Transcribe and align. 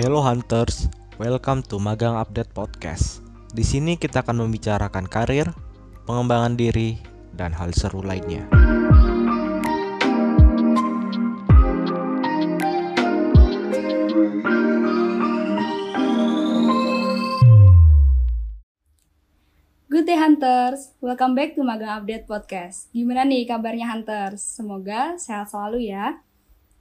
Hello 0.00 0.24
Hunters, 0.24 0.88
welcome 1.20 1.60
to 1.60 1.76
Magang 1.76 2.16
Update 2.16 2.56
Podcast. 2.56 3.20
Di 3.52 3.60
sini 3.60 4.00
kita 4.00 4.24
akan 4.24 4.48
membicarakan 4.48 5.04
karir, 5.04 5.52
pengembangan 6.08 6.56
diri, 6.56 6.96
dan 7.36 7.52
hal 7.52 7.68
seru 7.76 8.00
lainnya. 8.00 8.48
Good 19.92 20.08
day 20.08 20.16
Hunters, 20.16 20.96
welcome 21.04 21.36
back 21.36 21.52
to 21.52 21.60
Magang 21.60 22.00
Update 22.00 22.24
Podcast. 22.24 22.88
Gimana 22.96 23.28
nih 23.28 23.44
kabarnya 23.44 23.84
Hunters? 23.84 24.40
Semoga 24.40 25.20
sehat 25.20 25.52
selalu 25.52 25.92
ya. 25.92 26.24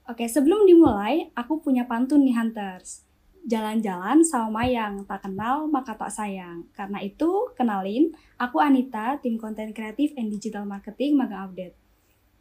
Oke, 0.08 0.24
sebelum 0.32 0.64
dimulai, 0.64 1.36
aku 1.36 1.60
punya 1.60 1.84
pantun 1.84 2.24
nih 2.24 2.40
Hunters. 2.40 3.09
Jalan-jalan 3.48 4.20
sama 4.28 4.64
Mayang, 4.64 5.08
tak 5.08 5.24
kenal 5.24 5.72
maka 5.72 5.96
tak 5.96 6.12
sayang. 6.12 6.68
Karena 6.76 7.00
itu, 7.00 7.48
kenalin, 7.56 8.12
aku 8.36 8.60
Anita, 8.60 9.16
tim 9.24 9.40
konten 9.40 9.72
kreatif 9.72 10.12
and 10.20 10.28
digital 10.28 10.68
marketing 10.68 11.16
Magang 11.16 11.48
Update. 11.48 11.80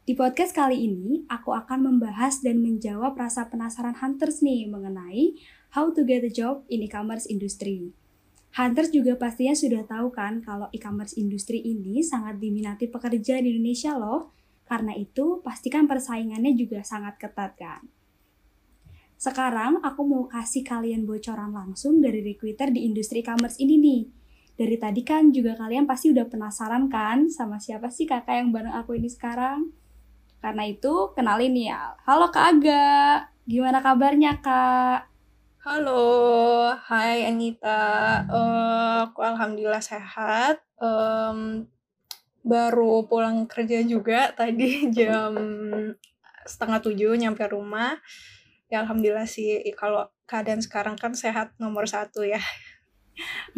Di 0.09 0.17
podcast 0.17 0.57
kali 0.57 0.89
ini, 0.89 1.29
aku 1.29 1.53
akan 1.53 1.85
membahas 1.85 2.41
dan 2.41 2.65
menjawab 2.65 3.13
rasa 3.13 3.45
penasaran 3.47 3.93
Hunters 4.01 4.41
nih 4.41 4.65
mengenai 4.65 5.37
how 5.77 5.93
to 5.93 6.01
get 6.03 6.25
a 6.25 6.33
job 6.33 6.65
in 6.73 6.81
e-commerce 6.81 7.29
industry. 7.29 7.93
Hunters 8.57 8.89
juga 8.89 9.21
pastinya 9.21 9.53
sudah 9.53 9.85
tahu 9.85 10.09
kan 10.09 10.41
kalau 10.41 10.73
e-commerce 10.73 11.13
industri 11.21 11.61
ini 11.61 12.01
sangat 12.01 12.41
diminati 12.41 12.89
pekerja 12.89 13.39
di 13.45 13.53
Indonesia 13.53 13.95
loh. 14.01 14.33
Karena 14.65 14.97
itu, 14.97 15.45
pastikan 15.45 15.85
persaingannya 15.85 16.57
juga 16.57 16.81
sangat 16.81 17.21
ketat 17.21 17.55
kan. 17.61 17.85
Sekarang 19.19 19.83
aku 19.83 20.07
mau 20.07 20.31
kasih 20.31 20.63
kalian 20.63 21.03
bocoran 21.03 21.51
langsung 21.51 21.99
dari 21.99 22.23
recruiter 22.23 22.71
di 22.71 22.87
industri 22.87 23.27
e-commerce 23.27 23.59
ini 23.59 23.75
nih. 23.75 24.03
Dari 24.55 24.79
tadi 24.79 25.03
kan 25.03 25.35
juga 25.35 25.59
kalian 25.59 25.91
pasti 25.91 26.15
udah 26.15 26.23
penasaran 26.31 26.87
kan 26.87 27.27
sama 27.27 27.59
siapa 27.59 27.91
sih 27.91 28.07
kakak 28.07 28.39
yang 28.39 28.55
bareng 28.55 28.71
aku 28.79 28.95
ini 28.95 29.11
sekarang? 29.11 29.75
Karena 30.39 30.71
itu, 30.71 31.11
kenalin 31.19 31.51
ya. 31.59 31.99
Halo 32.07 32.31
Kak 32.31 32.63
Aga, 32.63 33.27
gimana 33.43 33.83
kabarnya 33.83 34.39
Kak? 34.39 35.11
Halo, 35.67 36.71
hai 36.87 37.27
Anita. 37.27 38.23
Uh, 38.31 39.11
aku 39.11 39.19
alhamdulillah 39.27 39.83
sehat. 39.83 40.63
Um, 40.79 41.67
baru 42.47 43.03
pulang 43.11 43.51
kerja 43.51 43.83
juga 43.83 44.31
tadi 44.31 44.87
jam 44.95 45.35
setengah 46.47 46.79
tujuh 46.87 47.19
nyampe 47.19 47.43
rumah. 47.51 47.99
Ya 48.69 48.85
alhamdulillah 48.85 49.25
sih 49.25 49.65
kalau 49.77 50.09
keadaan 50.29 50.61
sekarang 50.61 51.01
kan 51.01 51.17
sehat 51.17 51.57
nomor 51.57 51.89
satu 51.89 52.25
ya. 52.25 52.41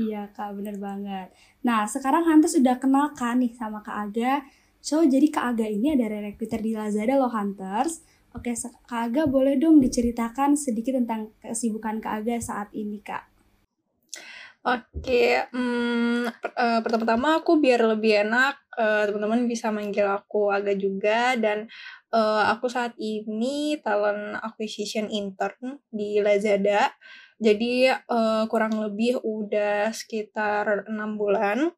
Iya 0.01 0.31
kak, 0.33 0.57
bener 0.57 0.81
banget. 0.81 1.35
Nah 1.67 1.85
sekarang 1.85 2.25
Hunters 2.25 2.57
udah 2.57 2.81
kenal 2.81 3.13
kan 3.13 3.43
nih 3.43 3.53
sama 3.53 3.85
Kak 3.85 4.09
Aga. 4.09 4.47
So 4.81 5.05
jadi 5.05 5.29
Kak 5.29 5.55
Aga 5.55 5.67
ini 5.69 5.93
ada 5.93 6.09
recruiter 6.09 6.63
di 6.63 6.73
Lazada 6.73 7.21
loh 7.21 7.29
Hunters. 7.29 8.01
Oke, 8.31 8.55
Kak 8.55 9.11
Aga 9.11 9.27
boleh 9.27 9.59
dong 9.59 9.83
diceritakan 9.83 10.55
sedikit 10.55 10.95
tentang 10.95 11.35
kesibukan 11.43 11.99
Kak 11.99 12.23
Aga 12.23 12.39
saat 12.39 12.71
ini, 12.73 13.03
Kak? 13.03 13.27
Oke, 14.61 15.41
hmm, 15.51 16.29
uh, 16.31 16.81
pertama-tama 16.85 17.41
aku 17.41 17.59
biar 17.59 17.81
lebih 17.81 18.29
enak, 18.29 18.61
uh, 18.77 19.09
teman-teman 19.09 19.49
bisa 19.49 19.73
manggil 19.73 20.05
aku 20.05 20.53
Aga 20.53 20.77
juga, 20.77 21.35
dan 21.41 21.67
uh, 22.15 22.45
aku 22.53 22.67
saat 22.71 22.95
ini 22.99 23.79
talent 23.83 24.39
acquisition 24.43 25.11
intern 25.11 25.83
di 25.91 26.19
Lazada. 26.23 26.95
Jadi 27.41 27.89
uh, 27.89 28.45
kurang 28.53 28.77
lebih 28.85 29.25
udah 29.25 29.89
sekitar 29.97 30.85
enam 30.91 31.17
bulan 31.17 31.73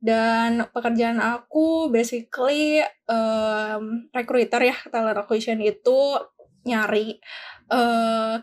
dan 0.00 0.64
pekerjaan 0.72 1.20
aku 1.20 1.92
basically 1.92 2.80
um, 3.06 4.08
recruiter 4.10 4.64
ya 4.64 4.76
talent 4.88 5.20
acquisition 5.20 5.60
itu 5.60 6.16
nyari 6.64 7.20
uh, 7.70 8.40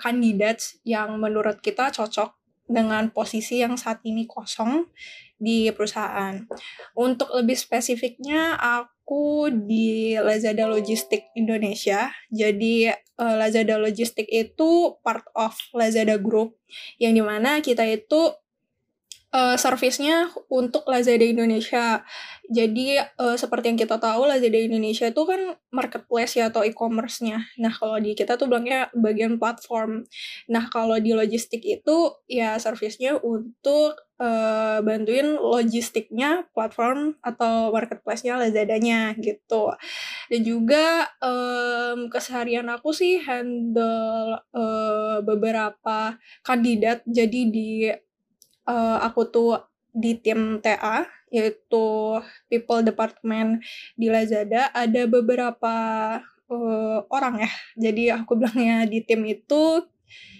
yang 0.85 1.09
menurut 1.17 1.59
kita 1.59 1.89
cocok 1.89 2.37
dengan 2.67 3.09
posisi 3.09 3.63
yang 3.63 3.79
saat 3.79 4.03
ini 4.05 4.27
kosong 4.27 4.85
di 5.37 5.69
perusahaan. 5.73 6.41
Untuk 6.97 7.29
lebih 7.33 7.57
spesifiknya, 7.57 8.57
aku 8.57 9.47
di 9.53 10.17
Lazada 10.19 10.67
Logistik 10.67 11.31
Indonesia. 11.37 12.11
Jadi 12.33 12.91
uh, 12.91 13.35
Lazada 13.37 13.79
Logistik 13.79 14.27
itu 14.27 14.97
part 15.05 15.23
of 15.37 15.55
Lazada 15.73 16.17
Group, 16.19 16.57
yang 16.97 17.15
di 17.15 17.23
mana 17.23 17.61
kita 17.61 17.85
itu 17.87 18.33
uh, 19.37 19.55
servisnya 19.55 20.33
untuk 20.49 20.89
Lazada 20.89 21.21
Indonesia. 21.21 22.01
Jadi 22.49 22.97
uh, 22.97 23.37
seperti 23.37 23.69
yang 23.69 23.79
kita 23.79 24.01
tahu 24.01 24.25
Lazada 24.25 24.57
Indonesia 24.57 25.05
itu 25.05 25.21
kan 25.27 25.53
marketplace 25.69 26.39
ya 26.39 26.49
atau 26.49 26.65
e-commerce-nya. 26.65 27.45
Nah, 27.61 27.69
kalau 27.75 28.01
di 28.01 28.17
kita 28.17 28.39
tuh 28.39 28.49
bilangnya 28.49 28.89
bagian 28.97 29.37
platform. 29.37 30.09
Nah, 30.49 30.65
kalau 30.73 30.97
di 30.97 31.13
logistik 31.13 31.61
itu 31.61 32.17
ya 32.25 32.57
servisnya 32.57 33.19
untuk 33.21 33.99
uh, 34.17 34.79
bantuin 34.81 35.37
logistiknya 35.37 36.47
platform 36.55 37.19
atau 37.19 37.69
marketplace-nya 37.75 38.39
Lazadanya 38.39 39.13
gitu. 39.19 39.75
Dan 40.31 40.41
juga 40.41 41.11
um, 41.21 42.07
keseharian 42.07 42.71
aku 42.71 42.95
sih 42.95 43.21
handle 43.21 44.39
uh, 44.55 45.19
beberapa 45.21 46.15
kandidat 46.41 47.03
jadi 47.05 47.41
di 47.51 47.91
uh, 48.67 49.01
aku 49.01 49.21
tuh 49.31 49.51
di 49.95 50.19
tim 50.19 50.61
TA 50.61 51.07
yaitu 51.27 51.87
people 52.47 52.83
department 52.85 53.59
di 53.99 54.07
Lazada 54.07 54.71
ada 54.71 55.03
beberapa 55.09 55.75
uh, 56.47 56.99
orang 57.09 57.43
ya. 57.43 57.51
Jadi 57.89 58.03
aku 58.13 58.35
bilangnya 58.39 58.87
di 58.87 59.01
tim 59.03 59.23
itu 59.25 59.83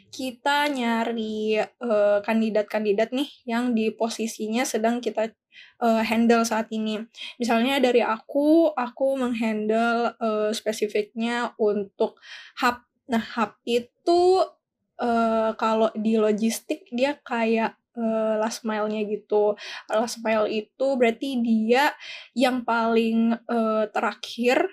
kita 0.07 0.71
nyari 0.71 1.61
kandidat 1.77 2.23
kandidat-kandidat 2.23 3.09
nih 3.11 3.29
yang 3.43 3.75
di 3.75 3.91
posisinya 3.91 4.63
sedang 4.63 5.03
kita 5.03 5.35
uh, 5.81 6.01
handle 6.01 6.43
saat 6.45 6.69
ini. 6.73 7.05
Misalnya 7.37 7.77
dari 7.81 8.01
aku, 8.01 8.71
aku 8.73 9.17
menghandle 9.17 10.15
uh, 10.17 10.49
spesifiknya 10.53 11.53
untuk 11.59 12.17
hub. 12.61 12.81
Nah, 13.07 13.23
hub 13.37 13.55
itu 13.63 14.43
uh, 14.99 15.51
kalau 15.55 15.89
di 15.95 16.17
logistik 16.17 16.85
dia 16.91 17.17
kayak 17.21 17.77
uh, 17.97 18.37
last 18.37 18.63
mile-nya 18.63 19.03
gitu. 19.09 19.57
Last 19.89 20.21
mile 20.21 20.47
itu 20.47 20.87
berarti 20.95 21.41
dia 21.41 21.91
yang 22.37 22.63
paling 22.63 23.35
uh, 23.49 23.89
terakhir 23.91 24.69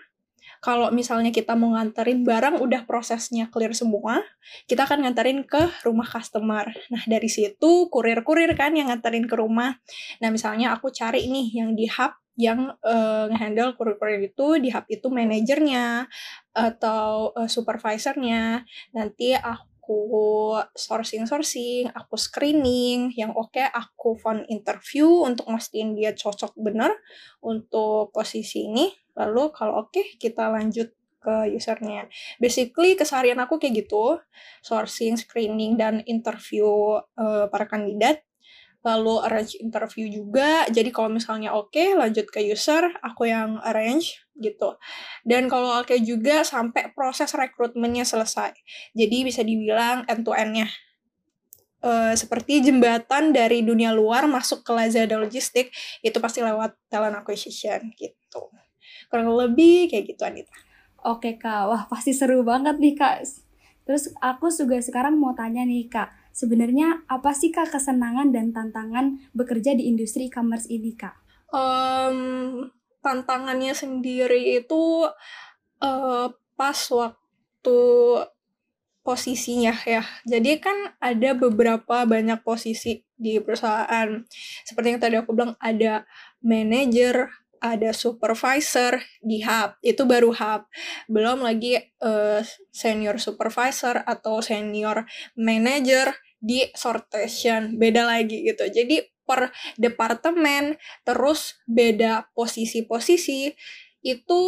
kalau 0.65 0.89
misalnya 0.89 1.29
kita 1.29 1.53
mau 1.53 1.77
nganterin 1.77 2.25
barang 2.25 2.57
udah 2.57 2.89
prosesnya 2.89 3.53
clear 3.53 3.77
semua, 3.77 4.25
kita 4.65 4.89
akan 4.89 5.05
nganterin 5.05 5.45
ke 5.45 5.61
rumah 5.85 6.09
customer. 6.09 6.73
Nah, 6.89 7.05
dari 7.05 7.29
situ 7.29 7.93
kurir-kurir 7.93 8.49
kan 8.57 8.73
yang 8.73 8.89
nganterin 8.89 9.29
ke 9.29 9.37
rumah. 9.37 9.77
Nah, 10.25 10.29
misalnya 10.33 10.73
aku 10.73 10.89
cari 10.89 11.29
nih 11.29 11.61
yang 11.61 11.77
di 11.77 11.85
hub 11.85 12.17
yang 12.41 12.73
uh, 12.81 13.31
ngehandle 13.31 13.77
kurir-kurir 13.77 14.25
itu 14.25 14.59
di 14.59 14.73
hub 14.73 14.89
itu 14.89 15.07
manajernya 15.13 16.09
atau 16.57 17.37
uh, 17.37 17.45
supervisornya. 17.45 18.65
Nanti 18.97 19.37
aku 19.37 19.74
aku 19.85 20.57
sourcing-sourcing, 20.73 21.93
aku 21.93 22.17
screening, 22.17 23.13
yang 23.21 23.37
oke 23.37 23.53
okay, 23.53 23.69
aku 23.69 24.17
phone 24.17 24.49
interview 24.49 25.29
untuk 25.29 25.45
mastiin 25.53 25.93
dia 25.93 26.17
cocok 26.17 26.57
bener 26.57 26.97
untuk 27.45 28.09
posisi 28.09 28.65
ini. 28.65 28.89
Lalu 29.13 29.53
kalau 29.53 29.85
oke 29.85 29.93
okay, 29.93 30.17
kita 30.17 30.49
lanjut 30.49 30.89
ke 31.21 31.53
usernya. 31.53 32.09
Basically 32.41 32.97
keseharian 32.97 33.37
aku 33.45 33.61
kayak 33.61 33.85
gitu, 33.85 34.17
sourcing, 34.65 35.21
screening, 35.21 35.77
dan 35.77 36.01
interview 36.09 36.65
uh, 37.21 37.45
para 37.53 37.69
kandidat 37.69 38.25
lalu 38.85 39.17
arrange 39.25 39.57
interview 39.59 40.07
juga. 40.13 40.69
Jadi 40.69 40.93
kalau 40.93 41.09
misalnya 41.09 41.57
oke, 41.57 41.73
okay, 41.73 41.97
lanjut 41.97 42.29
ke 42.29 42.45
user, 42.45 42.93
aku 43.01 43.33
yang 43.33 43.57
arrange 43.65 44.21
gitu. 44.37 44.77
Dan 45.25 45.49
kalau 45.49 45.81
oke 45.81 45.89
okay 45.89 46.05
juga 46.05 46.45
sampai 46.45 46.93
proses 46.93 47.33
rekrutmennya 47.33 48.05
selesai. 48.05 48.53
Jadi 48.93 49.17
bisa 49.25 49.41
dibilang 49.41 50.05
end 50.05 50.23
to 50.23 50.37
end-nya. 50.37 50.69
Uh, 51.85 52.17
seperti 52.17 52.65
jembatan 52.65 53.37
dari 53.37 53.61
dunia 53.61 53.93
luar 53.93 54.25
masuk 54.25 54.65
ke 54.65 54.73
Lazada 54.73 55.21
Logistik 55.21 55.69
itu 56.01 56.17
pasti 56.17 56.41
lewat 56.41 56.77
talent 56.89 57.13
acquisition 57.13 57.93
gitu. 57.93 58.49
Kurang 59.13 59.29
lebih 59.37 59.93
kayak 59.93 60.17
gitu 60.17 60.25
Anita. 60.25 60.53
Oke 61.05 61.37
kak, 61.37 61.69
wah 61.69 61.85
pasti 61.85 62.17
seru 62.17 62.41
banget 62.41 62.81
nih 62.81 62.97
kak. 62.97 63.29
Terus 63.85 64.09
aku 64.17 64.49
juga 64.49 64.81
sekarang 64.81 65.21
mau 65.21 65.37
tanya 65.37 65.61
nih 65.69 65.85
kak, 65.93 66.09
sebenarnya 66.35 67.07
apa 67.07 67.31
sih 67.31 67.55
kak 67.55 67.71
kesenangan 67.71 68.35
dan 68.35 68.51
tantangan 68.51 69.23
bekerja 69.31 69.79
di 69.79 69.87
industri 69.87 70.27
e-commerce 70.27 70.67
ini 70.67 70.99
kak? 70.99 71.15
Um, 71.55 72.67
tantangannya 72.99 73.71
sendiri 73.71 74.59
itu 74.59 75.07
uh, 75.79 76.27
pas 76.59 76.79
waktu 76.91 77.81
posisinya 79.05 79.77
ya. 79.85 80.03
Jadi 80.27 80.59
kan 80.59 80.97
ada 80.99 81.37
beberapa 81.37 82.03
banyak 82.09 82.41
posisi 82.43 83.05
di 83.15 83.39
perusahaan. 83.39 84.25
Seperti 84.65 84.97
yang 84.97 85.01
tadi 85.01 85.15
aku 85.21 85.37
bilang 85.37 85.55
ada 85.61 86.09
manager, 86.41 87.29
ada 87.65 87.97
supervisor 87.97 89.01
di 89.25 89.41
hub. 89.41 89.81
Itu 89.81 90.05
baru 90.05 90.37
hub. 90.37 90.69
Belum 91.09 91.41
lagi 91.41 91.81
uh, 92.05 92.45
senior 92.69 93.17
supervisor 93.17 94.05
atau 94.05 94.45
senior 94.45 95.09
manager 95.41 96.13
di 96.37 96.69
sortation. 96.77 97.81
Beda 97.81 98.05
lagi 98.05 98.45
gitu. 98.45 98.69
Jadi 98.69 99.01
per 99.25 99.49
departemen 99.81 100.77
terus 101.03 101.57
beda 101.65 102.29
posisi-posisi 102.37 103.57
itu 104.05 104.41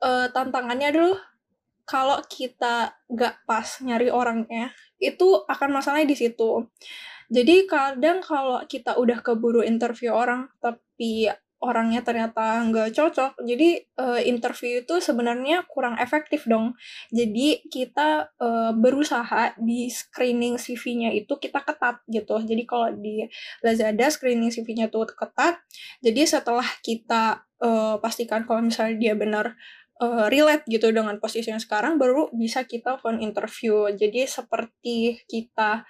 uh, 0.00 0.26
tantangannya 0.32 0.90
dulu 0.96 1.14
kalau 1.84 2.24
kita 2.24 2.96
gak 3.12 3.44
pas 3.44 3.68
nyari 3.84 4.08
orangnya 4.08 4.72
itu 4.96 5.44
akan 5.44 5.76
masalahnya 5.76 6.08
di 6.08 6.16
situ 6.16 6.64
jadi 7.28 7.68
kadang 7.68 8.24
kalau 8.24 8.64
kita 8.64 8.96
udah 8.96 9.20
keburu 9.20 9.60
interview 9.60 10.16
orang 10.16 10.48
tapi 10.64 11.28
orangnya 11.64 12.04
ternyata 12.04 12.60
nggak 12.68 12.92
cocok. 12.92 13.40
Jadi 13.40 13.80
uh, 13.96 14.20
interview 14.20 14.84
itu 14.84 15.00
sebenarnya 15.00 15.64
kurang 15.64 15.96
efektif 15.96 16.44
dong. 16.44 16.76
Jadi 17.08 17.64
kita 17.72 18.28
uh, 18.36 18.76
berusaha 18.76 19.56
di 19.56 19.88
screening 19.88 20.60
CV-nya 20.60 21.10
itu 21.16 21.40
kita 21.40 21.64
ketat 21.64 22.04
gitu. 22.06 22.36
Jadi 22.44 22.62
kalau 22.68 22.92
di 22.92 23.24
Lazada 23.64 24.12
screening 24.12 24.52
CV-nya 24.52 24.92
tuh 24.92 25.08
ketat. 25.08 25.64
Jadi 26.04 26.22
setelah 26.28 26.68
kita 26.84 27.48
uh, 27.64 27.96
pastikan 27.98 28.44
kalau 28.44 28.60
misalnya 28.60 29.00
dia 29.00 29.14
benar 29.16 29.56
uh, 30.04 30.28
relate 30.28 30.68
gitu 30.68 30.92
dengan 30.92 31.16
posisi 31.16 31.48
yang 31.48 31.62
sekarang 31.62 31.96
baru 31.96 32.28
bisa 32.36 32.68
kita 32.68 33.00
phone 33.00 33.24
interview. 33.24 33.88
Jadi 33.88 34.28
seperti 34.28 35.24
kita 35.24 35.88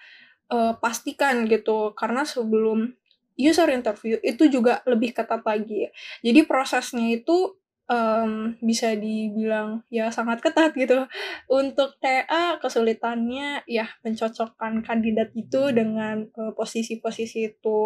uh, 0.54 0.72
pastikan 0.78 1.50
gitu. 1.50 1.92
Karena 1.98 2.22
sebelum 2.22 2.94
user 3.34 3.66
interview 3.70 4.18
itu 4.22 4.46
juga 4.46 4.80
lebih 4.86 5.14
ketat 5.14 5.42
lagi. 5.42 5.90
Jadi 6.22 6.40
prosesnya 6.46 7.10
itu 7.10 7.58
um, 7.90 8.54
bisa 8.62 8.94
dibilang 8.94 9.82
ya 9.90 10.08
sangat 10.14 10.40
ketat 10.40 10.72
gitu. 10.74 11.06
Untuk 11.50 11.98
TA 11.98 12.58
kesulitannya 12.62 13.66
ya 13.66 13.86
mencocokkan 14.06 14.86
kandidat 14.86 15.34
itu 15.34 15.74
dengan 15.74 16.30
posisi-posisi 16.54 17.38
uh, 17.44 17.48
itu. 17.50 17.80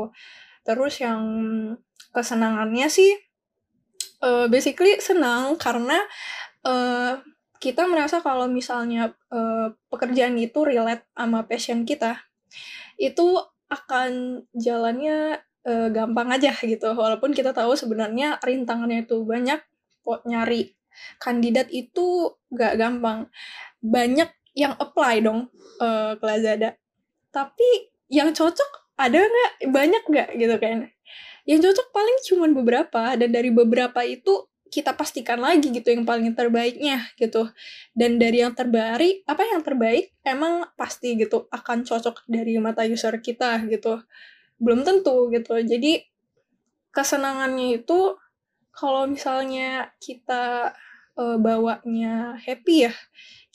Terus 0.67 0.95
yang 1.01 1.23
kesenangannya 2.13 2.89
sih 2.89 3.13
uh, 4.23 4.47
basically 4.53 5.01
senang 5.01 5.57
karena 5.57 5.99
uh, 6.65 7.21
kita 7.59 7.91
merasa 7.91 8.23
kalau 8.23 8.47
misalnya 8.47 9.11
uh, 9.35 9.75
pekerjaan 9.91 10.39
itu 10.39 10.63
relate 10.63 11.11
sama 11.11 11.43
passion 11.43 11.83
kita, 11.83 12.23
itu 12.95 13.35
akan 13.69 14.43
jalannya 14.57 15.41
uh, 15.65 15.89
gampang 15.93 16.29
aja 16.33 16.53
gitu. 16.57 16.93
Walaupun 16.93 17.33
kita 17.33 17.53
tahu 17.53 17.77
sebenarnya 17.77 18.41
rintangannya 18.41 19.05
itu 19.05 19.25
banyak, 19.25 19.61
kok 20.05 20.21
nyari 20.25 20.75
kandidat 21.23 21.69
itu 21.71 22.37
gak 22.53 22.81
gampang. 22.81 23.29
Banyak 23.85 24.33
yang 24.59 24.75
apply 24.77 25.23
dong 25.23 25.53
uh, 25.79 26.19
ke 26.19 26.25
Lazada. 26.25 26.75
Tapi 27.31 27.93
yang 28.11 28.33
cocok 28.35 28.97
ada 28.99 29.21
nggak? 29.21 29.53
Banyak 29.71 30.03
nggak 30.09 30.29
gitu 30.41 30.57
kan? 30.59 30.91
yang 31.49 31.65
cocok 31.65 31.89
paling 31.97 32.19
cuma 32.29 32.45
beberapa 32.53 33.17
dan 33.17 33.33
dari 33.33 33.49
beberapa 33.49 34.05
itu 34.05 34.45
kita 34.69 34.95
pastikan 34.95 35.41
lagi 35.41 35.73
gitu 35.73 35.91
yang 35.91 36.05
paling 36.05 36.33
terbaiknya 36.37 37.09
gitu. 37.17 37.49
Dan 37.97 38.21
dari 38.21 38.45
yang 38.45 38.55
terbaik 38.55 39.25
apa 39.25 39.43
yang 39.45 39.65
terbaik? 39.65 40.15
Emang 40.23 40.69
pasti 40.77 41.17
gitu 41.17 41.49
akan 41.51 41.85
cocok 41.85 42.29
dari 42.29 42.57
mata 42.61 42.85
user 42.85 43.19
kita 43.19 43.65
gitu. 43.67 44.01
Belum 44.61 44.87
tentu 44.87 45.33
gitu. 45.33 45.59
Jadi 45.59 46.05
kesenangannya 46.93 47.83
itu 47.83 48.17
kalau 48.73 49.11
misalnya 49.11 49.91
kita 49.99 50.73
uh, 51.19 51.37
bawanya 51.37 52.39
happy 52.39 52.87
ya 52.87 52.95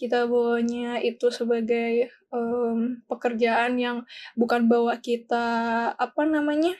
kita 0.03 0.27
bawanya 0.27 0.99
itu 0.99 1.31
sebagai 1.31 2.11
um, 2.27 2.99
pekerjaan 3.07 3.79
yang 3.79 4.03
bukan 4.35 4.67
bawa 4.67 4.99
kita 4.99 5.47
apa 5.95 6.23
namanya 6.27 6.75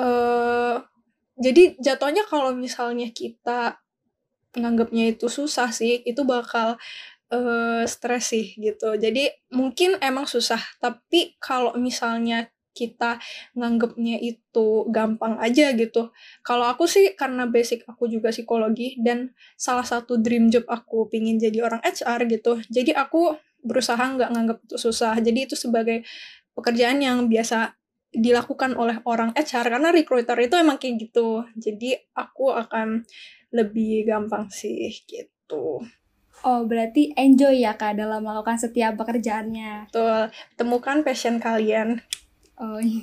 uh, 0.00 0.80
jadi 1.38 1.78
jatuhnya 1.78 2.26
kalau 2.26 2.50
misalnya 2.52 3.08
kita 3.14 3.78
nganggapnya 4.58 5.14
itu 5.14 5.30
susah 5.30 5.70
sih, 5.70 6.02
itu 6.02 6.26
bakal 6.26 6.74
uh, 7.30 7.82
stres 7.86 8.34
sih 8.34 8.58
gitu. 8.58 8.98
Jadi 8.98 9.30
mungkin 9.54 9.96
emang 10.02 10.26
susah, 10.26 10.60
tapi 10.82 11.38
kalau 11.38 11.78
misalnya 11.78 12.50
kita 12.74 13.18
nganggapnya 13.58 14.22
itu 14.22 14.86
gampang 14.94 15.34
aja 15.42 15.74
gitu. 15.74 16.14
Kalau 16.46 16.66
aku 16.70 16.86
sih 16.86 17.14
karena 17.18 17.50
basic 17.50 17.82
aku 17.90 18.06
juga 18.06 18.30
psikologi 18.30 18.94
dan 19.02 19.34
salah 19.58 19.82
satu 19.82 20.14
dream 20.14 20.46
job 20.46 20.62
aku 20.70 21.10
pingin 21.10 21.42
jadi 21.42 21.66
orang 21.66 21.82
HR 21.82 22.30
gitu. 22.30 22.62
Jadi 22.70 22.94
aku 22.94 23.34
berusaha 23.66 23.98
nggak 23.98 24.30
nganggap 24.30 24.58
itu 24.62 24.76
susah. 24.78 25.18
Jadi 25.18 25.50
itu 25.50 25.58
sebagai 25.58 26.06
pekerjaan 26.54 27.02
yang 27.02 27.26
biasa 27.26 27.77
dilakukan 28.08 28.72
oleh 28.74 28.98
orang 29.04 29.36
HR 29.36 29.78
karena 29.78 29.88
recruiter 29.92 30.36
itu 30.40 30.56
emang 30.56 30.80
kayak 30.80 31.08
gitu. 31.08 31.44
Jadi 31.56 31.96
aku 32.16 32.52
akan 32.52 33.04
lebih 33.52 34.08
gampang 34.08 34.48
sih 34.48 34.92
gitu. 35.04 35.84
Oh, 36.46 36.60
berarti 36.70 37.10
enjoy 37.18 37.66
ya 37.66 37.74
Kak 37.74 37.98
dalam 37.98 38.22
melakukan 38.22 38.56
setiap 38.62 38.94
pekerjaannya. 38.94 39.90
Betul. 39.90 40.30
Temukan 40.54 41.02
passion 41.02 41.42
kalian. 41.42 41.98
Oh 42.58 42.78
iya. 42.78 43.02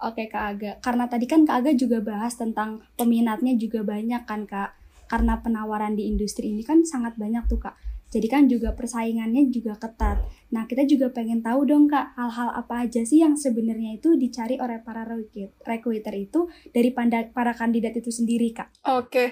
Oke 0.00 0.28
Kak 0.28 0.44
Aga. 0.56 0.72
Karena 0.80 1.04
tadi 1.08 1.28
kan 1.28 1.44
Kak 1.44 1.64
Aga 1.64 1.72
juga 1.76 2.00
bahas 2.00 2.36
tentang 2.36 2.84
peminatnya 2.96 3.56
juga 3.60 3.84
banyak 3.84 4.24
kan 4.24 4.48
Kak. 4.48 4.72
Karena 5.06 5.38
penawaran 5.38 5.94
di 5.94 6.08
industri 6.08 6.50
ini 6.50 6.64
kan 6.64 6.82
sangat 6.82 7.14
banyak 7.20 7.44
tuh 7.44 7.60
Kak. 7.60 7.76
Jadi 8.06 8.26
kan 8.30 8.46
juga 8.46 8.72
persaingannya 8.72 9.50
juga 9.50 9.74
ketat. 9.76 10.22
Nah, 10.54 10.64
kita 10.70 10.86
juga 10.86 11.10
pengen 11.10 11.42
tahu 11.42 11.66
dong 11.66 11.90
Kak, 11.90 12.14
hal-hal 12.14 12.54
apa 12.54 12.86
aja 12.86 13.02
sih 13.02 13.20
yang 13.20 13.34
sebenarnya 13.34 13.98
itu 13.98 14.14
dicari 14.14 14.56
oleh 14.62 14.78
para 14.80 15.02
recruiter 15.66 16.14
itu 16.14 16.46
dari 16.70 16.94
para 17.34 17.52
kandidat 17.52 17.98
itu 17.98 18.14
sendiri 18.14 18.54
Kak? 18.54 18.86
Oke, 18.86 19.10
okay. 19.10 19.28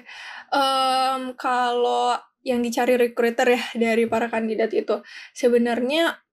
um, 0.51 1.39
kalau 1.39 2.19
yang 2.45 2.61
dicari 2.61 3.01
recruiter 3.01 3.57
ya 3.57 3.63
dari 3.79 4.05
para 4.05 4.29
kandidat 4.29 4.75
itu 4.77 5.01
sebenarnya 5.33 6.25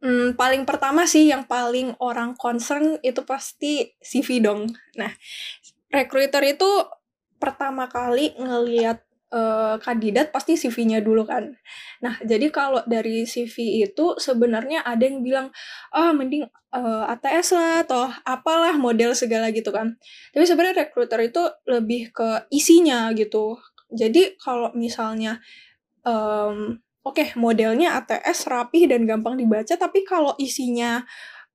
Hmm, 0.00 0.32
paling 0.32 0.64
pertama 0.64 1.04
sih 1.04 1.28
yang 1.28 1.44
paling 1.44 1.92
orang 2.00 2.32
concern 2.32 2.96
itu 3.04 3.20
pasti 3.28 3.92
CV 4.00 4.40
dong. 4.40 4.72
Nah, 4.96 5.12
recruiter 5.92 6.40
itu 6.48 6.64
pertama 7.36 7.84
kali 7.84 8.32
ngelihat 8.40 9.04
uh, 9.30 9.78
kandidat 9.80 10.34
pasti 10.34 10.58
CV-nya 10.58 11.00
dulu 11.00 11.26
kan. 11.26 11.54
Nah, 12.02 12.18
jadi 12.22 12.50
kalau 12.50 12.82
dari 12.86 13.24
CV 13.24 13.86
itu 13.86 14.18
sebenarnya 14.18 14.82
ada 14.82 15.02
yang 15.02 15.22
bilang, 15.22 15.48
ah 15.94 16.10
oh, 16.10 16.12
mending 16.14 16.46
uh, 16.74 17.06
eh, 17.06 17.12
ATS 17.14 17.54
lah 17.54 17.72
atau 17.86 18.10
apalah 18.26 18.74
model 18.76 19.14
segala 19.14 19.50
gitu 19.54 19.70
kan. 19.70 19.96
Tapi 20.34 20.44
sebenarnya 20.46 20.86
recruiter 20.86 21.20
itu 21.22 21.42
lebih 21.66 22.10
ke 22.14 22.50
isinya 22.50 23.10
gitu. 23.14 23.58
Jadi 23.90 24.38
kalau 24.38 24.70
misalnya 24.74 25.42
um, 26.06 26.78
oke 27.02 27.18
okay, 27.18 27.28
modelnya 27.34 27.98
ATS 28.02 28.46
rapih 28.46 28.86
dan 28.90 29.06
gampang 29.06 29.34
dibaca, 29.38 29.74
tapi 29.74 30.06
kalau 30.06 30.34
isinya 30.38 31.02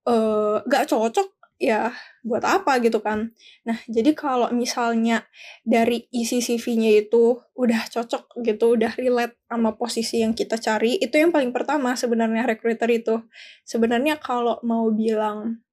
uh, 0.08 0.62
gak 0.66 0.88
cocok 0.90 1.35
ya 1.56 1.96
buat 2.26 2.44
apa 2.44 2.84
gitu 2.84 3.00
kan. 3.00 3.32
Nah, 3.64 3.78
jadi 3.88 4.12
kalau 4.12 4.52
misalnya 4.52 5.24
dari 5.64 6.04
isi 6.12 6.44
CV-nya 6.44 6.92
itu 7.08 7.40
udah 7.56 7.88
cocok 7.88 8.44
gitu, 8.44 8.76
udah 8.76 8.92
relate 9.00 9.40
sama 9.48 9.72
posisi 9.80 10.20
yang 10.20 10.36
kita 10.36 10.60
cari, 10.60 11.00
itu 11.00 11.16
yang 11.16 11.32
paling 11.32 11.56
pertama 11.56 11.96
sebenarnya 11.96 12.44
recruiter 12.44 12.92
itu. 12.92 13.24
Sebenarnya 13.64 14.20
kalau 14.20 14.60
mau 14.68 14.92
bilang 14.92 15.64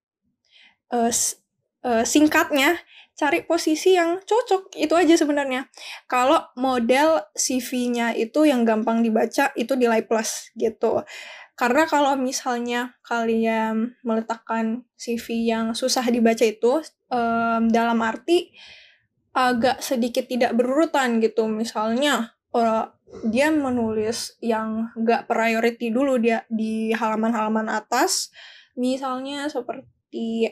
uh, 0.95 1.13
uh, 1.83 2.05
singkatnya, 2.07 2.79
cari 3.13 3.45
posisi 3.45 3.95
yang 3.95 4.19
cocok, 4.25 4.73
itu 4.79 4.95
aja 4.97 5.15
sebenarnya. 5.19 5.69
Kalau 6.09 6.41
model 6.57 7.21
CV-nya 7.37 8.17
itu 8.17 8.49
yang 8.49 8.65
gampang 8.65 9.05
dibaca, 9.05 9.53
itu 9.59 9.73
nilai 9.77 10.03
plus 10.07 10.49
gitu. 10.57 11.05
Karena 11.53 11.85
kalau 11.85 12.17
misalnya 12.17 12.97
kalian 13.05 13.95
meletakkan 14.01 14.89
CV 14.97 15.53
yang 15.53 15.77
susah 15.77 16.03
dibaca 16.09 16.43
itu 16.43 16.81
um, 17.13 17.69
dalam 17.69 18.01
arti 18.01 18.57
agak 19.37 19.85
sedikit 19.85 20.25
tidak 20.29 20.57
berurutan 20.57 21.21
gitu. 21.21 21.49
Misalnya 21.49 22.33
uh, 22.57 22.89
dia 23.29 23.53
menulis 23.53 24.41
yang 24.41 24.89
gak 24.97 25.29
priority 25.29 25.93
dulu 25.93 26.17
dia 26.17 26.49
di 26.49 26.97
halaman-halaman 26.97 27.69
atas. 27.69 28.33
Misalnya 28.73 29.53
seperti 29.53 30.49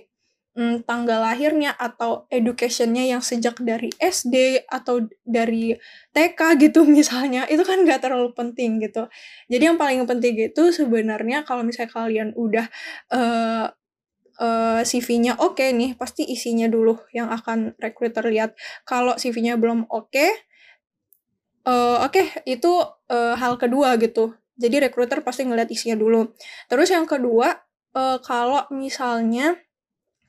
mm, 0.60 0.84
tanggal 0.84 1.24
lahirnya 1.24 1.72
atau 1.72 2.28
educationnya 2.28 3.08
yang 3.08 3.24
sejak 3.24 3.56
dari 3.64 3.88
SD 3.96 4.68
atau 4.68 5.08
dari 5.24 5.72
TK 6.12 6.60
gitu 6.60 6.84
misalnya 7.00 7.48
itu 7.48 7.64
kan 7.64 7.80
nggak 7.80 8.04
terlalu 8.04 8.36
penting 8.36 8.84
gitu. 8.84 9.08
Jadi 9.48 9.62
yang 9.72 9.80
paling 9.80 10.04
penting 10.04 10.52
itu 10.52 10.62
sebenarnya 10.68 11.48
kalau 11.48 11.64
misalnya 11.64 11.88
kalian 11.96 12.28
udah 12.36 12.68
uh, 13.16 13.72
uh, 14.36 14.80
CV-nya 14.84 15.40
oke 15.40 15.56
okay 15.56 15.72
nih 15.72 15.96
pasti 15.96 16.28
isinya 16.28 16.68
dulu 16.68 17.00
yang 17.16 17.32
akan 17.32 17.72
recruiter 17.80 18.28
lihat. 18.28 18.52
Kalau 18.84 19.16
CV-nya 19.16 19.56
belum 19.56 19.88
oke 19.88 20.12
okay, 20.12 20.30
uh, 21.64 22.04
oke 22.04 22.12
okay, 22.12 22.26
itu 22.44 22.84
uh, 23.08 23.34
hal 23.40 23.56
kedua 23.56 23.96
gitu. 23.96 24.36
Jadi 24.60 24.76
recruiter 24.76 25.24
pasti 25.24 25.48
ngeliat 25.48 25.72
isinya 25.72 25.96
dulu. 25.96 26.36
Terus 26.68 26.92
yang 26.92 27.08
kedua 27.08 27.56
uh, 27.96 28.20
kalau 28.20 28.68
misalnya 28.76 29.56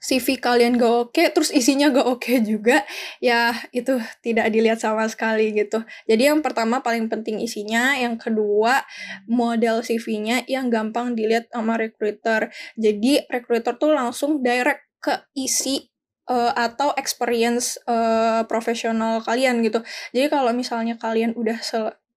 CV 0.02 0.42
kalian 0.42 0.82
gak 0.82 1.14
oke, 1.14 1.24
terus 1.30 1.54
isinya 1.54 1.94
gak 1.94 2.10
oke 2.10 2.34
juga, 2.42 2.82
ya 3.22 3.54
itu 3.70 4.02
tidak 4.26 4.50
dilihat 4.50 4.82
sama 4.82 5.06
sekali 5.06 5.54
gitu. 5.54 5.86
Jadi 6.10 6.26
yang 6.26 6.42
pertama 6.42 6.82
paling 6.82 7.06
penting 7.06 7.38
isinya, 7.38 7.94
yang 7.94 8.18
kedua 8.18 8.82
model 9.30 9.86
CV-nya 9.86 10.42
yang 10.50 10.74
gampang 10.74 11.14
dilihat 11.14 11.54
sama 11.54 11.78
recruiter. 11.78 12.50
Jadi 12.74 13.30
recruiter 13.30 13.78
tuh 13.78 13.94
langsung 13.94 14.42
direct 14.42 14.90
ke 14.98 15.22
isi 15.38 15.86
uh, 16.30 16.54
atau 16.58 16.98
experience 16.98 17.78
uh, 17.86 18.42
profesional 18.50 19.22
kalian 19.22 19.62
gitu. 19.62 19.86
Jadi 20.18 20.28
kalau 20.34 20.50
misalnya 20.50 20.98
kalian 20.98 21.38
udah 21.38 21.62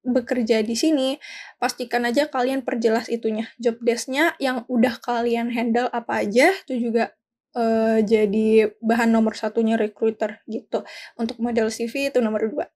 bekerja 0.04 0.60
di 0.60 0.76
sini, 0.76 1.16
pastikan 1.56 2.04
aja 2.04 2.28
kalian 2.28 2.60
perjelas 2.60 3.08
itunya. 3.08 3.48
Job 3.56 3.80
desk-nya 3.80 4.36
yang 4.36 4.68
udah 4.68 5.00
kalian 5.00 5.48
handle 5.52 5.88
apa 5.92 6.24
aja, 6.24 6.52
itu 6.64 6.92
juga 6.92 7.16
uh, 7.54 7.98
jadi 8.02 8.74
bahan 8.82 9.10
nomor 9.10 9.38
satunya 9.38 9.78
recruiter 9.78 10.42
gitu. 10.50 10.82
Untuk 11.16 11.38
model 11.40 11.70
CV 11.70 12.10
itu 12.12 12.18
nomor 12.20 12.46
dua. 12.50 12.66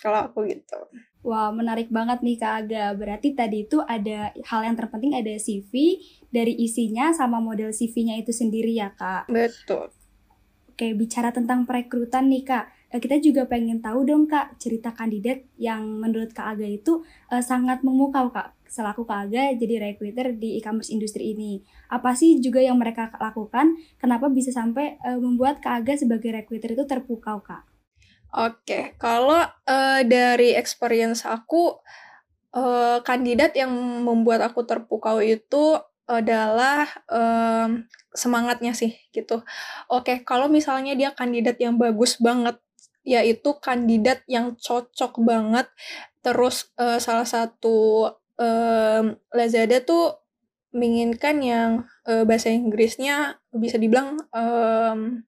Kalau 0.00 0.30
aku 0.30 0.48
gitu. 0.48 0.78
Wah, 1.20 1.52
menarik 1.52 1.92
banget 1.92 2.24
nih 2.24 2.40
Kak 2.40 2.54
Aga. 2.64 2.96
Berarti 2.96 3.36
tadi 3.36 3.68
itu 3.68 3.84
ada 3.84 4.32
hal 4.32 4.60
yang 4.64 4.76
terpenting 4.78 5.12
ada 5.12 5.36
CV, 5.36 6.00
dari 6.32 6.56
isinya 6.56 7.12
sama 7.12 7.36
model 7.44 7.76
CV-nya 7.76 8.16
itu 8.16 8.32
sendiri 8.32 8.72
ya 8.72 8.96
Kak? 8.96 9.28
Betul. 9.28 9.92
Oke, 10.72 10.96
bicara 10.96 11.28
tentang 11.28 11.68
perekrutan 11.68 12.32
nih 12.32 12.48
Kak. 12.48 12.64
Eh, 12.90 12.98
kita 12.98 13.22
juga 13.22 13.46
pengen 13.46 13.78
tahu 13.78 14.02
dong 14.02 14.26
kak 14.26 14.58
cerita 14.58 14.90
kandidat 14.90 15.46
yang 15.54 16.02
menurut 16.02 16.34
kak 16.34 16.58
Aga 16.58 16.66
itu 16.66 17.06
uh, 17.30 17.38
sangat 17.38 17.86
memukau 17.86 18.34
kak 18.34 18.50
selaku 18.70 19.02
kak 19.02 19.26
Aga 19.26 19.58
jadi 19.58 19.82
recruiter 19.82 20.30
di 20.38 20.56
e-commerce 20.62 20.94
industri 20.94 21.34
ini. 21.34 21.58
Apa 21.90 22.14
sih 22.14 22.38
juga 22.38 22.62
yang 22.62 22.78
mereka 22.78 23.10
lakukan? 23.18 23.74
Kenapa 23.98 24.30
bisa 24.30 24.54
sampai 24.54 24.96
uh, 25.02 25.18
membuat 25.18 25.58
kak 25.58 25.82
Aga 25.82 25.98
sebagai 25.98 26.30
recruiter 26.30 26.72
itu 26.78 26.86
terpukau 26.86 27.42
kak? 27.42 27.66
Oke, 28.30 28.94
kalau 28.94 29.42
uh, 29.42 30.00
dari 30.06 30.54
experience 30.54 31.26
aku 31.26 31.82
uh, 32.54 33.02
kandidat 33.02 33.58
yang 33.58 33.74
membuat 34.06 34.46
aku 34.46 34.62
terpukau 34.62 35.18
itu 35.18 35.74
adalah 36.06 36.86
um, 37.10 37.86
semangatnya 38.14 38.74
sih 38.74 38.94
gitu. 39.10 39.42
Oke, 39.90 40.22
kalau 40.22 40.46
misalnya 40.46 40.94
dia 40.94 41.10
kandidat 41.10 41.58
yang 41.58 41.74
bagus 41.74 42.18
banget 42.22 42.58
yaitu 43.00 43.56
kandidat 43.58 44.22
yang 44.28 44.54
cocok 44.58 45.18
banget. 45.24 45.66
Terus 46.20 46.68
uh, 46.76 47.00
salah 47.00 47.24
satu 47.24 48.06
um, 48.40 49.20
Lazada 49.36 49.84
tuh 49.84 50.16
menginginkan 50.72 51.36
yang 51.44 51.70
uh, 52.08 52.24
bahasa 52.24 52.48
Inggrisnya 52.48 53.36
bisa 53.52 53.76
dibilang 53.76 54.16
um, 54.32 55.22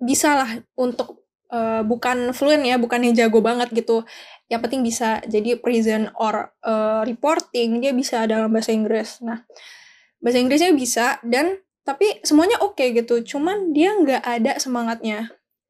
bisa 0.00 0.34
lah 0.34 0.50
untuk 0.74 1.28
uh, 1.52 1.84
bukan 1.84 2.32
fluent 2.32 2.64
ya, 2.64 2.80
bukan 2.80 3.06
yang 3.06 3.14
jago 3.14 3.38
banget 3.44 3.70
gitu. 3.70 4.02
Yang 4.48 4.60
penting 4.68 4.82
bisa 4.82 5.20
jadi 5.28 5.60
present 5.60 6.10
or 6.16 6.50
uh, 6.64 7.04
reporting 7.04 7.84
dia 7.84 7.92
bisa 7.92 8.24
dalam 8.24 8.48
bahasa 8.48 8.72
Inggris. 8.72 9.20
Nah, 9.20 9.44
bahasa 10.18 10.40
Inggrisnya 10.40 10.72
bisa 10.72 11.06
dan 11.22 11.60
tapi 11.84 12.20
semuanya 12.24 12.60
oke 12.64 12.80
okay 12.80 12.96
gitu. 12.96 13.20
Cuman 13.36 13.76
dia 13.76 13.92
nggak 13.92 14.24
ada 14.24 14.56
semangatnya 14.56 15.28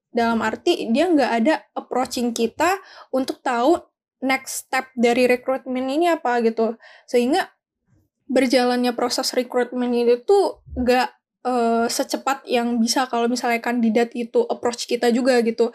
dalam 0.08 0.40
arti 0.40 0.88
dia 0.88 1.06
nggak 1.06 1.32
ada 1.42 1.54
approaching 1.76 2.32
kita 2.32 2.80
untuk 3.12 3.44
tahu 3.44 3.76
next 4.24 4.66
step 4.66 4.90
dari 4.98 5.26
rekrutmen 5.30 5.86
ini 5.86 6.10
apa 6.10 6.42
gitu. 6.42 6.78
Sehingga 7.06 7.50
berjalannya 8.28 8.92
proses 8.92 9.32
rekrutmen 9.32 9.94
itu 9.94 10.20
tuh 10.26 10.60
nggak 10.76 11.08
uh, 11.48 11.86
secepat 11.88 12.44
yang 12.44 12.76
bisa 12.76 13.08
kalau 13.08 13.26
misalnya 13.30 13.62
kandidat 13.62 14.12
itu 14.12 14.44
approach 14.46 14.84
kita 14.84 15.08
juga 15.14 15.40
gitu. 15.42 15.72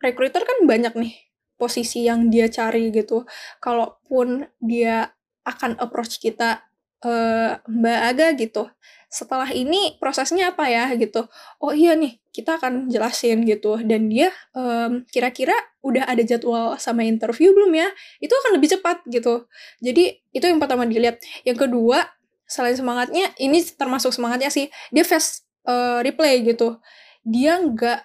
Recruiter 0.00 0.44
kan 0.44 0.64
banyak 0.64 0.96
nih 0.96 1.14
posisi 1.60 2.08
yang 2.08 2.32
dia 2.32 2.48
cari 2.48 2.88
gitu. 2.94 3.28
Kalaupun 3.60 4.48
dia 4.62 5.12
akan 5.44 5.76
approach 5.80 6.20
kita 6.20 6.64
uh, 7.04 7.60
Mbak 7.64 8.00
Aga 8.12 8.28
gitu 8.36 8.64
setelah 9.10 9.50
ini 9.50 9.98
prosesnya 9.98 10.54
apa 10.54 10.70
ya 10.70 10.86
gitu. 10.94 11.26
Oh 11.58 11.74
iya 11.74 11.98
nih 11.98 12.22
kita 12.30 12.62
akan 12.62 12.86
jelasin 12.86 13.42
gitu. 13.42 13.74
Dan 13.82 14.06
dia 14.06 14.30
um, 14.54 15.02
kira-kira 15.10 15.52
udah 15.82 16.06
ada 16.06 16.22
jadwal 16.22 16.78
sama 16.78 17.02
interview 17.02 17.50
belum 17.50 17.74
ya? 17.74 17.90
Itu 18.22 18.30
akan 18.30 18.56
lebih 18.56 18.78
cepat 18.78 19.02
gitu. 19.10 19.50
Jadi 19.82 20.14
itu 20.30 20.44
yang 20.46 20.62
pertama 20.62 20.86
dilihat. 20.86 21.18
Yang 21.42 21.66
kedua 21.66 22.06
selain 22.46 22.78
semangatnya 22.78 23.34
ini 23.42 23.66
termasuk 23.74 24.14
semangatnya 24.14 24.50
sih 24.50 24.70
dia 24.94 25.02
fast 25.02 25.42
uh, 25.66 25.98
replay 26.06 26.46
gitu. 26.46 26.78
Dia 27.26 27.58
nggak 27.58 28.00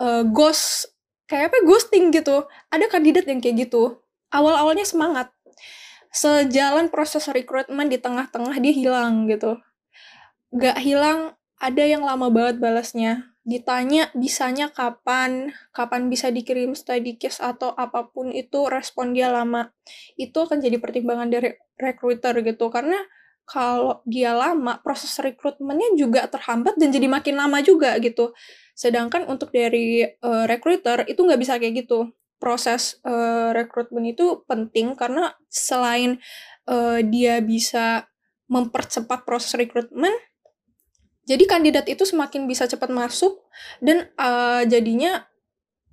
uh, 0.00 0.24
ghost 0.32 0.96
kayak 1.28 1.52
apa 1.52 1.60
ghosting 1.68 2.08
gitu. 2.08 2.48
Ada 2.72 2.88
kandidat 2.88 3.28
yang 3.28 3.44
kayak 3.44 3.68
gitu. 3.68 4.00
Awal-awalnya 4.32 4.88
semangat. 4.88 5.28
Sejalan 6.08 6.88
proses 6.88 7.28
rekrutmen 7.28 7.92
di 7.92 8.00
tengah-tengah 8.00 8.56
dia 8.64 8.72
hilang 8.72 9.28
gitu 9.28 9.60
gak 10.54 10.80
hilang 10.80 11.36
ada 11.58 11.82
yang 11.82 12.06
lama 12.06 12.30
banget 12.30 12.62
balasnya. 12.62 13.34
Ditanya 13.48 14.12
bisanya 14.12 14.68
kapan 14.68 15.50
kapan 15.72 16.12
bisa 16.12 16.28
dikirim 16.28 16.76
study 16.76 17.16
case 17.16 17.40
atau 17.40 17.72
apa 17.74 18.12
pun 18.12 18.30
itu 18.30 18.68
respon 18.68 19.16
dia 19.16 19.32
lama. 19.32 19.72
Itu 20.14 20.46
akan 20.46 20.60
jadi 20.60 20.78
pertimbangan 20.78 21.28
dari 21.32 21.56
recruiter 21.80 22.36
gitu. 22.44 22.68
Karena 22.70 22.96
kalau 23.48 24.04
dia 24.04 24.36
lama 24.36 24.76
proses 24.84 25.16
rekrutmennya 25.16 25.96
juga 25.96 26.28
terhambat 26.28 26.76
dan 26.76 26.92
jadi 26.92 27.08
makin 27.08 27.40
lama 27.40 27.64
juga 27.64 27.96
gitu. 27.98 28.36
Sedangkan 28.76 29.24
untuk 29.24 29.48
dari 29.50 30.04
uh, 30.04 30.44
recruiter 30.44 31.08
itu 31.08 31.24
nggak 31.24 31.40
bisa 31.40 31.56
kayak 31.56 31.88
gitu. 31.88 32.12
Proses 32.36 33.00
uh, 33.02 33.50
rekrutmen 33.56 34.12
itu 34.12 34.44
penting 34.44 34.94
karena 34.94 35.32
selain 35.48 36.20
uh, 36.68 37.00
dia 37.00 37.40
bisa 37.40 38.06
mempercepat 38.52 39.24
proses 39.24 39.56
rekrutmen 39.56 40.12
jadi 41.28 41.44
kandidat 41.44 41.84
itu 41.92 42.08
semakin 42.08 42.48
bisa 42.48 42.64
cepat 42.64 42.88
masuk 42.88 43.44
dan 43.84 44.08
uh, 44.16 44.64
jadinya 44.64 45.28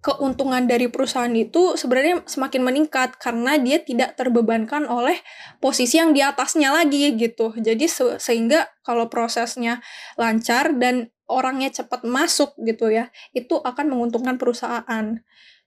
keuntungan 0.06 0.70
dari 0.70 0.86
perusahaan 0.86 1.34
itu 1.34 1.74
sebenarnya 1.74 2.30
semakin 2.30 2.62
meningkat 2.62 3.18
karena 3.18 3.58
dia 3.58 3.82
tidak 3.82 4.14
terbebankan 4.14 4.86
oleh 4.86 5.18
posisi 5.58 5.98
yang 5.98 6.14
di 6.14 6.22
atasnya 6.22 6.70
lagi 6.70 7.10
gitu. 7.18 7.58
Jadi 7.58 7.90
se 7.90 8.22
sehingga 8.22 8.70
kalau 8.86 9.10
prosesnya 9.10 9.82
lancar 10.14 10.78
dan 10.78 11.10
orangnya 11.26 11.74
cepat 11.74 12.06
masuk 12.06 12.54
gitu 12.62 12.94
ya, 12.94 13.10
itu 13.34 13.58
akan 13.58 13.98
menguntungkan 13.98 14.38
perusahaan. 14.38 15.18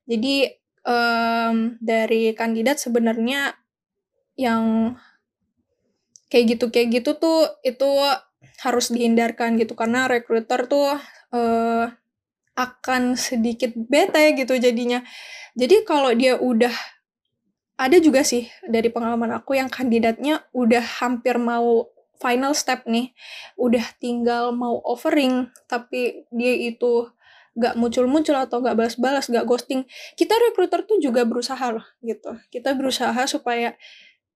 Jadi 0.07 0.35
um, 0.87 1.75
dari 1.83 2.31
kandidat 2.39 2.79
sebenarnya 2.79 3.59
yang 4.39 4.95
kayak 6.31 6.55
gitu 6.55 6.71
kayak 6.71 7.03
gitu 7.03 7.19
tuh 7.19 7.59
itu 7.67 7.91
harus 8.63 8.91
dihindarkan 8.91 9.61
gitu 9.61 9.79
karena 9.79 10.11
recruiter 10.11 10.67
tuh 10.67 10.97
uh, 11.33 11.85
akan 12.59 13.15
sedikit 13.15 13.71
bete 13.77 14.35
gitu 14.35 14.59
jadinya. 14.59 15.07
Jadi 15.55 15.87
kalau 15.87 16.11
dia 16.15 16.35
udah 16.39 16.75
ada 17.79 17.97
juga 18.03 18.27
sih 18.27 18.51
dari 18.67 18.91
pengalaman 18.91 19.31
aku 19.39 19.55
yang 19.55 19.71
kandidatnya 19.71 20.43
udah 20.51 20.83
hampir 20.99 21.39
mau 21.39 21.87
final 22.19 22.51
step 22.51 22.83
nih, 22.91 23.15
udah 23.55 23.87
tinggal 24.03 24.51
mau 24.51 24.83
offering 24.83 25.47
tapi 25.71 26.27
dia 26.35 26.55
itu 26.59 27.07
gak 27.59 27.79
muncul-muncul 27.79 28.35
atau 28.35 28.59
gak 28.59 28.75
balas-balas, 28.75 29.31
gak 29.31 29.47
ghosting. 29.47 29.87
Kita 30.19 30.35
recruiter 30.51 30.83
tuh 30.83 30.99
juga 30.99 31.23
berusaha 31.23 31.63
loh 31.71 31.87
gitu. 32.03 32.35
Kita 32.51 32.75
berusaha 32.75 33.19
supaya 33.31 33.79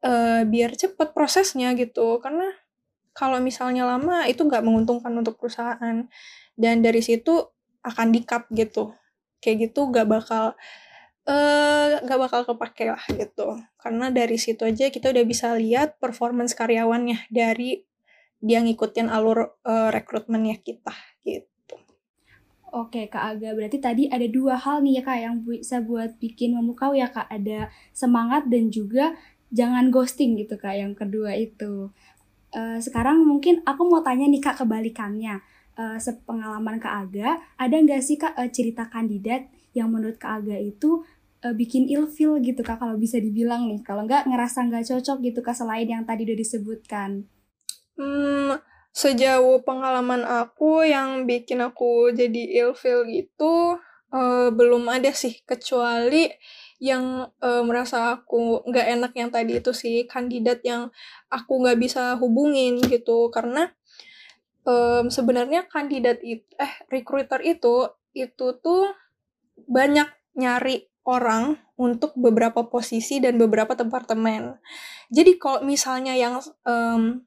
uh, 0.07 0.47
biar 0.47 0.79
cepet 0.79 1.11
prosesnya 1.11 1.75
gitu 1.75 2.23
karena 2.23 2.47
kalau 3.13 3.39
misalnya 3.39 3.85
lama 3.85 4.25
itu 4.29 4.45
nggak 4.45 4.65
menguntungkan 4.65 5.13
untuk 5.13 5.37
perusahaan 5.37 6.09
dan 6.57 6.77
dari 6.81 7.01
situ 7.05 7.53
akan 7.85 8.09
di 8.13 8.21
cut 8.25 8.49
gitu 8.53 8.95
kayak 9.43 9.71
gitu 9.71 9.91
nggak 9.91 10.07
bakal 10.07 10.55
eh, 11.27 11.99
nggak 12.03 12.19
uh, 12.19 12.23
bakal 12.23 12.41
kepake 12.47 12.89
lah 12.89 13.05
gitu 13.11 13.59
karena 13.77 14.09
dari 14.15 14.39
situ 14.39 14.63
aja 14.63 14.89
kita 14.89 15.11
udah 15.11 15.25
bisa 15.27 15.53
lihat 15.59 15.99
performance 15.99 16.55
karyawannya 16.55 17.27
dari 17.29 17.83
dia 18.43 18.59
ngikutin 18.63 19.07
alur 19.11 19.55
uh, 19.63 19.91
rekrutmennya 19.91 20.59
kita 20.63 20.95
gitu 21.23 21.53
Oke 22.73 23.05
Kak 23.05 23.37
Aga, 23.37 23.53
berarti 23.53 23.77
tadi 23.85 24.09
ada 24.09 24.25
dua 24.25 24.57
hal 24.57 24.81
nih 24.81 24.97
ya 24.97 25.03
Kak 25.05 25.19
yang 25.21 25.37
bisa 25.45 25.85
buat 25.85 26.17
bikin 26.17 26.57
memukau 26.57 26.97
ya 26.97 27.13
Kak. 27.13 27.29
Ada 27.29 27.69
semangat 27.93 28.49
dan 28.49 28.73
juga 28.73 29.13
jangan 29.53 29.93
ghosting 29.93 30.41
gitu 30.41 30.57
Kak 30.57 30.81
yang 30.81 30.97
kedua 30.97 31.37
itu. 31.37 31.93
Uh, 32.53 32.79
sekarang 32.79 33.25
mungkin 33.25 33.65
aku 33.65 33.89
mau 33.89 34.05
tanya 34.05 34.29
nih 34.29 34.41
Kak 34.41 34.65
kebalikannya. 34.65 35.41
Uh, 35.73 35.97
sepengalaman 35.97 36.77
Kak 36.77 37.09
Aga, 37.09 37.41
ada 37.57 37.77
nggak 37.81 38.05
sih 38.05 38.21
Kak 38.21 38.37
uh, 38.37 38.49
cerita 38.53 38.93
kandidat 38.93 39.49
yang 39.73 39.89
menurut 39.89 40.21
Kak 40.21 40.45
Aga 40.45 40.61
itu 40.61 41.01
uh, 41.41 41.55
bikin 41.57 41.89
ilfil 41.89 42.37
gitu 42.45 42.61
Kak 42.61 42.77
kalau 42.77 43.01
bisa 43.01 43.17
dibilang 43.17 43.67
nih. 43.73 43.81
Kalau 43.81 44.05
nggak 44.05 44.29
ngerasa 44.29 44.69
nggak 44.69 44.85
cocok 44.85 45.19
gitu 45.25 45.41
Kak 45.41 45.57
selain 45.57 45.89
yang 45.89 46.05
tadi 46.05 46.29
udah 46.29 46.37
disebutkan. 46.37 47.25
Hmm, 47.97 48.61
Sejauh 48.93 49.65
pengalaman 49.65 50.21
aku 50.21 50.85
yang 50.85 51.25
bikin 51.25 51.65
aku 51.65 52.13
jadi 52.13 52.61
ilfeel 52.61 53.09
gitu, 53.09 53.81
uh, 54.13 54.49
belum 54.53 54.85
ada 54.93 55.17
sih, 55.17 55.41
kecuali 55.49 56.29
yang, 56.83 57.31
uh, 57.39 57.63
merasa 57.63 58.19
aku 58.19 58.67
nggak 58.67 58.87
enak 58.99 59.13
yang 59.15 59.31
tadi 59.31 59.63
itu 59.63 59.71
sih, 59.71 60.03
kandidat 60.11 60.67
yang 60.67 60.91
aku 61.31 61.63
nggak 61.63 61.79
bisa 61.79 62.19
hubungin 62.19 62.83
gitu. 62.83 63.31
Karena, 63.31 63.71
um, 64.67 65.07
sebenarnya 65.07 65.71
kandidat 65.71 66.19
itu 66.27 66.43
eh, 66.59 66.73
recruiter 66.91 67.39
itu, 67.47 67.87
itu 68.19 68.47
tuh 68.59 68.91
banyak 69.71 70.11
nyari 70.35 70.91
orang 71.07 71.63
untuk 71.79 72.19
beberapa 72.19 72.67
posisi 72.67 73.23
dan 73.23 73.39
beberapa 73.39 73.79
departemen. 73.79 74.59
Jadi 75.07 75.39
kalau 75.39 75.63
misalnya 75.63 76.19
yang, 76.19 76.43
um, 76.67 77.23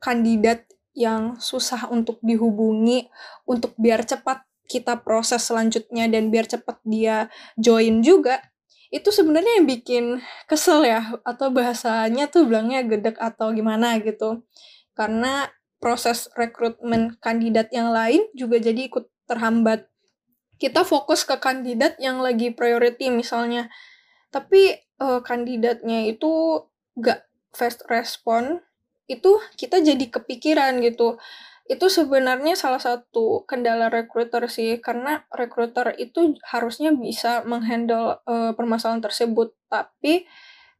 kandidat 0.00 0.64
yang 0.96 1.36
susah 1.36 1.92
untuk 1.92 2.18
dihubungi 2.24 3.10
untuk 3.44 3.74
biar 3.76 4.02
cepat 4.02 4.48
kita 4.68 5.00
proses 5.00 5.44
selanjutnya 5.44 6.08
dan 6.08 6.28
biar 6.28 6.46
cepat 6.46 6.80
dia 6.84 7.32
join 7.56 8.04
juga 8.04 8.42
itu 8.88 9.12
sebenarnya 9.12 9.60
yang 9.60 9.68
bikin 9.68 10.04
kesel 10.48 10.80
ya 10.84 11.20
atau 11.20 11.52
bahasanya 11.52 12.32
tuh 12.32 12.48
bilangnya 12.48 12.80
gedek 12.84 13.20
atau 13.20 13.52
gimana 13.52 14.00
gitu. 14.00 14.44
Karena 14.96 15.52
proses 15.78 16.26
rekrutmen 16.34 17.20
kandidat 17.20 17.70
yang 17.70 17.92
lain 17.92 18.24
juga 18.32 18.56
jadi 18.58 18.88
ikut 18.88 19.06
terhambat. 19.28 19.86
Kita 20.58 20.82
fokus 20.82 21.22
ke 21.22 21.38
kandidat 21.38 22.00
yang 22.00 22.18
lagi 22.18 22.50
priority 22.50 23.12
misalnya. 23.12 23.70
Tapi 24.32 24.74
uh, 24.98 25.20
kandidatnya 25.22 26.08
itu 26.08 26.64
gak 26.98 27.28
fast 27.54 27.86
respon 27.86 28.60
itu 29.08 29.40
kita 29.56 29.80
jadi 29.80 30.04
kepikiran 30.08 30.80
gitu. 30.84 31.16
Itu 31.68 31.92
sebenarnya 31.92 32.56
salah 32.56 32.80
satu 32.80 33.44
kendala 33.44 33.92
recruiter 33.92 34.48
sih, 34.48 34.80
karena 34.80 35.28
recruiter 35.28 35.92
itu 36.00 36.32
harusnya 36.48 36.96
bisa 36.96 37.44
menghandle 37.44 38.24
uh, 38.24 38.56
permasalahan 38.56 39.04
tersebut, 39.04 39.52
tapi 39.68 40.24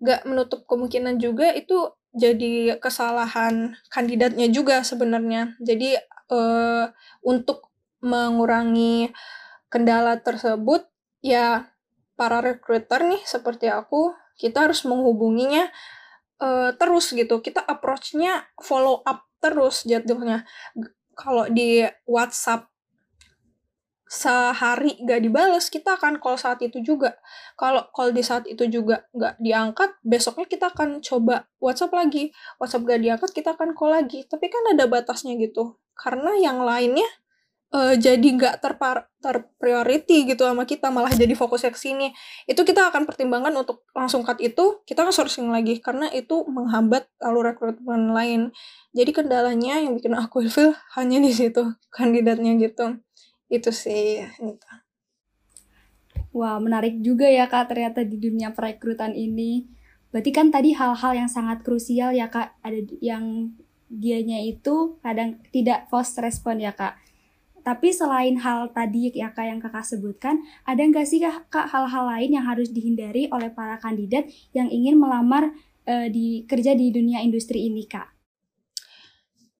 gak 0.00 0.24
menutup 0.24 0.64
kemungkinan 0.64 1.20
juga 1.20 1.52
itu 1.52 1.92
jadi 2.16 2.80
kesalahan 2.80 3.76
kandidatnya 3.92 4.48
juga 4.48 4.80
sebenarnya. 4.80 5.60
Jadi 5.60 6.00
uh, 6.32 6.88
untuk 7.20 7.68
mengurangi 8.00 9.12
kendala 9.68 10.16
tersebut, 10.24 10.88
ya 11.20 11.68
para 12.16 12.40
recruiter 12.40 13.04
nih 13.04 13.20
seperti 13.28 13.68
aku, 13.68 14.16
kita 14.40 14.64
harus 14.64 14.88
menghubunginya 14.88 15.68
uh, 16.40 16.72
terus 16.80 17.12
gitu. 17.12 17.44
Kita 17.44 17.60
approach-nya 17.60 18.48
follow 18.56 19.04
up 19.04 19.27
terus 19.38 19.86
jatuhnya. 19.86 20.46
Kalau 21.18 21.50
di 21.50 21.82
WhatsApp 22.06 22.70
sehari 24.08 24.96
gak 25.04 25.20
dibales, 25.20 25.68
kita 25.68 26.00
akan 26.00 26.16
call 26.16 26.40
saat 26.40 26.64
itu 26.64 26.80
juga. 26.80 27.20
Kalau 27.60 27.84
call 27.92 28.16
di 28.16 28.24
saat 28.24 28.48
itu 28.48 28.64
juga 28.64 29.04
gak 29.12 29.36
diangkat, 29.36 30.00
besoknya 30.00 30.48
kita 30.48 30.72
akan 30.72 31.04
coba 31.04 31.44
WhatsApp 31.60 31.92
lagi. 31.92 32.32
WhatsApp 32.56 32.88
gak 32.88 33.00
diangkat, 33.04 33.30
kita 33.36 33.52
akan 33.52 33.76
call 33.76 33.92
lagi. 33.92 34.24
Tapi 34.24 34.48
kan 34.48 34.64
ada 34.72 34.88
batasnya 34.88 35.36
gitu. 35.36 35.76
Karena 35.92 36.40
yang 36.40 36.64
lainnya 36.64 37.06
uh, 37.72 37.94
jadi 37.96 38.24
nggak 38.24 38.64
terpar 38.64 39.08
terpriority 39.18 40.24
gitu 40.30 40.46
sama 40.46 40.64
kita 40.64 40.88
malah 40.88 41.12
jadi 41.12 41.32
fokus 41.34 41.66
ke 41.66 41.76
sini. 41.76 42.14
Itu 42.48 42.62
kita 42.64 42.88
akan 42.92 43.04
pertimbangkan 43.04 43.52
untuk 43.56 43.84
langsung 43.92 44.24
cut 44.24 44.38
itu 44.40 44.80
kita 44.88 45.04
kan 45.04 45.12
sourcing 45.12 45.50
lagi 45.50 45.80
karena 45.82 46.08
itu 46.12 46.46
menghambat 46.48 47.08
alur 47.20 47.52
rekrutmen 47.52 48.14
lain. 48.14 48.54
Jadi 48.96 49.10
kendalanya 49.12 49.82
yang 49.82 49.96
bikin 49.98 50.14
aku 50.16 50.46
feel 50.54 50.72
hanya 50.96 51.20
di 51.20 51.32
situ 51.34 51.74
kandidatnya 51.92 52.56
gitu. 52.56 53.00
Itu 53.48 53.70
sih 53.72 54.24
gitu. 54.24 54.68
Wah 56.32 56.60
menarik 56.60 57.00
juga 57.00 57.26
ya 57.26 57.48
kak 57.48 57.72
ternyata 57.72 58.04
di 58.04 58.16
dunia 58.20 58.52
perekrutan 58.52 59.16
ini. 59.16 59.66
Berarti 60.08 60.30
kan 60.32 60.48
tadi 60.48 60.72
hal-hal 60.72 61.12
yang 61.12 61.28
sangat 61.28 61.60
krusial 61.60 62.16
ya 62.16 62.32
kak 62.32 62.56
ada 62.64 62.80
yang 63.04 63.52
dianya 63.88 64.44
itu 64.44 65.00
kadang 65.00 65.40
tidak 65.48 65.88
post 65.88 66.20
respon 66.20 66.60
ya 66.60 66.76
kak 66.76 67.00
tapi 67.68 67.92
selain 67.92 68.40
hal 68.40 68.72
tadi 68.72 69.12
ya 69.12 69.28
kak 69.28 69.44
yang 69.44 69.60
kakak 69.60 69.84
sebutkan, 69.84 70.40
ada 70.64 70.80
nggak 70.80 71.04
sih 71.04 71.20
kak 71.20 71.68
hal-hal 71.68 72.08
lain 72.08 72.40
yang 72.40 72.48
harus 72.48 72.72
dihindari 72.72 73.28
oleh 73.28 73.52
para 73.52 73.76
kandidat 73.76 74.24
yang 74.56 74.72
ingin 74.72 74.96
melamar 74.96 75.52
uh, 75.84 76.08
di 76.08 76.48
kerja 76.48 76.72
di 76.72 76.88
dunia 76.88 77.20
industri 77.20 77.68
ini 77.68 77.84
kak? 77.84 78.08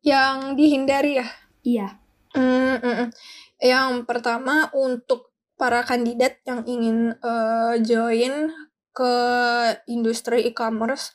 Yang 0.00 0.56
dihindari 0.56 1.20
ya? 1.20 1.28
Iya. 1.60 1.88
Mm 2.32 2.76
-mm. 2.80 3.08
Yang 3.60 3.92
pertama 4.08 4.72
untuk 4.72 5.36
para 5.60 5.84
kandidat 5.84 6.40
yang 6.48 6.64
ingin 6.64 7.12
uh, 7.20 7.76
join 7.84 8.48
ke 8.96 9.14
industri 9.84 10.48
e-commerce, 10.48 11.12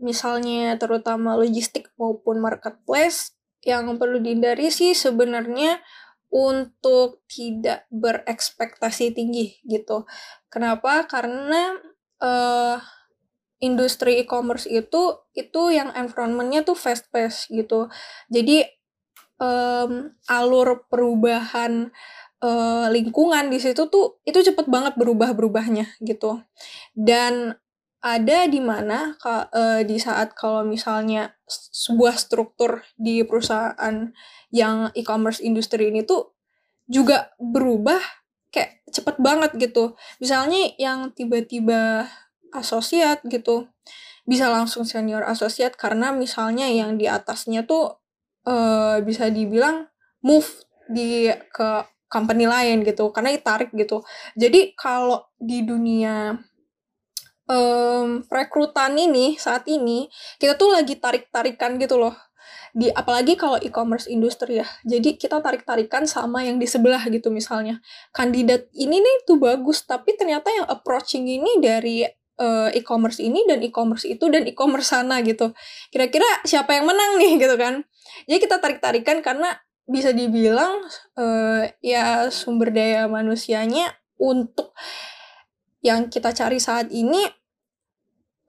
misalnya 0.00 0.72
terutama 0.80 1.36
logistik 1.36 1.92
maupun 2.00 2.40
marketplace, 2.40 3.36
yang 3.60 3.92
perlu 4.00 4.24
dihindari 4.24 4.72
sih 4.72 4.96
sebenarnya 4.96 5.84
untuk 6.30 7.26
tidak 7.26 7.90
berekspektasi 7.90 9.10
tinggi 9.14 9.58
gitu. 9.66 10.06
Kenapa? 10.46 11.04
Karena 11.10 11.74
uh, 12.22 12.78
industri 13.60 14.22
e-commerce 14.24 14.64
itu 14.70 15.20
itu 15.36 15.62
yang 15.74 15.92
environmentnya 15.92 16.64
tuh 16.64 16.78
fast 16.78 17.10
pace 17.12 17.50
gitu. 17.52 17.90
Jadi 18.32 18.64
um, 19.42 20.14
alur 20.30 20.86
perubahan 20.88 21.92
uh, 22.40 22.86
lingkungan 22.88 23.52
di 23.52 23.58
situ 23.60 23.90
tuh 23.90 24.22
itu 24.24 24.40
cepet 24.40 24.66
banget 24.70 24.96
berubah-berubahnya 24.96 26.00
gitu. 26.00 26.40
Dan 26.96 27.58
ada 28.00 28.48
di 28.48 28.60
mana 28.64 29.14
uh, 29.24 29.80
di 29.84 30.00
saat 30.00 30.32
kalau 30.32 30.64
misalnya 30.64 31.36
sebuah 31.48 32.16
struktur 32.16 32.80
di 32.96 33.20
perusahaan 33.28 34.08
yang 34.48 34.88
e-commerce 34.96 35.44
industri 35.44 35.92
ini 35.92 36.04
tuh 36.08 36.32
juga 36.88 37.30
berubah 37.36 38.00
kayak 38.48 38.82
cepet 38.88 39.16
banget 39.20 39.52
gitu. 39.60 39.94
Misalnya 40.18 40.72
yang 40.80 41.12
tiba-tiba 41.12 42.08
asosiat 42.50 43.22
gitu 43.28 43.70
bisa 44.26 44.50
langsung 44.50 44.82
senior 44.88 45.22
asosiat 45.22 45.76
karena 45.76 46.10
misalnya 46.10 46.66
yang 46.66 46.98
di 46.98 47.06
atasnya 47.06 47.68
tuh 47.68 48.00
uh, 48.48 48.98
bisa 49.04 49.28
dibilang 49.30 49.86
move 50.24 50.48
di 50.90 51.30
ke 51.54 51.86
company 52.10 52.48
lain 52.48 52.82
gitu 52.82 53.14
karena 53.14 53.30
ditarik 53.30 53.70
gitu. 53.70 54.02
Jadi 54.34 54.74
kalau 54.74 55.30
di 55.38 55.62
dunia 55.62 56.34
um, 57.50 58.22
rekrutan 58.30 58.94
ini 58.94 59.34
saat 59.34 59.66
ini 59.66 60.06
kita 60.38 60.54
tuh 60.54 60.70
lagi 60.70 60.96
tarik-tarikan 60.96 61.76
gitu 61.82 61.98
loh. 61.98 62.14
Di 62.70 62.86
apalagi 62.94 63.34
kalau 63.34 63.58
e-commerce 63.58 64.06
industri 64.06 64.62
ya. 64.62 64.66
Jadi 64.86 65.18
kita 65.18 65.42
tarik-tarikan 65.42 66.06
sama 66.06 66.46
yang 66.46 66.62
di 66.62 66.70
sebelah 66.70 67.02
gitu 67.10 67.34
misalnya. 67.34 67.82
Kandidat 68.14 68.70
ini 68.78 69.02
nih 69.02 69.26
tuh 69.26 69.42
bagus 69.42 69.82
tapi 69.82 70.14
ternyata 70.14 70.54
yang 70.54 70.70
approaching 70.70 71.26
ini 71.26 71.58
dari 71.58 72.06
uh, 72.38 72.70
e-commerce 72.70 73.18
ini 73.18 73.42
dan 73.50 73.58
e-commerce 73.66 74.06
itu 74.06 74.30
dan 74.30 74.46
e-commerce 74.46 74.94
sana 74.94 75.18
gitu. 75.26 75.50
Kira-kira 75.90 76.46
siapa 76.46 76.78
yang 76.78 76.86
menang 76.86 77.18
nih 77.18 77.36
gitu 77.42 77.58
kan? 77.58 77.82
Jadi 78.30 78.38
kita 78.38 78.62
tarik-tarikan 78.62 79.18
karena 79.20 79.58
bisa 79.90 80.14
dibilang 80.14 80.86
uh, 81.18 81.66
ya 81.82 82.30
sumber 82.30 82.70
daya 82.70 83.10
manusianya 83.10 83.98
untuk 84.22 84.70
yang 85.82 86.06
kita 86.06 86.30
cari 86.30 86.62
saat 86.62 86.92
ini 86.92 87.39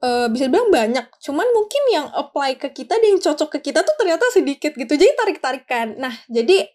uh, 0.02 0.26
bisa 0.28 0.50
bilang 0.50 0.68
banyak. 0.68 1.06
Cuman 1.22 1.46
mungkin 1.54 1.82
yang 1.94 2.06
apply 2.12 2.58
ke 2.58 2.74
kita 2.74 2.98
dan 2.98 3.08
yang 3.16 3.22
cocok 3.22 3.58
ke 3.58 3.72
kita 3.72 3.86
tuh 3.86 3.94
ternyata 3.96 4.26
sedikit 4.34 4.74
gitu. 4.74 4.92
Jadi 4.92 5.12
tarik 5.14 5.38
tarikan 5.38 5.94
nah 5.96 6.12
jadi 6.26 6.68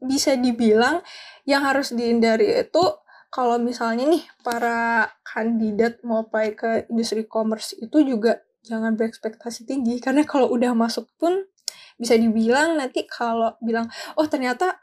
bisa 0.00 0.32
dibilang 0.32 1.04
yang 1.44 1.60
harus 1.60 1.92
dihindari 1.92 2.64
itu 2.64 2.84
kalau 3.28 3.60
misalnya 3.60 4.08
nih 4.08 4.24
para 4.40 5.12
kandidat 5.22 6.00
mau 6.02 6.24
apply 6.24 6.56
ke 6.56 6.70
industri 6.88 7.28
commerce 7.28 7.76
itu 7.76 8.02
juga 8.02 8.40
jangan 8.64 8.96
berekspektasi 8.96 9.68
tinggi. 9.68 10.00
Karena 10.00 10.24
kalau 10.24 10.50
udah 10.50 10.72
masuk 10.72 11.06
pun 11.20 11.46
bisa 12.00 12.16
dibilang 12.16 12.80
nanti 12.80 13.04
kalau 13.04 13.60
bilang 13.60 13.84
oh 14.16 14.24
ternyata 14.24 14.80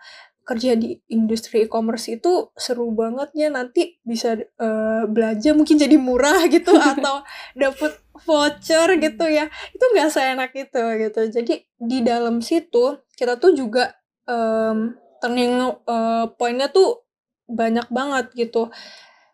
kerja 0.48 0.80
di 0.80 0.96
industri 1.12 1.68
e-commerce 1.68 2.08
itu 2.08 2.48
seru 2.56 2.88
banget 2.96 3.36
ya 3.36 3.52
nanti 3.52 4.00
bisa 4.00 4.40
uh, 4.40 5.04
belanja 5.04 5.52
mungkin 5.52 5.76
jadi 5.76 6.00
murah 6.00 6.48
gitu 6.48 6.72
atau 6.96 7.20
dapet 7.52 8.00
voucher 8.24 8.96
gitu 8.96 9.28
ya. 9.28 9.52
Itu 9.76 9.84
nggak 9.92 10.08
seenak 10.08 10.56
itu 10.56 10.84
gitu. 11.04 11.22
Jadi 11.28 11.54
di 11.76 12.00
dalam 12.00 12.40
situ 12.40 13.04
kita 13.20 13.36
tuh 13.36 13.52
juga 13.52 13.92
um, 14.24 14.96
turning 15.20 15.84
uh, 15.84 16.32
pointnya 16.40 16.72
tuh 16.72 17.04
banyak 17.52 17.92
banget 17.92 18.32
gitu. 18.48 18.72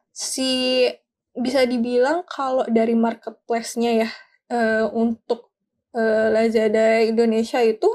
Si 0.09 0.89
bisa 1.37 1.61
dibilang 1.69 2.25
kalau 2.25 2.65
dari 2.65 2.97
marketplace-nya 2.97 4.05
ya 4.05 4.09
uh, 4.49 4.85
untuk 4.89 5.53
uh, 5.93 6.33
Lazada 6.33 7.05
Indonesia 7.05 7.61
itu 7.61 7.89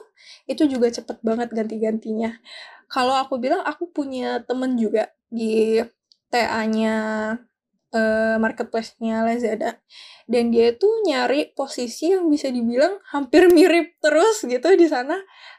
itu 0.50 0.66
juga 0.66 0.90
cepet 0.90 1.22
banget 1.22 1.54
ganti-gantinya 1.54 2.34
kalau 2.88 3.14
aku 3.14 3.36
bilang 3.36 3.60
aku 3.62 3.92
punya 3.92 4.40
temen 4.48 4.74
juga 4.80 5.12
di 5.28 5.76
TA-nya 6.32 6.96
uh, 7.92 8.36
marketplace-nya 8.40 9.24
Lazada. 9.24 9.80
Dan 10.28 10.52
dia 10.52 10.76
tuh 10.76 11.04
nyari 11.04 11.52
posisi 11.52 12.12
yang 12.12 12.28
bisa 12.28 12.52
dibilang 12.52 13.00
hampir 13.12 13.48
mirip 13.52 13.96
terus 14.00 14.44
gitu 14.44 14.68
di 14.76 14.88
sana. 14.88 15.16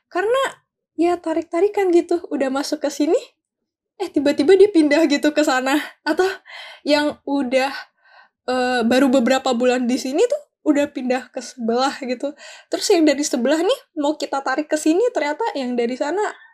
Karena 0.10 0.66
ya 0.98 1.18
tarik-tarikan 1.18 1.94
gitu 1.94 2.22
udah 2.34 2.52
masuk 2.52 2.84
ke 2.84 2.92
sini 2.92 3.18
eh 4.00 4.08
tiba-tiba 4.08 4.56
dia 4.56 4.72
pindah 4.72 5.06
gitu 5.06 5.30
ke 5.30 5.46
sana. 5.46 5.78
Atau 6.02 6.26
yang 6.82 7.22
udah 7.30 7.74
uh, 8.50 8.82
baru 8.86 9.10
beberapa 9.10 9.54
bulan 9.54 9.86
di 9.86 10.02
sini 10.02 10.22
tuh 10.26 10.42
udah 10.70 10.86
pindah 10.90 11.34
ke 11.34 11.42
sebelah 11.42 11.98
gitu. 12.02 12.34
Terus 12.70 12.88
yang 12.94 13.04
dari 13.06 13.26
sebelah 13.26 13.62
nih 13.62 13.80
mau 13.98 14.18
kita 14.18 14.42
tarik 14.42 14.70
ke 14.70 14.78
sini 14.78 15.02
ternyata 15.14 15.44
yang 15.58 15.74
dari 15.74 15.98
sana 15.98 16.49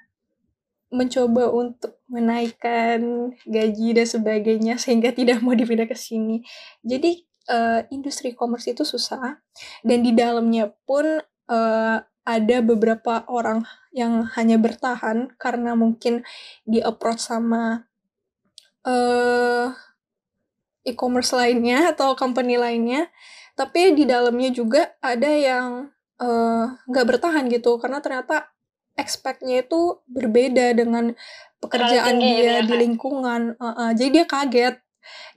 mencoba 0.93 1.49
untuk 1.49 1.97
menaikkan 2.07 3.31
gaji 3.43 3.97
dan 3.97 4.07
sebagainya 4.07 4.75
sehingga 4.77 5.11
tidak 5.11 5.41
mau 5.41 5.57
dipindah 5.57 5.89
ke 5.89 5.97
sini. 5.97 6.45
Jadi 6.85 7.25
uh, 7.49 7.81
industri 7.89 8.33
e-commerce 8.33 8.69
itu 8.69 8.85
susah 8.85 9.41
dan 9.81 9.99
di 10.05 10.13
dalamnya 10.13 10.71
pun 10.85 11.21
uh, 11.49 11.97
ada 12.25 12.57
beberapa 12.65 13.21
orang 13.29 13.61
yang 13.93 14.25
hanya 14.33 14.57
bertahan 14.57 15.37
karena 15.37 15.77
mungkin 15.77 16.25
di 16.65 16.81
approach 16.81 17.21
sama 17.21 17.85
uh, 18.81 19.69
e-commerce 20.81 21.33
lainnya 21.37 21.93
atau 21.93 22.17
company 22.17 22.57
lainnya. 22.57 23.09
Tapi 23.55 23.95
di 23.95 24.03
dalamnya 24.03 24.51
juga 24.51 24.97
ada 24.99 25.29
yang 25.31 25.93
nggak 26.87 27.05
uh, 27.05 27.09
bertahan 27.11 27.47
gitu 27.51 27.75
karena 27.75 27.99
ternyata 27.99 28.54
expect-nya 28.95 29.63
itu 29.63 29.99
berbeda 30.07 30.75
dengan 30.75 31.13
pekerjaan 31.59 32.19
dia 32.19 32.63
di 32.63 32.75
lingkungan. 32.75 33.59
Uh, 33.59 33.67
uh, 33.67 33.91
jadi 33.91 34.23
dia 34.23 34.25
kaget. 34.25 34.75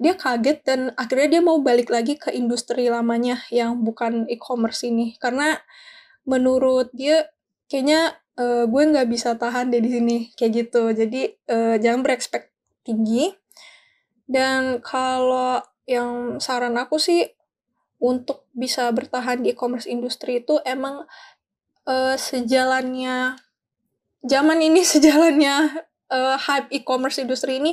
Dia 0.01 0.15
kaget 0.17 0.59
dan 0.65 0.81
akhirnya 0.97 1.39
dia 1.39 1.43
mau 1.45 1.61
balik 1.61 1.93
lagi 1.93 2.17
ke 2.17 2.33
industri 2.33 2.89
lamanya 2.89 3.45
yang 3.53 3.85
bukan 3.85 4.25
e-commerce 4.31 4.87
ini. 4.87 5.19
Karena 5.21 5.59
menurut 6.25 6.89
dia 6.95 7.29
kayaknya 7.69 8.17
uh, 8.41 8.65
gue 8.65 8.83
nggak 8.95 9.09
bisa 9.11 9.37
tahan 9.37 9.69
deh 9.69 9.83
di 9.83 9.91
sini 9.93 10.17
kayak 10.39 10.53
gitu. 10.67 10.95
Jadi 10.95 11.37
uh, 11.51 11.77
jangan 11.77 12.01
berekspekt 12.01 12.55
tinggi. 12.87 13.35
Dan 14.29 14.81
kalau 14.85 15.61
yang 15.89 16.37
saran 16.37 16.77
aku 16.77 17.01
sih 17.01 17.25
untuk 17.99 18.47
bisa 18.55 18.93
bertahan 18.95 19.43
di 19.43 19.57
e-commerce 19.57 19.89
industri 19.91 20.45
itu 20.45 20.61
emang 20.63 21.09
uh, 21.89 22.15
sejalannya 22.15 23.41
zaman 24.29 24.61
ini 24.61 24.85
sejalannya 24.85 25.89
uh, 26.13 26.37
hype 26.37 26.69
e-commerce 26.71 27.19
industri 27.19 27.59
ini 27.59 27.73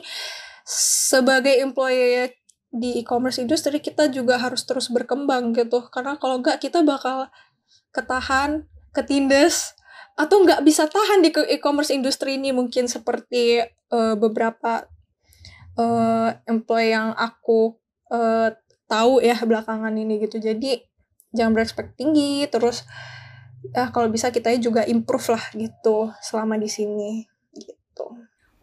sebagai 0.65 1.54
employee 1.62 2.34
di 2.76 3.00
e-commerce 3.00 3.39
industri 3.39 3.80
kita 3.80 4.12
juga 4.12 4.36
harus 4.41 4.68
terus 4.68 4.91
berkembang 4.91 5.56
gitu. 5.56 5.86
Karena 5.88 6.20
kalau 6.20 6.44
nggak 6.44 6.60
kita 6.60 6.84
bakal 6.84 7.32
ketahan 7.96 8.68
ketindes 8.91 9.76
atau 10.15 10.44
nggak 10.44 10.63
bisa 10.63 10.88
tahan 10.88 11.24
di 11.24 11.32
e-commerce 11.56 11.91
industri 11.94 12.36
ini. 12.36 12.52
Mungkin 12.52 12.91
seperti 12.91 13.63
uh, 13.91 14.15
beberapa 14.20 14.88
uh, 15.80 16.36
employee 16.50 16.91
yang 16.91 17.15
aku 17.15 17.80
uh, 18.12 18.52
tahu 18.91 19.24
ya 19.24 19.39
belakangan 19.39 19.96
ini 19.96 20.20
gitu. 20.28 20.44
Jadi 20.44 20.84
jangan 21.32 21.56
berekspekt 21.56 21.96
tinggi 22.00 22.48
terus 22.48 22.84
ya 23.73 23.89
kalau 23.89 24.12
bisa 24.12 24.30
kita 24.30 24.54
juga 24.62 24.84
improve 24.86 25.34
lah 25.34 25.43
gitu 25.56 26.12
selama 26.21 26.60
di 26.60 26.69
sini 26.69 27.23
gitu. 27.56 28.06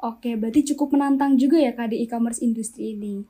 Oke, 0.03 0.35
berarti 0.35 0.75
cukup 0.75 0.99
menantang 0.99 1.38
juga 1.38 1.62
ya 1.62 1.73
Kak 1.73 1.95
di 1.95 2.03
e-commerce 2.03 2.43
industri 2.43 2.99
ini. 2.99 3.23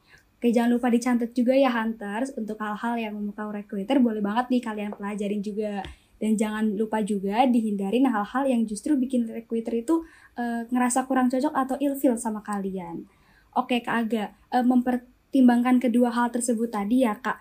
Oke, 0.42 0.50
jangan 0.50 0.74
lupa 0.74 0.90
dicatat 0.90 1.30
juga 1.36 1.54
ya 1.54 1.70
Hunters 1.70 2.34
untuk 2.34 2.58
hal-hal 2.58 2.98
yang 2.98 3.12
memukau 3.14 3.52
recruiter 3.52 4.02
boleh 4.02 4.18
banget 4.18 4.50
nih 4.50 4.62
kalian 4.64 4.90
pelajarin 4.96 5.38
juga. 5.38 5.86
Dan 6.18 6.34
jangan 6.34 6.74
lupa 6.74 6.98
juga 7.02 7.46
dihindarin 7.46 8.10
hal-hal 8.10 8.50
yang 8.50 8.62
justru 8.66 8.98
bikin 8.98 9.30
recruiter 9.30 9.74
itu 9.74 10.02
uh, 10.38 10.66
ngerasa 10.70 11.06
kurang 11.06 11.30
cocok 11.30 11.54
atau 11.54 11.76
ilfil 11.78 12.18
sama 12.18 12.42
kalian. 12.42 13.06
Oke 13.52 13.84
Kak 13.84 14.08
Aga, 14.08 14.24
uh, 14.50 14.64
mempertimbangkan 14.64 15.76
kedua 15.78 16.08
hal 16.10 16.32
tersebut 16.32 16.72
tadi 16.72 17.04
ya 17.04 17.18
Kak, 17.20 17.38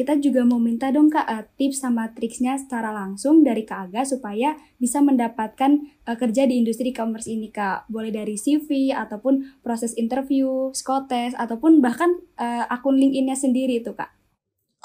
kita 0.00 0.16
juga 0.16 0.48
mau 0.48 0.56
minta 0.56 0.88
dong 0.88 1.12
Kak 1.12 1.28
uh, 1.28 1.44
tips 1.60 1.84
sama 1.84 2.08
triksnya 2.16 2.56
secara 2.56 2.88
langsung 2.88 3.44
dari 3.44 3.68
Kak 3.68 3.92
Aga 3.92 4.08
supaya 4.08 4.56
bisa 4.80 5.04
mendapatkan 5.04 5.76
uh, 6.08 6.16
kerja 6.16 6.48
di 6.48 6.56
industri 6.56 6.96
e-commerce 6.96 7.28
ini 7.28 7.52
Kak. 7.52 7.84
Boleh 7.92 8.08
dari 8.08 8.40
CV 8.40 8.96
ataupun 8.96 9.60
proses 9.60 9.92
interview, 10.00 10.72
psikotes 10.72 11.36
ataupun 11.36 11.84
bahkan 11.84 12.16
uh, 12.40 12.64
akun 12.72 12.96
LinkedIn-nya 12.96 13.36
sendiri 13.36 13.84
itu 13.84 13.92
Kak. 13.92 14.08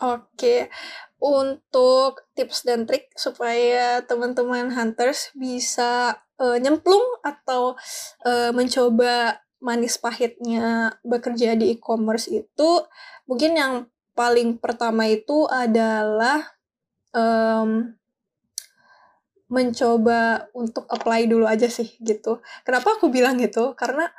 Oke, 0.03 0.67
untuk 1.23 2.27
tips 2.35 2.67
dan 2.67 2.83
trik 2.83 3.07
supaya 3.15 4.03
teman-teman 4.03 4.67
hunters 4.75 5.31
bisa 5.31 6.19
uh, 6.43 6.59
nyemplung 6.59 7.23
atau 7.23 7.79
uh, 8.27 8.51
mencoba 8.51 9.39
manis 9.63 9.95
pahitnya 9.95 10.91
bekerja 11.07 11.55
di 11.55 11.71
e-commerce 11.71 12.27
itu 12.27 12.83
mungkin 13.23 13.55
yang 13.55 13.73
paling 14.15 14.57
pertama 14.57 15.05
itu 15.11 15.45
adalah 15.51 16.55
um, 17.11 17.93
mencoba 19.51 20.49
untuk 20.57 20.89
apply 20.89 21.29
dulu 21.29 21.45
aja 21.45 21.69
sih 21.69 21.99
gitu. 22.01 22.41
Kenapa 22.65 22.97
aku 22.97 23.13
bilang 23.13 23.37
gitu? 23.37 23.77
Karena 23.77 24.09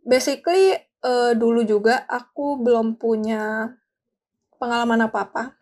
basically 0.00 0.72
uh, 1.04 1.36
dulu 1.36 1.66
juga 1.66 2.08
aku 2.08 2.62
belum 2.62 2.96
punya 2.96 3.74
pengalaman 4.56 5.10
apa-apa. 5.10 5.58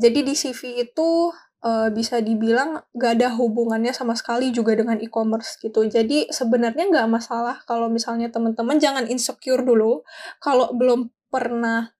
Jadi 0.00 0.24
di 0.24 0.34
CV 0.34 0.88
itu 0.88 1.28
uh, 1.60 1.88
bisa 1.92 2.18
dibilang 2.24 2.80
gak 2.96 3.20
ada 3.20 3.28
hubungannya 3.36 3.92
sama 3.92 4.16
sekali 4.16 4.50
juga 4.50 4.72
dengan 4.74 4.96
e-commerce 4.98 5.60
gitu. 5.60 5.84
Jadi 5.86 6.32
sebenarnya 6.32 6.88
nggak 6.88 7.08
masalah 7.08 7.60
kalau 7.68 7.92
misalnya 7.92 8.32
teman-teman 8.32 8.80
jangan 8.80 9.04
insecure 9.06 9.60
dulu 9.60 10.02
kalau 10.40 10.72
belum 10.72 11.12
pernah 11.28 11.92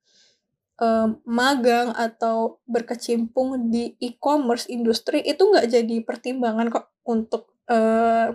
um, 0.80 1.20
magang 1.28 1.92
atau 1.92 2.58
berkecimpung 2.64 3.68
di 3.68 3.94
e-commerce 4.00 4.66
industri 4.72 5.20
itu 5.22 5.44
nggak 5.44 5.68
jadi 5.68 5.96
pertimbangan 6.02 6.72
kok 6.72 6.90
untuk 7.04 7.52
uh, 7.68 8.32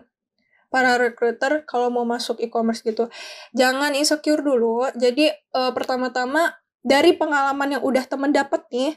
para 0.70 0.92
recruiter 1.02 1.66
kalau 1.66 1.90
mau 1.90 2.06
masuk 2.06 2.38
e-commerce 2.40 2.86
gitu. 2.86 3.10
Jangan 3.58 3.98
insecure 3.98 4.46
dulu. 4.46 4.86
Jadi 4.94 5.32
uh, 5.56 5.72
pertama-tama 5.74 6.54
dari 6.86 7.18
pengalaman 7.18 7.80
yang 7.80 7.84
udah 7.84 8.04
temen 8.06 8.30
dapet 8.30 8.62
nih, 8.70 8.94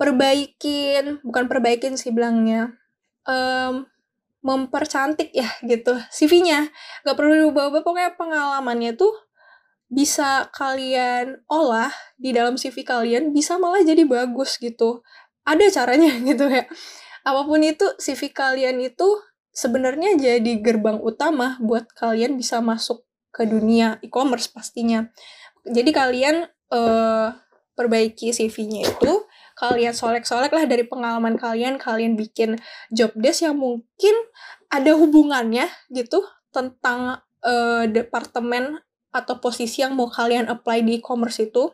perbaikin, 0.00 1.20
bukan 1.20 1.44
perbaikin 1.50 1.98
sih 2.00 2.14
bilangnya, 2.14 2.72
um, 3.28 3.84
mempercantik 4.46 5.34
ya 5.34 5.50
gitu 5.66 5.98
CV-nya. 6.08 6.70
Gak 7.02 7.16
perlu 7.18 7.34
diubah-ubah, 7.34 7.82
pokoknya 7.82 8.14
pengalamannya 8.14 8.94
tuh 8.94 9.25
bisa 9.86 10.50
kalian 10.50 11.42
olah 11.46 11.94
di 12.18 12.34
dalam 12.34 12.58
CV 12.58 12.82
kalian 12.82 13.30
bisa 13.30 13.58
malah 13.58 13.82
jadi 13.82 14.02
bagus 14.02 14.58
gitu. 14.58 15.02
Ada 15.46 15.82
caranya 15.82 16.10
gitu 16.28 16.50
ya. 16.50 16.66
Apa 17.26 17.42
pun 17.46 17.62
itu 17.62 17.86
CV 17.98 18.30
kalian 18.34 18.82
itu 18.82 19.06
sebenarnya 19.56 20.14
jadi 20.20 20.52
gerbang 20.60 21.00
utama 21.00 21.56
buat 21.64 21.88
kalian 21.96 22.36
bisa 22.36 22.60
masuk 22.60 23.06
ke 23.32 23.48
dunia 23.48 24.00
e-commerce 24.04 24.48
pastinya. 24.52 25.08
Jadi 25.66 25.90
kalian 25.90 26.46
uh, 26.70 27.34
perbaiki 27.76 28.32
CV-nya 28.32 28.88
itu, 28.88 29.12
kalian 29.56 29.92
solek-solek 29.92 30.52
lah 30.52 30.64
dari 30.64 30.88
pengalaman 30.88 31.36
kalian, 31.36 31.76
kalian 31.76 32.16
bikin 32.16 32.56
job 32.88 33.12
desk 33.12 33.44
yang 33.44 33.60
mungkin 33.60 34.14
ada 34.72 34.96
hubungannya 34.96 35.68
gitu 35.92 36.24
tentang 36.54 37.20
uh, 37.44 37.84
departemen 37.84 38.80
atau 39.16 39.40
posisi 39.40 39.80
yang 39.80 39.96
mau 39.96 40.12
kalian 40.12 40.52
apply 40.52 40.84
di 40.84 41.00
e-commerce 41.00 41.40
itu 41.40 41.72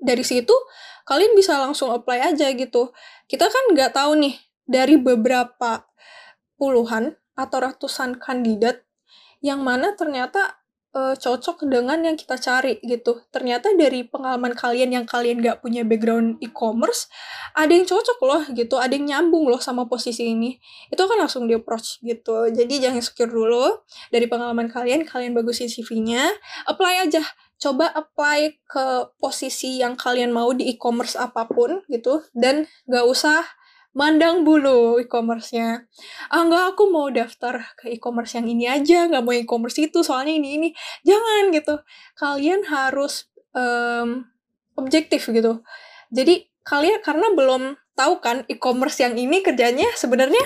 dari 0.00 0.24
situ 0.24 0.52
kalian 1.04 1.36
bisa 1.36 1.60
langsung 1.60 1.92
apply 1.92 2.32
aja 2.32 2.48
gitu. 2.56 2.92
Kita 3.28 3.46
kan 3.46 3.64
nggak 3.76 3.92
tahu 3.92 4.16
nih 4.16 4.34
dari 4.64 4.96
beberapa 4.96 5.86
puluhan 6.56 7.14
atau 7.36 7.58
ratusan 7.60 8.16
kandidat 8.16 8.82
yang 9.44 9.60
mana 9.60 9.92
ternyata 9.92 10.55
uh, 10.96 11.12
cocok 11.12 11.68
dengan 11.68 12.00
yang 12.00 12.16
kita 12.16 12.40
cari 12.40 12.80
gitu. 12.80 13.20
Ternyata 13.28 13.76
dari 13.76 14.08
pengalaman 14.08 14.56
kalian 14.56 14.96
yang 14.96 15.04
kalian 15.04 15.44
gak 15.44 15.60
punya 15.60 15.84
background 15.84 16.40
e-commerce, 16.40 17.12
ada 17.52 17.68
yang 17.68 17.84
cocok 17.84 18.18
loh 18.24 18.42
gitu, 18.56 18.80
ada 18.80 18.96
yang 18.96 19.04
nyambung 19.04 19.52
loh 19.52 19.60
sama 19.60 19.84
posisi 19.84 20.32
ini. 20.32 20.56
Itu 20.88 21.04
kan 21.04 21.20
langsung 21.20 21.44
di 21.44 21.52
approach 21.52 22.00
gitu. 22.00 22.48
Jadi 22.48 22.80
jangan 22.80 23.04
secure 23.04 23.28
dulu 23.28 23.84
dari 24.08 24.24
pengalaman 24.24 24.72
kalian, 24.72 25.04
kalian 25.04 25.36
bagusin 25.36 25.68
CV-nya, 25.68 26.32
apply 26.64 27.04
aja. 27.04 27.20
Coba 27.56 27.88
apply 27.88 28.68
ke 28.68 28.86
posisi 29.16 29.80
yang 29.80 29.96
kalian 29.96 30.28
mau 30.32 30.52
di 30.52 30.68
e-commerce 30.72 31.16
apa 31.16 31.48
pun 31.48 31.84
gitu, 31.92 32.24
dan 32.32 32.64
gak 32.88 33.04
usah 33.04 33.44
mandang 33.96 34.44
bulu 34.44 35.00
e-commerce-nya. 35.00 35.88
Ah 36.28 36.44
enggak, 36.44 36.76
aku 36.76 36.92
mau 36.92 37.08
daftar 37.08 37.64
ke 37.80 37.96
e-commerce 37.96 38.36
yang 38.36 38.44
ini 38.44 38.68
aja, 38.68 39.08
nggak 39.08 39.24
mau 39.24 39.32
e-commerce 39.32 39.80
itu, 39.80 40.04
soalnya 40.04 40.36
ini 40.36 40.60
ini. 40.60 40.68
Jangan 41.08 41.48
gitu. 41.56 41.80
Kalian 42.20 42.68
harus 42.68 43.32
um, 43.56 44.28
objektif 44.76 45.24
gitu. 45.32 45.64
Jadi 46.12 46.44
kalian 46.60 47.00
karena 47.00 47.32
belum 47.32 47.62
tahu 47.96 48.20
kan 48.20 48.44
e-commerce 48.52 49.00
yang 49.00 49.16
ini 49.16 49.40
kerjanya 49.40 49.88
sebenarnya 49.96 50.44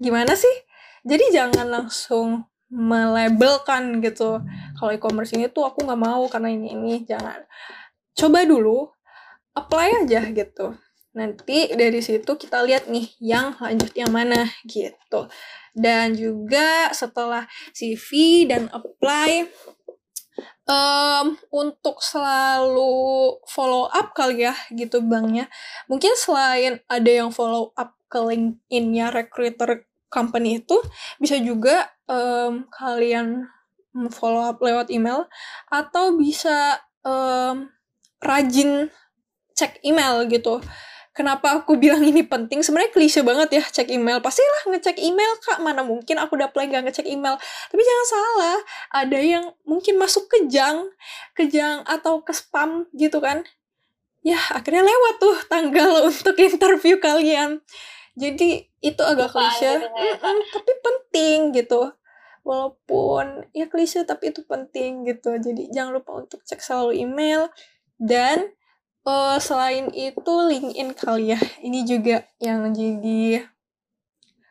gimana 0.00 0.32
sih? 0.32 0.56
Jadi 1.04 1.36
jangan 1.36 1.68
langsung 1.68 2.48
melabelkan 2.72 4.00
gitu. 4.00 4.40
Kalau 4.80 4.90
e-commerce 4.96 5.36
ini 5.36 5.52
tuh 5.52 5.68
aku 5.68 5.84
nggak 5.84 6.00
mau 6.00 6.24
karena 6.32 6.48
ini 6.48 6.72
ini 6.72 7.04
jangan. 7.04 7.44
Coba 8.16 8.48
dulu 8.48 8.88
apply 9.52 10.08
aja 10.08 10.24
gitu 10.32 10.85
Nanti 11.16 11.72
dari 11.72 12.04
situ 12.04 12.28
kita 12.36 12.60
lihat 12.60 12.92
nih 12.92 13.08
yang 13.24 13.56
lanjut 13.56 13.88
yang 13.96 14.12
mana 14.12 14.52
gitu. 14.68 15.32
Dan 15.72 16.12
juga 16.12 16.92
setelah 16.92 17.48
CV 17.72 18.44
dan 18.44 18.68
apply 18.68 19.48
um, 20.68 21.40
untuk 21.48 22.04
selalu 22.04 23.32
follow 23.48 23.88
up 23.88 24.12
kali 24.12 24.44
ya 24.44 24.54
gitu 24.76 25.00
banknya. 25.00 25.48
Mungkin 25.88 26.12
selain 26.20 26.84
ada 26.84 27.08
yang 27.08 27.32
follow 27.32 27.72
up 27.80 27.96
ke 28.12 28.20
LinkedIn-nya 28.20 29.08
recruiter 29.08 29.88
company 30.12 30.60
itu 30.60 30.76
bisa 31.16 31.40
juga 31.40 31.90
um, 32.06 32.68
kalian 32.70 33.48
follow 34.12 34.44
up 34.44 34.60
lewat 34.60 34.92
email 34.92 35.24
atau 35.72 36.12
bisa 36.14 36.76
um, 37.02 37.72
rajin 38.20 38.92
cek 39.56 39.80
email 39.80 40.28
gitu 40.28 40.60
kenapa 41.16 41.56
aku 41.56 41.80
bilang 41.80 42.04
ini 42.04 42.20
penting? 42.20 42.60
Sebenarnya 42.60 42.92
klise 42.92 43.24
banget 43.24 43.48
ya 43.56 43.64
cek 43.64 43.88
email. 43.88 44.20
Pastilah 44.20 44.68
ngecek 44.68 45.00
email 45.00 45.32
kak. 45.40 45.64
Mana 45.64 45.80
mungkin 45.80 46.20
aku 46.20 46.36
udah 46.36 46.52
play 46.52 46.68
gak 46.68 46.84
ngecek 46.84 47.08
email. 47.08 47.40
Tapi 47.40 47.80
jangan 47.80 48.06
salah 48.06 48.58
ada 48.92 49.18
yang 49.18 49.44
mungkin 49.64 49.96
masuk 49.96 50.28
ke 50.28 50.44
junk 50.52 50.92
ke 51.32 51.48
junk 51.48 51.88
atau 51.88 52.20
ke 52.20 52.36
spam 52.36 52.84
gitu 52.92 53.16
kan. 53.24 53.40
Ya 54.20 54.36
akhirnya 54.52 54.84
lewat 54.84 55.14
tuh 55.16 55.36
tanggal 55.48 55.90
untuk 56.12 56.36
interview 56.36 57.00
kalian. 57.00 57.64
Jadi 58.16 58.68
itu 58.84 59.02
agak 59.02 59.32
klise. 59.32 59.88
mm 59.88 60.20
-mm, 60.20 60.36
tapi 60.52 60.72
penting 60.84 61.38
gitu. 61.56 61.96
Walaupun 62.44 63.48
ya 63.56 63.66
klise 63.72 64.04
tapi 64.04 64.36
itu 64.36 64.44
penting 64.44 65.08
gitu. 65.08 65.32
Jadi 65.40 65.72
jangan 65.72 65.96
lupa 65.96 66.20
untuk 66.20 66.44
cek 66.44 66.60
selalu 66.60 67.08
email. 67.08 67.48
Dan 67.96 68.52
uh, 69.06 69.38
selain 69.38 69.88
itu 69.94 70.34
LinkedIn 70.50 70.92
kali 70.98 71.32
ya. 71.32 71.40
Ini 71.62 71.86
juga 71.86 72.26
yang 72.42 72.74
jadi 72.74 73.46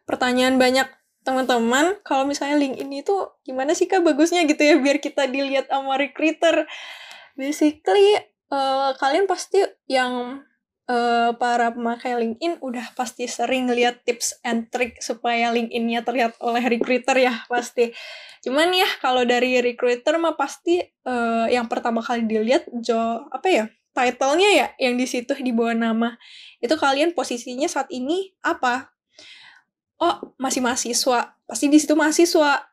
pertanyaan 0.07 0.55
banyak 0.55 0.87
teman-teman. 1.27 1.99
Kalau 2.07 2.23
misalnya 2.23 2.57
LinkedIn 2.57 3.03
itu 3.03 3.15
gimana 3.43 3.75
sih 3.75 3.85
kak 3.85 4.01
bagusnya 4.01 4.47
gitu 4.47 4.63
ya 4.63 4.79
biar 4.79 5.03
kita 5.03 5.27
dilihat 5.27 5.67
sama 5.67 5.99
recruiter. 5.99 6.65
Basically 7.35 8.15
uh, 8.49 8.95
kalian 8.95 9.27
pasti 9.27 9.59
yang 9.91 10.41
uh, 10.87 11.35
para 11.35 11.75
pemakai 11.75 12.15
LinkedIn 12.15 12.63
udah 12.63 12.95
pasti 12.95 13.27
sering 13.27 13.67
lihat 13.67 14.07
tips 14.07 14.39
and 14.47 14.71
trick 14.71 15.03
supaya 15.03 15.51
LinkedIn-nya 15.51 16.07
terlihat 16.07 16.39
oleh 16.39 16.63
recruiter 16.63 17.19
ya 17.19 17.43
pasti. 17.51 17.91
Cuman 18.45 18.71
ya 18.71 18.87
kalau 19.01 19.25
dari 19.25 19.59
recruiter 19.59 20.15
mah 20.21 20.37
pasti 20.37 20.79
uh, 21.03 21.49
yang 21.49 21.65
pertama 21.67 21.99
kali 21.99 22.23
dilihat 22.23 22.69
jo 22.79 23.25
apa 23.33 23.49
ya 23.49 23.65
title-nya 23.95 24.49
ya 24.51 24.67
yang 24.77 24.99
di 24.99 25.07
situ 25.07 25.31
di 25.39 25.55
bawah 25.55 25.73
nama. 25.73 26.19
Itu 26.59 26.75
kalian 26.75 27.15
posisinya 27.15 27.71
saat 27.71 27.87
ini 27.89 28.35
apa? 28.43 28.91
Oh, 29.95 30.35
masih 30.35 30.59
mahasiswa. 30.59 31.39
Pasti 31.47 31.71
di 31.71 31.79
situ 31.79 31.95
mahasiswa. 31.95 32.67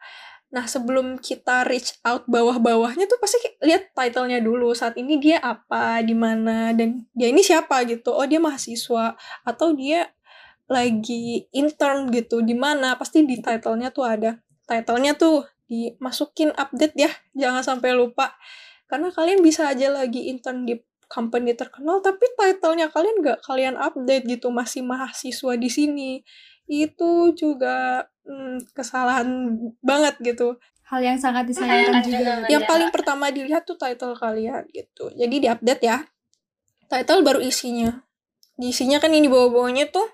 Nah, 0.52 0.68
sebelum 0.68 1.16
kita 1.16 1.64
reach 1.64 1.96
out 2.04 2.28
bawah-bawahnya 2.28 3.08
tuh 3.08 3.16
pasti 3.16 3.40
lihat 3.64 3.94
title-nya 3.96 4.42
dulu. 4.42 4.74
Saat 4.74 4.98
ini 5.00 5.16
dia 5.16 5.40
apa, 5.40 6.02
di 6.04 6.12
mana, 6.12 6.74
dan 6.76 7.06
dia 7.16 7.30
ini 7.30 7.40
siapa 7.40 7.86
gitu. 7.88 8.12
Oh, 8.12 8.26
dia 8.26 8.42
mahasiswa 8.42 9.16
atau 9.46 9.72
dia 9.72 10.12
lagi 10.68 11.48
intern 11.54 12.12
gitu. 12.12 12.42
Di 12.44 12.52
mana? 12.52 12.98
Pasti 12.98 13.24
di 13.24 13.40
title-nya 13.40 13.94
tuh 13.94 14.04
ada. 14.04 14.42
Title-nya 14.68 15.16
tuh 15.16 15.46
dimasukin 15.70 16.52
update 16.52 16.96
ya. 17.00 17.10
Jangan 17.32 17.64
sampai 17.64 17.96
lupa. 17.96 18.36
Karena 18.90 19.08
kalian 19.08 19.40
bisa 19.40 19.72
aja 19.72 19.88
lagi 19.88 20.28
intern 20.28 20.68
di 20.68 20.76
company 21.12 21.52
terkenal 21.52 22.00
tapi 22.00 22.24
titlenya 22.40 22.88
kalian 22.88 23.20
nggak 23.20 23.44
kalian 23.44 23.76
update 23.76 24.24
gitu 24.24 24.48
masih 24.48 24.80
mahasiswa 24.80 25.52
di 25.60 25.68
sini. 25.68 26.10
Itu 26.64 27.36
juga 27.36 28.08
hmm, 28.24 28.72
kesalahan 28.72 29.28
banget 29.84 30.16
gitu. 30.24 30.56
Hal 30.88 31.04
yang 31.04 31.20
sangat 31.20 31.44
disayangkan 31.48 32.00
juga. 32.04 32.32
yang 32.48 32.64
paling 32.64 32.88
pertama 32.88 33.28
dilihat 33.28 33.68
tuh 33.68 33.76
title 33.76 34.16
kalian 34.16 34.64
gitu. 34.72 35.12
Jadi 35.12 35.44
diupdate 35.44 35.84
ya. 35.84 36.08
Title 36.88 37.20
baru 37.20 37.44
isinya. 37.44 38.00
Di 38.56 38.72
isinya 38.72 38.96
kan 38.96 39.12
ini 39.12 39.28
bawah-bawahnya 39.28 39.92
tuh 39.92 40.08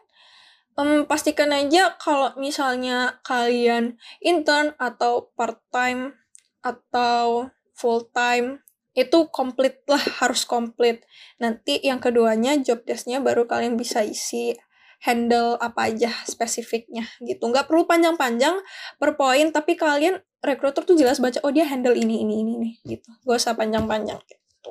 um, 0.79 1.03
pastikan 1.05 1.51
aja 1.51 1.99
kalau 1.99 2.31
misalnya 2.39 3.19
kalian 3.27 3.99
intern 4.23 4.73
atau 4.79 5.35
part 5.35 5.59
time 5.75 6.15
atau 6.63 7.51
full 7.75 8.07
time 8.15 8.63
itu 8.99 9.31
komplit 9.31 9.87
lah 9.87 10.03
harus 10.19 10.43
komplit. 10.43 11.07
Nanti 11.39 11.79
yang 11.87 12.03
keduanya 12.03 12.59
job 12.59 12.83
desknya 12.83 13.23
baru 13.23 13.47
kalian 13.47 13.79
bisa 13.79 14.03
isi 14.03 14.59
handle 14.99 15.55
apa 15.63 15.95
aja 15.95 16.11
spesifiknya 16.27 17.07
gitu. 17.23 17.47
Nggak 17.47 17.71
perlu 17.71 17.87
panjang-panjang 17.87 18.59
per 18.99 19.15
poin 19.15 19.55
tapi 19.55 19.79
kalian 19.79 20.19
recruiter 20.43 20.83
tuh 20.83 20.99
jelas 20.99 21.23
baca 21.23 21.39
oh 21.47 21.55
dia 21.55 21.67
handle 21.67 21.95
ini 21.95 22.27
ini 22.27 22.43
ini 22.43 22.53
nih 22.59 22.75
gitu. 22.99 23.09
Gak 23.23 23.39
usah 23.39 23.55
panjang-panjang 23.55 24.19
gitu. 24.27 24.71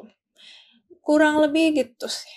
Kurang 0.99 1.39
lebih 1.39 1.79
gitu 1.79 2.11
sih. 2.11 2.31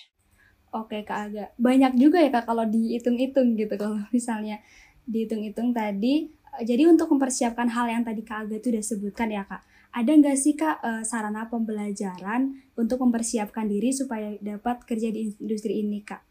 Oke 0.70 1.03
kak 1.03 1.35
agak 1.35 1.50
banyak 1.59 1.98
juga 1.98 2.22
ya 2.22 2.31
kak 2.31 2.46
kalau 2.46 2.62
dihitung-hitung 2.62 3.59
gitu 3.59 3.74
kalau 3.74 3.98
misalnya 4.14 4.62
dihitung-hitung 5.11 5.74
tadi. 5.74 6.31
Jadi 6.62 6.83
untuk 6.87 7.11
mempersiapkan 7.11 7.70
hal 7.70 7.90
yang 7.90 8.03
tadi 8.07 8.22
kak 8.22 8.46
Aga 8.46 8.62
tuh 8.62 8.74
udah 8.74 8.85
sebutkan 8.87 9.31
ya 9.35 9.42
kak 9.42 9.62
ada 9.90 10.11
nggak 10.14 10.38
sih 10.38 10.55
kak 10.55 10.79
uh, 10.83 11.03
sarana 11.03 11.50
pembelajaran 11.50 12.55
untuk 12.79 13.03
mempersiapkan 13.03 13.66
diri 13.66 13.90
supaya 13.90 14.38
dapat 14.38 14.87
kerja 14.87 15.11
di 15.11 15.35
industri 15.42 15.83
ini 15.83 16.07
kak? 16.07 16.22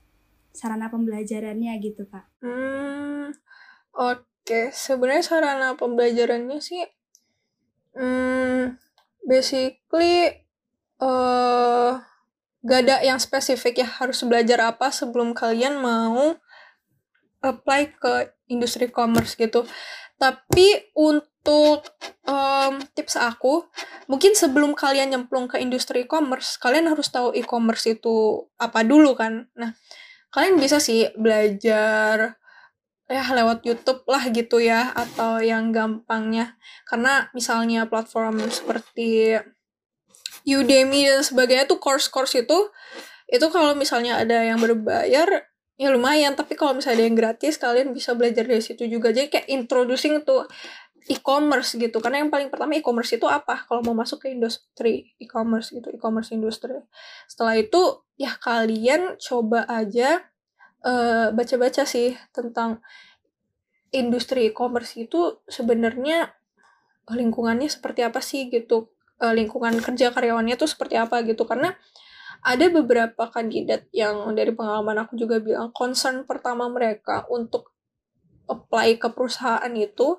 Sarana 0.56 0.88
pembelajarannya 0.88 1.76
gitu 1.84 2.08
kak? 2.08 2.26
Hmm, 2.40 3.36
oke. 3.96 4.24
Okay. 4.48 4.66
Sebenarnya 4.74 5.24
sarana 5.24 5.76
pembelajarannya 5.76 6.58
sih, 6.64 6.82
hmm, 7.94 8.80
basically 9.28 10.34
uh, 11.04 12.00
gak 12.66 12.80
ada 12.88 13.04
yang 13.06 13.20
spesifik 13.22 13.84
ya 13.84 13.88
harus 13.88 14.26
belajar 14.26 14.60
apa 14.74 14.92
sebelum 14.92 15.32
kalian 15.38 15.80
mau 15.80 16.36
apply 17.40 17.96
ke 17.96 18.14
industri 18.52 18.92
commerce 18.92 19.38
gitu. 19.38 19.64
Tapi 20.20 20.92
untuk 20.98 21.29
um, 22.28 22.74
tips 22.94 23.16
aku, 23.16 23.66
mungkin 24.12 24.36
sebelum 24.36 24.76
kalian 24.76 25.14
nyemplung 25.16 25.48
ke 25.48 25.58
industri 25.62 26.04
e-commerce, 26.04 26.60
kalian 26.60 26.92
harus 26.92 27.08
tahu 27.10 27.32
e-commerce 27.34 27.88
itu 27.88 28.46
apa 28.60 28.84
dulu 28.84 29.16
kan. 29.16 29.48
Nah, 29.56 29.74
kalian 30.30 30.60
bisa 30.60 30.78
sih 30.78 31.10
belajar 31.16 32.38
ya 33.10 33.26
lewat 33.34 33.66
YouTube 33.66 34.06
lah 34.06 34.22
gitu 34.30 34.62
ya 34.62 34.94
atau 34.94 35.42
yang 35.42 35.74
gampangnya. 35.74 36.60
Karena 36.86 37.32
misalnya 37.34 37.90
platform 37.90 38.46
seperti 38.54 39.40
Udemy 40.46 41.06
dan 41.10 41.22
sebagainya 41.26 41.66
tuh 41.70 41.82
course-course 41.82 42.42
itu 42.42 42.70
itu 43.30 43.46
kalau 43.54 43.78
misalnya 43.78 44.18
ada 44.18 44.42
yang 44.42 44.58
berbayar 44.58 45.50
ya 45.80 45.90
lumayan 45.96 46.36
tapi 46.36 46.60
kalau 46.60 46.76
misalnya 46.76 47.00
ada 47.00 47.06
yang 47.08 47.16
gratis 47.16 47.56
kalian 47.56 47.96
bisa 47.96 48.12
belajar 48.12 48.44
dari 48.44 48.60
situ 48.60 48.84
juga 48.92 49.16
jadi 49.16 49.32
kayak 49.32 49.48
introducing 49.48 50.20
tuh 50.28 50.44
e-commerce 51.08 51.80
gitu. 51.80 52.04
Karena 52.04 52.20
yang 52.26 52.32
paling 52.34 52.52
pertama 52.52 52.76
e-commerce 52.76 53.16
itu 53.16 53.30
apa? 53.30 53.64
Kalau 53.70 53.80
mau 53.86 53.96
masuk 53.96 54.26
ke 54.26 54.34
industri 54.34 55.16
e-commerce 55.22 55.72
gitu 55.72 55.88
e-commerce 55.94 56.36
industri. 56.36 56.76
Setelah 57.30 57.56
itu 57.56 58.04
ya 58.20 58.36
kalian 58.36 59.16
coba 59.22 59.64
aja 59.70 60.26
baca 60.80 61.36
baca-baca 61.36 61.84
sih 61.84 62.16
tentang 62.32 62.80
industri 63.92 64.48
e-commerce 64.48 64.96
itu 64.96 65.44
sebenarnya 65.44 66.32
lingkungannya 67.12 67.68
seperti 67.68 68.06
apa 68.06 68.20
sih 68.24 68.48
gitu? 68.52 68.92
Uh, 69.20 69.36
lingkungan 69.36 69.76
kerja 69.84 70.16
karyawannya 70.16 70.56
tuh 70.56 70.72
seperti 70.72 70.96
apa 70.96 71.20
gitu? 71.28 71.44
Karena 71.44 71.76
ada 72.40 72.66
beberapa 72.72 73.28
kandidat 73.28 73.92
yang 73.92 74.32
dari 74.32 74.56
pengalaman 74.56 75.04
aku 75.04 75.20
juga 75.20 75.44
bilang 75.44 75.76
concern 75.76 76.24
pertama 76.24 76.72
mereka 76.72 77.28
untuk 77.28 77.76
apply 78.48 78.96
ke 78.96 79.12
perusahaan 79.12 79.72
itu 79.76 80.18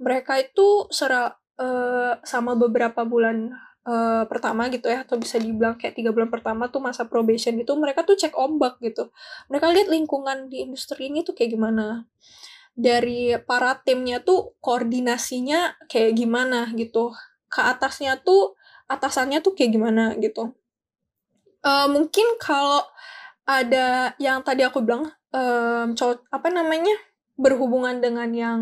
mereka 0.00 0.40
itu 0.40 0.88
sera, 0.88 1.36
uh, 1.60 2.16
sama 2.24 2.56
beberapa 2.56 3.04
bulan 3.04 3.52
uh, 3.84 4.24
pertama 4.24 4.72
gitu 4.72 4.88
ya 4.88 5.04
atau 5.04 5.20
bisa 5.20 5.36
dibilang 5.36 5.76
kayak 5.76 5.96
tiga 5.96 6.10
bulan 6.10 6.32
pertama 6.32 6.72
tuh 6.72 6.80
masa 6.80 7.04
probation 7.04 7.56
itu 7.60 7.72
mereka 7.76 8.02
tuh 8.02 8.16
cek 8.16 8.32
ombak 8.32 8.80
gitu. 8.80 9.12
Mereka 9.52 9.66
lihat 9.76 9.88
lingkungan 9.92 10.48
di 10.48 10.64
industri 10.64 11.12
ini 11.12 11.20
tuh 11.20 11.36
kayak 11.36 11.52
gimana. 11.52 12.08
Dari 12.72 13.36
para 13.44 13.76
timnya 13.84 14.24
tuh 14.24 14.56
koordinasinya 14.64 15.84
kayak 15.86 16.16
gimana 16.16 16.72
gitu. 16.74 17.12
Ke 17.52 17.68
atasnya 17.76 18.16
tuh 18.16 18.56
atasannya 18.88 19.44
tuh 19.44 19.52
kayak 19.52 19.76
gimana 19.76 20.16
gitu. 20.16 20.56
Uh, 21.60 21.92
mungkin 21.92 22.24
kalau 22.40 22.80
ada 23.44 24.16
yang 24.16 24.40
tadi 24.40 24.64
aku 24.64 24.80
bilang 24.80 25.12
um, 25.34 25.92
apa 26.32 26.48
namanya 26.48 26.94
berhubungan 27.36 28.00
dengan 28.00 28.30
yang 28.32 28.58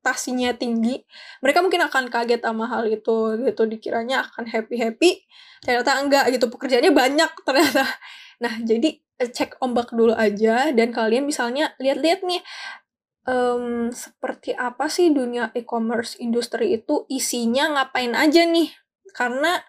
ekspektasinya 0.00 0.56
tinggi 0.56 1.04
mereka 1.44 1.60
mungkin 1.60 1.84
akan 1.84 2.08
kaget 2.08 2.40
sama 2.40 2.64
hal 2.72 2.88
itu 2.88 3.36
gitu. 3.44 3.62
Dikiranya 3.68 4.24
akan 4.24 4.48
happy 4.48 4.76
happy 4.80 5.10
ternyata 5.60 6.00
enggak 6.00 6.24
gitu. 6.32 6.48
Pekerjaannya 6.48 6.92
banyak 6.96 7.30
ternyata. 7.44 7.84
Nah 8.40 8.56
jadi 8.64 8.96
eh, 8.96 9.28
cek 9.28 9.60
ombak 9.60 9.92
dulu 9.92 10.16
aja 10.16 10.72
dan 10.72 10.96
kalian 10.96 11.28
misalnya 11.28 11.76
lihat-lihat 11.76 12.24
nih 12.24 12.40
um, 13.28 13.92
seperti 13.92 14.56
apa 14.56 14.88
sih 14.88 15.12
dunia 15.12 15.52
e-commerce 15.52 16.16
industri 16.24 16.72
itu 16.72 17.04
isinya 17.12 17.68
ngapain 17.76 18.16
aja 18.16 18.48
nih? 18.48 18.72
Karena 19.12 19.60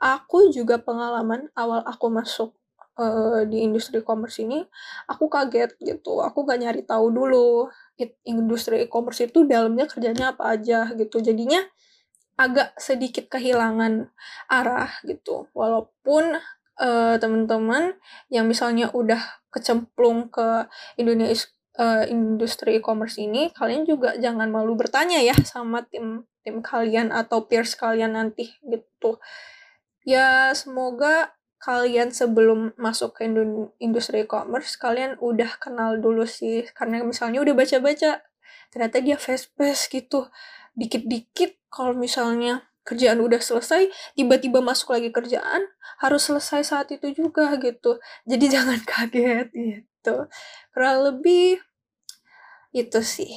aku 0.00 0.48
juga 0.48 0.80
pengalaman 0.80 1.52
awal 1.52 1.84
aku 1.84 2.08
masuk 2.08 2.56
uh, 2.98 3.44
di 3.46 3.62
industri 3.62 4.00
e-commerce 4.00 4.42
ini, 4.42 4.64
aku 5.08 5.28
kaget 5.28 5.76
gitu. 5.80 6.20
Aku 6.24 6.44
gak 6.48 6.60
nyari 6.60 6.82
tahu 6.82 7.12
dulu 7.12 7.68
industri 8.28 8.84
e-commerce 8.84 9.24
itu 9.24 9.44
dalamnya 9.48 9.88
kerjanya 9.88 10.36
apa 10.36 10.56
aja 10.56 10.92
gitu. 10.96 11.20
Jadinya 11.20 11.60
agak 12.36 12.76
sedikit 12.76 13.32
kehilangan 13.32 14.12
arah 14.52 14.92
gitu. 15.08 15.48
Walaupun 15.56 16.36
uh, 16.80 17.16
teman-teman 17.16 17.96
yang 18.28 18.44
misalnya 18.44 18.92
udah 18.92 19.20
kecemplung 19.48 20.28
ke 20.28 20.68
Indonesia 21.00 21.48
uh, 21.80 22.04
industri 22.04 22.76
e-commerce 22.76 23.16
ini, 23.16 23.48
kalian 23.56 23.88
juga 23.88 24.16
jangan 24.20 24.52
malu 24.52 24.76
bertanya 24.76 25.20
ya 25.24 25.36
sama 25.48 25.84
tim 25.88 26.28
tim 26.44 26.62
kalian 26.62 27.10
atau 27.10 27.48
peers 27.48 27.74
kalian 27.74 28.14
nanti 28.14 28.52
gitu. 28.62 29.18
Ya 30.06 30.54
semoga 30.54 31.34
kalian 31.66 32.14
sebelum 32.14 32.70
masuk 32.78 33.18
ke 33.18 33.26
industri 33.82 34.22
e-commerce 34.22 34.78
kalian 34.78 35.18
udah 35.18 35.58
kenal 35.58 35.98
dulu 35.98 36.22
sih 36.22 36.62
karena 36.78 37.02
misalnya 37.02 37.42
udah 37.42 37.54
baca-baca 37.58 38.22
ternyata 38.70 38.96
dia 39.02 39.18
fast 39.18 39.50
pace 39.58 39.90
gitu 39.90 40.30
dikit-dikit 40.78 41.58
kalau 41.66 41.98
misalnya 41.98 42.62
kerjaan 42.86 43.18
udah 43.18 43.42
selesai 43.42 43.90
tiba-tiba 44.14 44.62
masuk 44.62 44.94
lagi 44.94 45.10
kerjaan 45.10 45.66
harus 45.98 46.22
selesai 46.30 46.62
saat 46.62 46.88
itu 46.94 47.10
juga 47.10 47.58
gitu 47.58 47.98
jadi 48.22 48.46
jangan 48.62 48.78
kaget 48.86 49.50
gitu 49.50 50.30
kurang 50.70 51.02
lebih 51.02 51.58
itu 52.76 53.00
sih. 53.00 53.32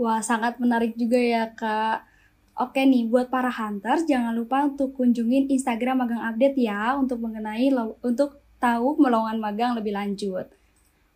Wah, 0.00 0.24
sangat 0.24 0.56
menarik 0.56 0.96
juga 0.96 1.20
ya, 1.20 1.52
Kak. 1.52 2.08
Oke 2.54 2.86
nih, 2.86 3.10
buat 3.10 3.34
para 3.34 3.50
hunters, 3.50 4.06
jangan 4.06 4.30
lupa 4.30 4.62
untuk 4.62 4.94
kunjungin 4.94 5.50
Instagram 5.50 6.06
Magang 6.06 6.22
Update 6.22 6.54
ya, 6.54 6.94
untuk 6.94 7.18
mengenai 7.18 7.66
untuk 7.98 8.38
tahu 8.62 8.94
melongan 9.02 9.42
magang 9.42 9.74
lebih 9.74 9.90
lanjut. 9.90 10.46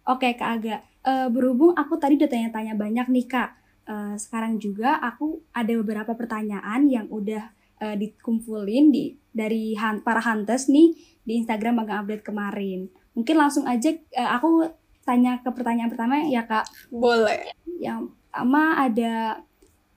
Oke, 0.03 0.35
Kak 0.35 0.51
Aga. 0.59 0.77
Uh, 1.07 1.31
berhubung 1.31 1.79
aku 1.79 1.94
tadi 1.94 2.18
udah 2.18 2.27
tanya-tanya 2.27 2.74
banyak 2.74 3.07
nih, 3.07 3.27
Kak. 3.31 3.51
Uh, 3.87 4.14
sekarang 4.18 4.59
juga 4.59 4.98
aku 4.98 5.40
ada 5.55 5.72
beberapa 5.79 6.12
pertanyaan 6.18 6.90
yang 6.90 7.07
udah 7.07 7.55
uh, 7.87 7.94
dikumpulin 7.94 8.90
di 8.90 9.14
dari 9.31 9.79
han, 9.79 10.03
para 10.03 10.18
hunters 10.18 10.66
nih 10.66 10.98
di 11.22 11.38
Instagram 11.38 11.87
Magang 11.87 12.03
Update 12.03 12.27
kemarin. 12.27 12.90
Mungkin 13.14 13.37
langsung 13.38 13.62
aja 13.64 13.94
aku 14.14 14.66
tanya 15.09 15.40
ke 15.40 15.48
pertanyaan 15.57 15.88
pertama 15.88 16.20
ya 16.29 16.44
kak 16.44 16.68
boleh 16.92 17.57
yang 17.81 18.12
sama 18.29 18.77
ada 18.77 19.40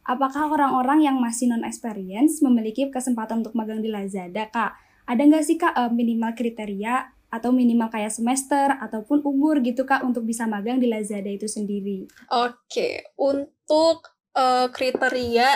apakah 0.06 0.52
orang-orang 0.52 1.06
yang 1.06 1.18
masih 1.22 1.50
non 1.50 1.66
experience 1.66 2.42
memiliki 2.42 2.90
kesempatan 2.90 3.46
untuk 3.46 3.54
magang 3.54 3.82
di 3.84 3.90
Lazada 3.90 4.50
kak? 4.50 4.78
Ada 5.06 5.22
nggak 5.22 5.44
sih 5.46 5.58
kak 5.58 5.74
eh, 5.74 5.92
minimal 5.92 6.32
kriteria 6.38 7.10
atau 7.32 7.56
minimal 7.56 7.88
kayak 7.88 8.12
semester 8.12 8.76
ataupun 8.76 9.24
umur 9.24 9.64
gitu 9.64 9.88
kak 9.88 10.04
untuk 10.04 10.28
bisa 10.28 10.44
magang 10.46 10.78
di 10.78 10.92
Lazada 10.92 11.32
itu 11.32 11.48
sendiri? 11.48 12.06
Oke 12.28 13.16
untuk 13.16 14.12
uh, 14.36 14.68
kriteria 14.68 15.48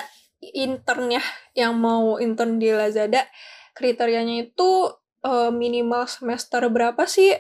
internnya 0.56 1.20
yang 1.58 1.76
mau 1.76 2.16
intern 2.22 2.62
di 2.62 2.72
Lazada 2.72 3.28
kriterianya 3.76 4.48
itu 4.48 4.88
uh, 5.28 5.52
minimal 5.52 6.08
semester 6.08 6.64
berapa 6.72 7.04
sih? 7.04 7.36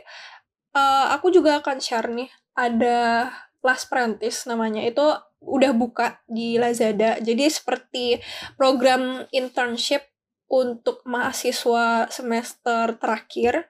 Uh, 0.75 1.15
aku 1.15 1.31
juga 1.31 1.63
akan 1.63 1.79
share 1.79 2.11
nih. 2.11 2.27
Ada 2.55 3.31
Last 3.65 3.89
Apprentice 3.89 4.45
namanya 4.45 4.85
itu 4.85 5.01
udah 5.41 5.71
buka 5.73 6.21
di 6.29 6.61
Lazada. 6.61 7.17
Jadi 7.17 7.49
seperti 7.49 8.21
program 8.53 9.25
internship 9.33 10.05
untuk 10.45 11.01
mahasiswa 11.09 12.05
semester 12.13 12.93
terakhir 13.01 13.65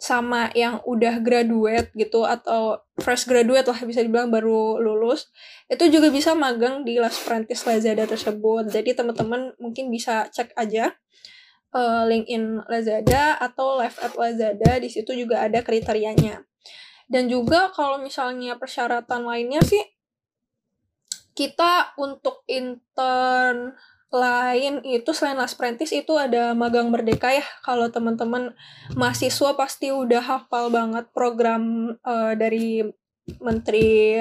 sama 0.00 0.48
yang 0.56 0.80
udah 0.88 1.20
graduate 1.20 1.92
gitu 1.92 2.24
atau 2.24 2.80
fresh 2.96 3.28
graduate 3.28 3.68
lah 3.68 3.76
bisa 3.84 4.00
dibilang 4.00 4.32
baru 4.32 4.80
lulus 4.80 5.28
itu 5.68 5.84
juga 5.92 6.08
bisa 6.08 6.32
magang 6.32 6.80
di 6.80 6.96
Last 6.96 7.22
Apprentice 7.22 7.68
Lazada 7.68 8.08
tersebut. 8.08 8.72
Jadi 8.72 8.96
teman-teman 8.96 9.52
mungkin 9.60 9.92
bisa 9.92 10.32
cek 10.32 10.56
aja 10.56 10.96
uh, 11.76 12.02
LinkedIn 12.08 12.66
Lazada 12.66 13.36
atau 13.36 13.78
live 13.78 13.98
at 14.00 14.14
Lazada 14.16 14.72
di 14.80 14.88
situ 14.88 15.12
juga 15.12 15.44
ada 15.44 15.60
kriterianya. 15.60 16.40
Dan 17.10 17.26
juga 17.26 17.74
kalau 17.74 17.98
misalnya 17.98 18.54
persyaratan 18.54 19.26
lainnya 19.26 19.58
sih 19.66 19.82
kita 21.34 21.98
untuk 21.98 22.46
intern 22.46 23.74
lain 24.10 24.82
itu 24.82 25.10
selain 25.14 25.38
Last 25.38 25.54
Apprentice 25.54 25.94
itu 25.94 26.14
ada 26.18 26.54
magang 26.54 26.90
merdeka 26.90 27.30
ya. 27.30 27.46
Kalau 27.62 27.90
teman-teman 27.90 28.54
mahasiswa 28.98 29.54
pasti 29.54 29.94
udah 29.94 30.22
hafal 30.22 30.70
banget 30.70 31.06
program 31.14 31.94
uh, 32.02 32.34
dari 32.34 32.82
Menteri 33.38 34.18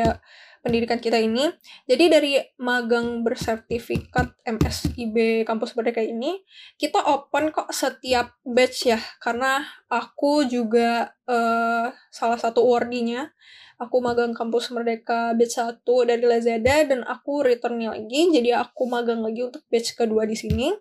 pendidikan 0.60 1.00
kita 1.00 1.20
ini. 1.20 1.50
Jadi 1.88 2.06
dari 2.12 2.34
magang 2.60 3.24
bersertifikat 3.24 4.36
MSIB 4.44 5.48
Kampus 5.48 5.74
Merdeka 5.76 6.04
ini, 6.04 6.44
kita 6.76 7.00
open 7.08 7.52
kok 7.56 7.72
setiap 7.72 8.36
batch 8.44 8.92
ya, 8.92 9.00
karena 9.24 9.64
aku 9.88 10.44
juga 10.48 11.16
uh, 11.28 11.92
salah 12.12 12.40
satu 12.40 12.64
awardinya. 12.64 13.32
Aku 13.80 14.04
magang 14.04 14.36
Kampus 14.36 14.76
Merdeka 14.76 15.32
batch 15.40 15.64
1 15.64 15.88
dari 16.04 16.24
Lazada, 16.28 16.84
dan 16.84 17.08
aku 17.08 17.48
returnnya 17.48 17.96
lagi, 17.96 18.28
jadi 18.36 18.60
aku 18.60 18.92
magang 18.92 19.24
lagi 19.24 19.48
untuk 19.48 19.64
batch 19.72 19.96
kedua 19.96 20.28
di 20.28 20.36
sini. 20.36 20.76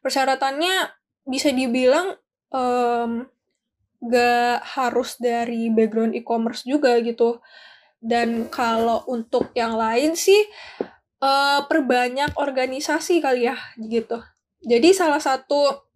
Persyaratannya 0.00 0.88
bisa 1.28 1.52
dibilang 1.52 2.16
um, 2.48 3.28
gak 4.00 4.64
harus 4.80 5.20
dari 5.20 5.68
background 5.68 6.16
e-commerce 6.16 6.64
juga 6.64 6.96
gitu 7.04 7.44
dan 8.00 8.48
kalau 8.48 9.04
untuk 9.06 9.52
yang 9.52 9.76
lain 9.76 10.16
sih 10.16 10.48
uh, 11.20 11.64
perbanyak 11.68 12.32
organisasi 12.36 13.20
kali 13.20 13.48
ya 13.48 13.56
gitu. 13.76 14.20
Jadi 14.64 14.92
salah 14.92 15.20
satu 15.20 15.88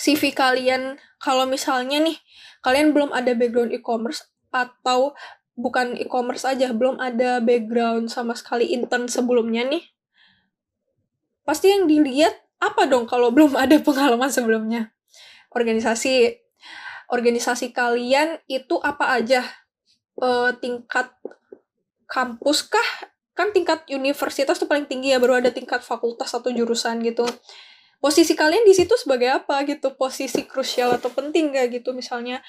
CV 0.00 0.32
kalian 0.32 0.96
kalau 1.20 1.44
misalnya 1.44 2.00
nih 2.00 2.16
kalian 2.64 2.92
belum 2.96 3.12
ada 3.12 3.32
background 3.36 3.72
e-commerce 3.76 4.24
atau 4.48 5.12
bukan 5.58 5.98
e-commerce 5.98 6.46
aja, 6.46 6.70
belum 6.70 7.02
ada 7.02 7.42
background 7.42 8.08
sama 8.08 8.32
sekali 8.38 8.70
intern 8.72 9.10
sebelumnya 9.10 9.66
nih. 9.66 9.84
Pasti 11.42 11.74
yang 11.74 11.90
dilihat 11.90 12.32
apa 12.62 12.86
dong 12.86 13.10
kalau 13.10 13.34
belum 13.34 13.58
ada 13.58 13.76
pengalaman 13.82 14.30
sebelumnya? 14.30 14.94
Organisasi 15.50 16.38
organisasi 17.08 17.72
kalian 17.74 18.38
itu 18.46 18.78
apa 18.84 19.18
aja? 19.18 19.42
Uh, 20.18 20.50
tingkat 20.58 21.10
kampus 22.10 22.66
kah? 22.68 22.90
Kan 23.34 23.54
tingkat 23.54 23.86
universitas 23.94 24.58
tuh 24.58 24.66
paling 24.66 24.90
tinggi 24.90 25.14
ya, 25.14 25.22
baru 25.22 25.38
ada 25.38 25.54
tingkat 25.54 25.86
fakultas 25.86 26.34
atau 26.34 26.50
jurusan 26.50 27.00
gitu. 27.06 27.24
Posisi 27.98 28.34
kalian 28.34 28.62
di 28.66 28.74
situ 28.74 28.94
sebagai 28.94 29.30
apa 29.30 29.62
gitu? 29.66 29.94
Posisi 29.94 30.46
krusial 30.46 30.94
atau 30.98 31.10
penting 31.10 31.54
gak 31.54 31.70
gitu 31.70 31.94
misalnya 31.94 32.42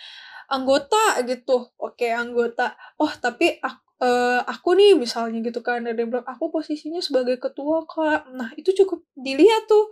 anggota 0.50 1.22
gitu. 1.26 1.70
Oke, 1.78 2.10
anggota. 2.10 2.74
Oh, 2.98 3.10
tapi 3.10 3.62
uh, 4.00 4.42
aku 4.48 4.76
nih 4.76 4.96
misalnya 4.96 5.40
gitu 5.44 5.60
kan 5.60 5.84
ada 5.84 5.96
yang 5.96 6.10
bilang 6.10 6.28
aku 6.28 6.50
posisinya 6.50 7.04
sebagai 7.04 7.38
ketua 7.38 7.84
kak 7.86 8.32
nah 8.32 8.50
itu 8.56 8.72
cukup 8.84 9.04
dilihat 9.14 9.68
tuh 9.68 9.92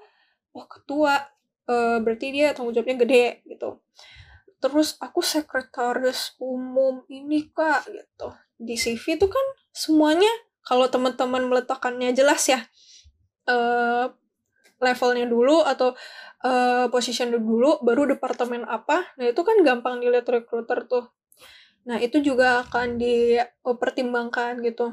oh 0.55 0.65
ketua 0.65 1.28
uh, 1.69 1.97
berarti 2.01 2.34
dia 2.34 2.55
tanggung 2.55 2.73
jawabnya 2.73 3.03
gede 3.03 3.45
gitu 3.45 3.84
terus 4.58 4.97
aku 4.97 5.22
sekretaris 5.22 6.34
umum 6.41 7.05
ini 7.10 7.49
kak 7.53 7.86
gitu. 7.89 8.34
Di 8.58 8.74
CV 8.74 9.22
itu 9.22 9.28
kan 9.30 9.45
semuanya 9.70 10.30
kalau 10.66 10.89
teman-teman 10.89 11.47
meletakkannya 11.47 12.12
jelas 12.12 12.43
ya 12.49 12.60
uh, 13.47 14.12
levelnya 14.78 15.26
dulu 15.26 15.64
atau 15.66 15.95
uh, 16.45 16.86
position 16.91 17.34
dulu 17.34 17.82
baru 17.82 18.05
departemen 18.14 18.68
apa 18.68 19.10
nah 19.18 19.26
itu 19.26 19.41
kan 19.41 19.58
gampang 19.64 20.03
dilihat 20.03 20.28
recruiter 20.28 20.86
tuh. 20.86 21.10
Nah 21.88 21.97
itu 22.03 22.20
juga 22.20 22.68
akan 22.68 22.99
dipertimbangkan 22.99 24.60
gitu. 24.62 24.91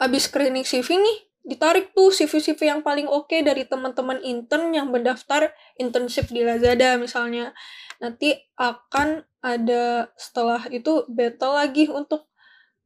Abis 0.00 0.32
screening 0.32 0.64
CV 0.64 0.98
nih 0.98 1.18
ditarik 1.48 1.96
tuh 1.96 2.12
CV-CV 2.12 2.60
yang 2.68 2.80
paling 2.84 3.08
oke 3.08 3.28
okay 3.28 3.40
dari 3.40 3.64
teman-teman 3.64 4.20
intern 4.20 4.72
yang 4.72 4.92
mendaftar 4.92 5.52
internship 5.76 6.32
di 6.32 6.42
Lazada 6.42 6.96
misalnya. 6.96 7.52
Nanti 7.98 8.34
akan 8.58 9.26
ada 9.42 10.10
setelah 10.18 10.66
itu 10.70 11.06
battle 11.10 11.54
lagi 11.54 11.86
untuk 11.90 12.26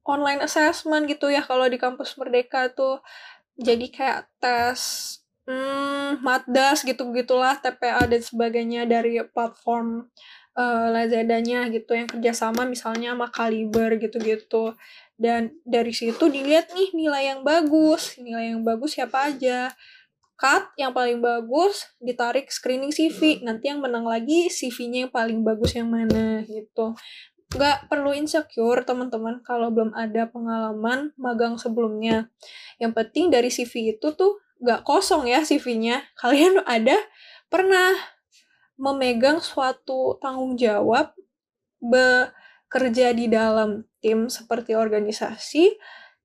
online 0.03 0.43
assessment 0.45 1.07
gitu 1.07 1.31
ya 1.31 1.41
kalau 1.45 1.69
di 1.69 1.79
kampus 1.79 2.17
Merdeka 2.19 2.73
tuh. 2.73 3.01
Jadi 3.57 3.93
kayak 3.93 4.29
tes 4.41 4.81
hmm, 5.45 6.25
Matdas 6.25 6.83
gitu-gitulah, 6.83 7.61
TPA 7.61 8.09
dan 8.09 8.23
sebagainya 8.25 8.89
dari 8.89 9.21
platform 9.29 10.09
uh, 10.57 10.87
Lazadanya 10.91 11.69
gitu 11.69 11.93
yang 11.93 12.09
kerjasama 12.09 12.65
misalnya 12.65 13.13
sama 13.13 13.29
Kaliber 13.29 14.01
gitu-gitu. 14.01 14.75
Dan 15.21 15.55
dari 15.63 15.93
situ 15.95 16.27
dilihat 16.27 16.73
nih 16.73 16.91
nilai 16.97 17.37
yang 17.37 17.41
bagus. 17.45 18.17
Nilai 18.19 18.57
yang 18.57 18.65
bagus 18.65 18.97
siapa 18.97 19.31
aja 19.31 19.71
cut 20.43 20.75
yang 20.75 20.91
paling 20.91 21.23
bagus 21.23 21.87
ditarik 22.03 22.51
screening 22.51 22.91
CV 22.91 23.47
nanti 23.47 23.71
yang 23.71 23.79
menang 23.79 24.03
lagi 24.03 24.51
CV-nya 24.51 25.07
yang 25.07 25.13
paling 25.15 25.47
bagus 25.47 25.79
yang 25.79 25.87
mana 25.87 26.43
gitu. 26.43 26.99
Nggak 27.55 27.87
perlu 27.87 28.11
insecure 28.11 28.83
teman-teman 28.83 29.39
kalau 29.47 29.71
belum 29.71 29.95
ada 29.95 30.27
pengalaman 30.27 31.15
magang 31.15 31.55
sebelumnya. 31.63 32.27
Yang 32.83 32.93
penting 32.99 33.31
dari 33.31 33.55
CV 33.55 33.95
itu 33.95 34.11
tuh 34.19 34.43
nggak 34.59 34.83
kosong 34.83 35.31
ya 35.31 35.47
CV-nya 35.47 36.03
kalian 36.21 36.59
ada 36.67 36.99
pernah 37.47 37.95
memegang 38.75 39.39
suatu 39.39 40.19
tanggung 40.19 40.59
jawab 40.59 41.15
bekerja 41.79 43.15
di 43.15 43.31
dalam 43.31 43.87
tim 44.03 44.27
seperti 44.27 44.75
organisasi. 44.75 45.79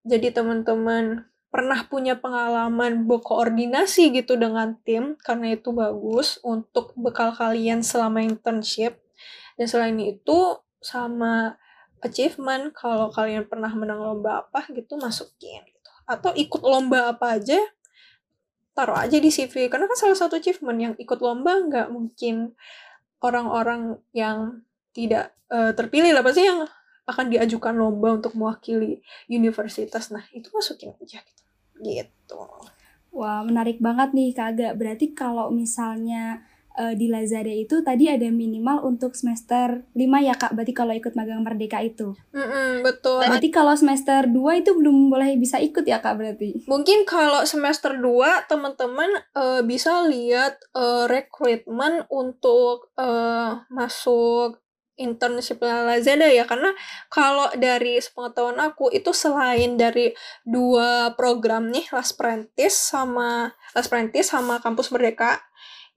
Jadi 0.10 0.34
teman-teman 0.34 1.22
pernah 1.58 1.82
punya 1.90 2.14
pengalaman 2.14 3.10
berkoordinasi 3.10 4.14
gitu 4.14 4.38
dengan 4.38 4.78
tim 4.86 5.18
karena 5.18 5.58
itu 5.58 5.74
bagus 5.74 6.38
untuk 6.46 6.94
bekal 6.94 7.34
kalian 7.34 7.82
selama 7.82 8.22
internship. 8.22 9.02
Dan 9.58 9.66
selain 9.66 9.98
itu 9.98 10.62
sama 10.78 11.58
achievement 12.06 12.78
kalau 12.78 13.10
kalian 13.10 13.50
pernah 13.50 13.74
menang 13.74 14.06
lomba 14.06 14.46
apa 14.46 14.70
gitu 14.70 15.02
masukin 15.02 15.66
gitu. 15.66 15.92
Atau 16.06 16.30
ikut 16.38 16.62
lomba 16.62 17.18
apa 17.18 17.42
aja 17.42 17.58
taruh 18.78 18.94
aja 18.94 19.18
di 19.18 19.34
CV 19.34 19.74
karena 19.74 19.90
kan 19.90 19.98
salah 19.98 20.14
satu 20.14 20.38
achievement 20.38 20.78
yang 20.78 20.94
ikut 21.02 21.18
lomba 21.18 21.58
nggak 21.66 21.90
mungkin 21.90 22.54
orang-orang 23.26 23.98
yang 24.14 24.62
tidak 24.94 25.34
uh, 25.50 25.74
terpilih 25.74 26.14
lah 26.14 26.22
pasti 26.22 26.46
yang 26.46 26.70
akan 27.10 27.34
diajukan 27.34 27.74
lomba 27.74 28.22
untuk 28.22 28.38
mewakili 28.38 29.02
universitas. 29.32 30.14
Nah, 30.14 30.28
itu 30.36 30.52
masukin 30.54 30.94
aja 31.02 31.24
gitu. 31.24 31.47
Gitu. 31.82 32.42
Wah, 33.18 33.42
menarik 33.42 33.82
banget 33.82 34.14
nih 34.14 34.30
Kak 34.36 34.48
Aga. 34.54 34.70
Berarti 34.78 35.18
kalau 35.18 35.50
misalnya 35.50 36.46
uh, 36.78 36.94
di 36.94 37.10
Lazada 37.10 37.50
itu 37.50 37.82
tadi 37.82 38.08
ada 38.08 38.30
minimal 38.30 38.86
untuk 38.86 39.18
semester 39.18 39.84
5 39.98 39.98
ya 39.98 40.36
Kak, 40.38 40.54
berarti 40.54 40.74
kalau 40.78 40.94
ikut 40.94 41.18
magang 41.18 41.42
Merdeka 41.42 41.82
itu. 41.82 42.14
Mm 42.32 42.48
-mm, 42.48 42.70
betul. 42.86 43.20
Berarti 43.26 43.50
kalau 43.50 43.74
semester 43.74 44.30
2 44.30 44.62
itu 44.62 44.72
belum 44.78 45.10
boleh 45.10 45.34
bisa 45.42 45.58
ikut 45.58 45.84
ya 45.84 46.00
Kak 46.00 46.16
berarti? 46.16 46.70
Mungkin 46.70 47.04
kalau 47.10 47.44
semester 47.44 47.98
2 47.98 48.46
teman-teman 48.48 49.10
uh, 49.34 49.66
bisa 49.66 50.06
lihat 50.06 50.62
uh, 50.78 51.10
rekrutmen 51.10 52.06
untuk 52.14 52.94
uh, 53.02 53.66
masuk 53.74 54.62
internship 54.98 55.62
Lazada 55.62 56.28
ya 56.28 56.44
karena 56.44 56.74
kalau 57.08 57.48
dari 57.54 58.02
sepengetahuan 58.02 58.58
aku 58.58 58.90
itu 58.90 59.14
selain 59.14 59.78
dari 59.78 60.12
dua 60.44 61.14
program 61.14 61.70
nih 61.70 61.86
Last 61.94 62.18
Prentice 62.18 62.76
sama 62.76 63.54
Last 63.78 63.94
Prentice 63.94 64.34
sama 64.34 64.58
Kampus 64.60 64.90
Merdeka 64.90 65.38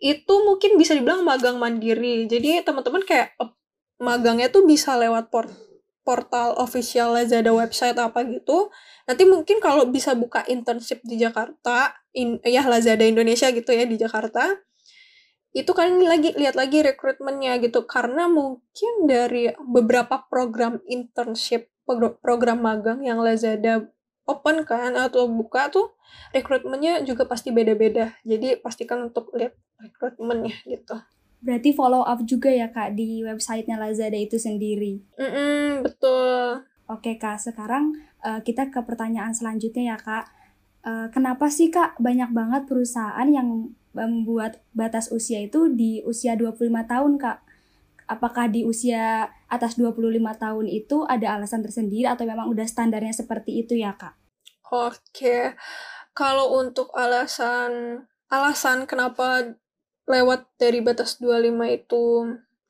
itu 0.01 0.34
mungkin 0.48 0.80
bisa 0.80 0.96
dibilang 0.96 1.24
magang 1.24 1.61
mandiri. 1.61 2.24
Jadi 2.24 2.64
teman-teman 2.64 3.05
kayak 3.05 3.36
eh, 3.36 3.51
magangnya 4.01 4.48
tuh 4.48 4.64
bisa 4.64 4.96
lewat 4.96 5.28
port 5.28 5.53
portal 6.01 6.57
official 6.57 7.12
Lazada 7.12 7.53
website 7.53 8.01
apa 8.01 8.24
gitu. 8.24 8.72
Nanti 9.05 9.28
mungkin 9.28 9.61
kalau 9.61 9.84
bisa 9.92 10.16
buka 10.16 10.42
internship 10.48 11.05
di 11.05 11.20
Jakarta 11.20 11.92
in, 12.16 12.40
ya 12.42 12.64
Lazada 12.64 13.05
Indonesia 13.05 13.53
gitu 13.53 13.70
ya 13.70 13.84
di 13.84 14.01
Jakarta 14.01 14.48
itu 15.51 15.70
kalian 15.74 16.07
lagi 16.07 16.30
lihat 16.38 16.55
lagi 16.55 16.82
rekrutmennya 16.82 17.59
gitu. 17.59 17.82
Karena 17.86 18.30
mungkin 18.30 18.92
dari 19.11 19.51
beberapa 19.59 20.26
program 20.30 20.78
internship 20.86 21.70
program 22.22 22.62
magang 22.62 23.03
yang 23.03 23.18
Lazada 23.18 23.82
open 24.30 24.62
kan 24.62 24.94
atau 24.94 25.26
buka 25.26 25.74
tuh 25.74 25.90
rekrutmennya 26.30 27.03
juga 27.03 27.26
pasti 27.26 27.51
beda-beda. 27.51 28.14
Jadi 28.22 28.62
pastikan 28.62 29.11
untuk 29.11 29.34
lihat 29.34 29.59
rekrutmennya 29.82 30.55
gitu. 30.70 30.94
Berarti 31.40 31.72
follow 31.72 32.05
up 32.05 32.20
juga 32.28 32.53
ya 32.53 32.68
kak 32.70 32.94
di 32.94 33.24
websitenya 33.26 33.80
Lazada 33.80 34.14
itu 34.14 34.36
sendiri? 34.36 35.03
Mm 35.18 35.30
-mm, 35.30 35.66
betul. 35.82 36.62
Oke 36.86 37.16
kak 37.18 37.42
sekarang 37.42 37.96
uh, 38.22 38.38
kita 38.44 38.68
ke 38.70 38.78
pertanyaan 38.86 39.34
selanjutnya 39.34 39.96
ya 39.96 39.98
kak. 39.98 40.30
Uh, 40.80 41.09
kenapa 41.12 41.48
sih 41.51 41.72
kak 41.72 41.98
banyak 41.98 42.30
banget 42.32 42.64
perusahaan 42.70 43.28
yang 43.28 43.72
membuat 43.91 44.62
batas 44.70 45.11
usia 45.11 45.43
itu 45.43 45.70
di 45.70 46.03
usia 46.07 46.38
25 46.38 46.66
tahun, 46.86 47.12
Kak. 47.18 47.38
Apakah 48.11 48.51
di 48.51 48.66
usia 48.66 49.30
atas 49.47 49.78
25 49.78 50.18
tahun 50.34 50.66
itu 50.66 51.07
ada 51.07 51.38
alasan 51.38 51.62
tersendiri 51.62 52.11
atau 52.11 52.26
memang 52.26 52.51
udah 52.51 52.66
standarnya 52.66 53.14
seperti 53.14 53.62
itu 53.62 53.78
ya, 53.78 53.95
Kak? 53.95 54.14
Oke. 54.70 55.55
Kalau 56.14 56.59
untuk 56.59 56.91
alasan 56.95 58.05
alasan 58.30 58.86
kenapa 58.86 59.59
lewat 60.07 60.47
dari 60.59 60.82
batas 60.82 61.18
25 61.18 61.55
itu 61.70 62.05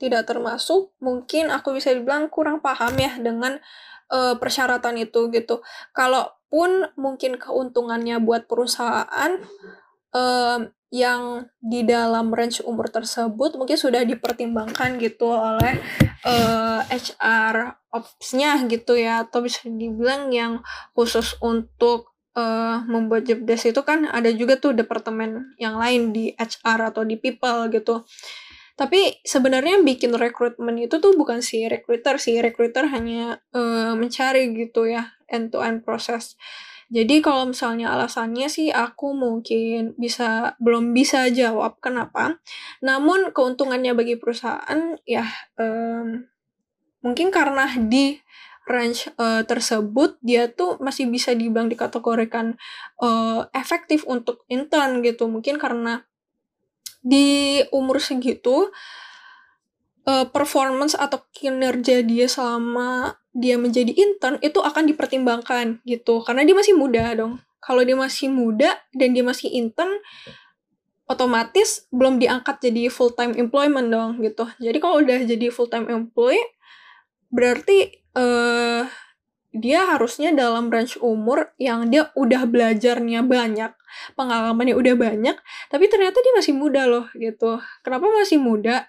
tidak 0.01 0.25
termasuk, 0.29 0.97
mungkin 1.01 1.53
aku 1.53 1.77
bisa 1.77 1.93
dibilang 1.93 2.33
kurang 2.33 2.65
paham 2.65 2.97
ya 2.97 3.21
dengan 3.21 3.61
uh, 4.09 4.37
persyaratan 4.41 4.97
itu 4.97 5.29
gitu. 5.29 5.61
Kalaupun 5.93 6.89
mungkin 6.97 7.37
keuntungannya 7.37 8.17
buat 8.25 8.49
perusahaan 8.49 9.41
uh, 10.17 10.59
yang 10.91 11.47
di 11.63 11.87
dalam 11.87 12.35
range 12.35 12.67
umur 12.67 12.91
tersebut 12.91 13.55
mungkin 13.55 13.79
sudah 13.79 14.03
dipertimbangkan 14.03 14.99
gitu 14.99 15.31
oleh 15.31 15.79
uh, 16.27 16.83
eh, 16.83 16.99
HR 16.99 17.79
ops-nya 17.95 18.59
gitu 18.67 18.99
ya 18.99 19.23
atau 19.23 19.39
bisa 19.39 19.71
dibilang 19.71 20.35
yang 20.35 20.59
khusus 20.99 21.39
untuk 21.39 22.11
uh, 22.35 22.83
membuat 22.91 23.23
job 23.23 23.47
desk 23.47 23.71
itu 23.71 23.83
kan 23.87 24.11
ada 24.11 24.35
juga 24.35 24.59
tuh 24.59 24.75
departemen 24.75 25.55
yang 25.63 25.79
lain 25.79 26.11
di 26.11 26.35
HR 26.35 26.91
atau 26.91 27.07
di 27.07 27.15
people 27.15 27.71
gitu. 27.71 28.03
Tapi 28.75 29.23
sebenarnya 29.23 29.79
bikin 29.85 30.17
rekrutmen 30.17 30.75
itu 30.81 30.99
tuh 30.99 31.13
bukan 31.15 31.45
si 31.45 31.69
recruiter 31.69 32.17
sih, 32.17 32.41
recruiter 32.43 32.89
hanya 32.91 33.39
uh, 33.55 33.93
mencari 33.95 34.51
gitu 34.57 34.91
ya 34.91 35.15
end 35.31 35.55
to 35.55 35.63
end 35.63 35.87
proses 35.87 36.35
jadi 36.91 37.23
kalau 37.23 37.55
misalnya 37.55 37.95
alasannya 37.95 38.51
sih 38.51 38.75
aku 38.75 39.15
mungkin 39.15 39.95
bisa 39.95 40.59
belum 40.59 40.91
bisa 40.91 41.31
jawab 41.31 41.79
kenapa. 41.79 42.43
Namun 42.83 43.31
keuntungannya 43.31 43.95
bagi 43.95 44.19
perusahaan 44.19 44.99
ya 45.07 45.23
um, 45.55 46.27
mungkin 47.07 47.31
karena 47.31 47.71
di 47.79 48.19
range 48.67 49.07
uh, 49.23 49.47
tersebut 49.47 50.19
dia 50.19 50.51
tuh 50.51 50.83
masih 50.83 51.07
bisa 51.07 51.31
dibilang 51.31 51.71
dikategorikan 51.71 52.59
uh, 52.99 53.47
efektif 53.55 54.03
untuk 54.11 54.43
intern 54.51 54.99
gitu. 55.07 55.31
Mungkin 55.31 55.63
karena 55.63 56.03
di 57.07 57.63
umur 57.71 58.03
segitu 58.03 58.67
uh, 60.11 60.27
performance 60.27 60.99
atau 60.99 61.23
kinerja 61.31 62.03
dia 62.03 62.27
selama 62.27 63.15
dia 63.31 63.55
menjadi 63.55 63.95
intern 63.95 64.43
itu 64.43 64.59
akan 64.59 64.91
dipertimbangkan 64.91 65.79
gitu 65.87 66.27
karena 66.27 66.43
dia 66.43 66.57
masih 66.59 66.75
muda 66.75 67.15
dong 67.15 67.39
kalau 67.63 67.87
dia 67.87 67.95
masih 67.95 68.27
muda 68.27 68.75
dan 68.91 69.15
dia 69.15 69.23
masih 69.23 69.47
intern 69.55 70.03
otomatis 71.07 71.87
belum 71.95 72.19
diangkat 72.19 72.59
jadi 72.59 72.91
full 72.91 73.15
time 73.15 73.39
employment 73.39 73.87
dong 73.91 74.19
gitu 74.19 74.51
jadi 74.59 74.79
kalau 74.83 74.99
udah 74.99 75.19
jadi 75.23 75.47
full 75.55 75.71
time 75.71 75.87
employee 75.87 76.43
berarti 77.31 78.03
uh, 78.19 78.91
dia 79.51 79.83
harusnya 79.83 80.31
dalam 80.31 80.71
range 80.71 80.95
umur 81.03 81.51
yang 81.59 81.91
dia 81.91 82.15
udah 82.15 82.47
belajarnya 82.47 83.27
banyak, 83.27 83.75
pengalamannya 84.15 84.79
udah 84.79 84.95
banyak, 84.95 85.37
tapi 85.67 85.85
ternyata 85.91 86.23
dia 86.23 86.35
masih 86.39 86.55
muda 86.55 86.87
loh 86.87 87.11
gitu. 87.19 87.59
Kenapa 87.83 88.07
masih 88.15 88.39
muda? 88.39 88.87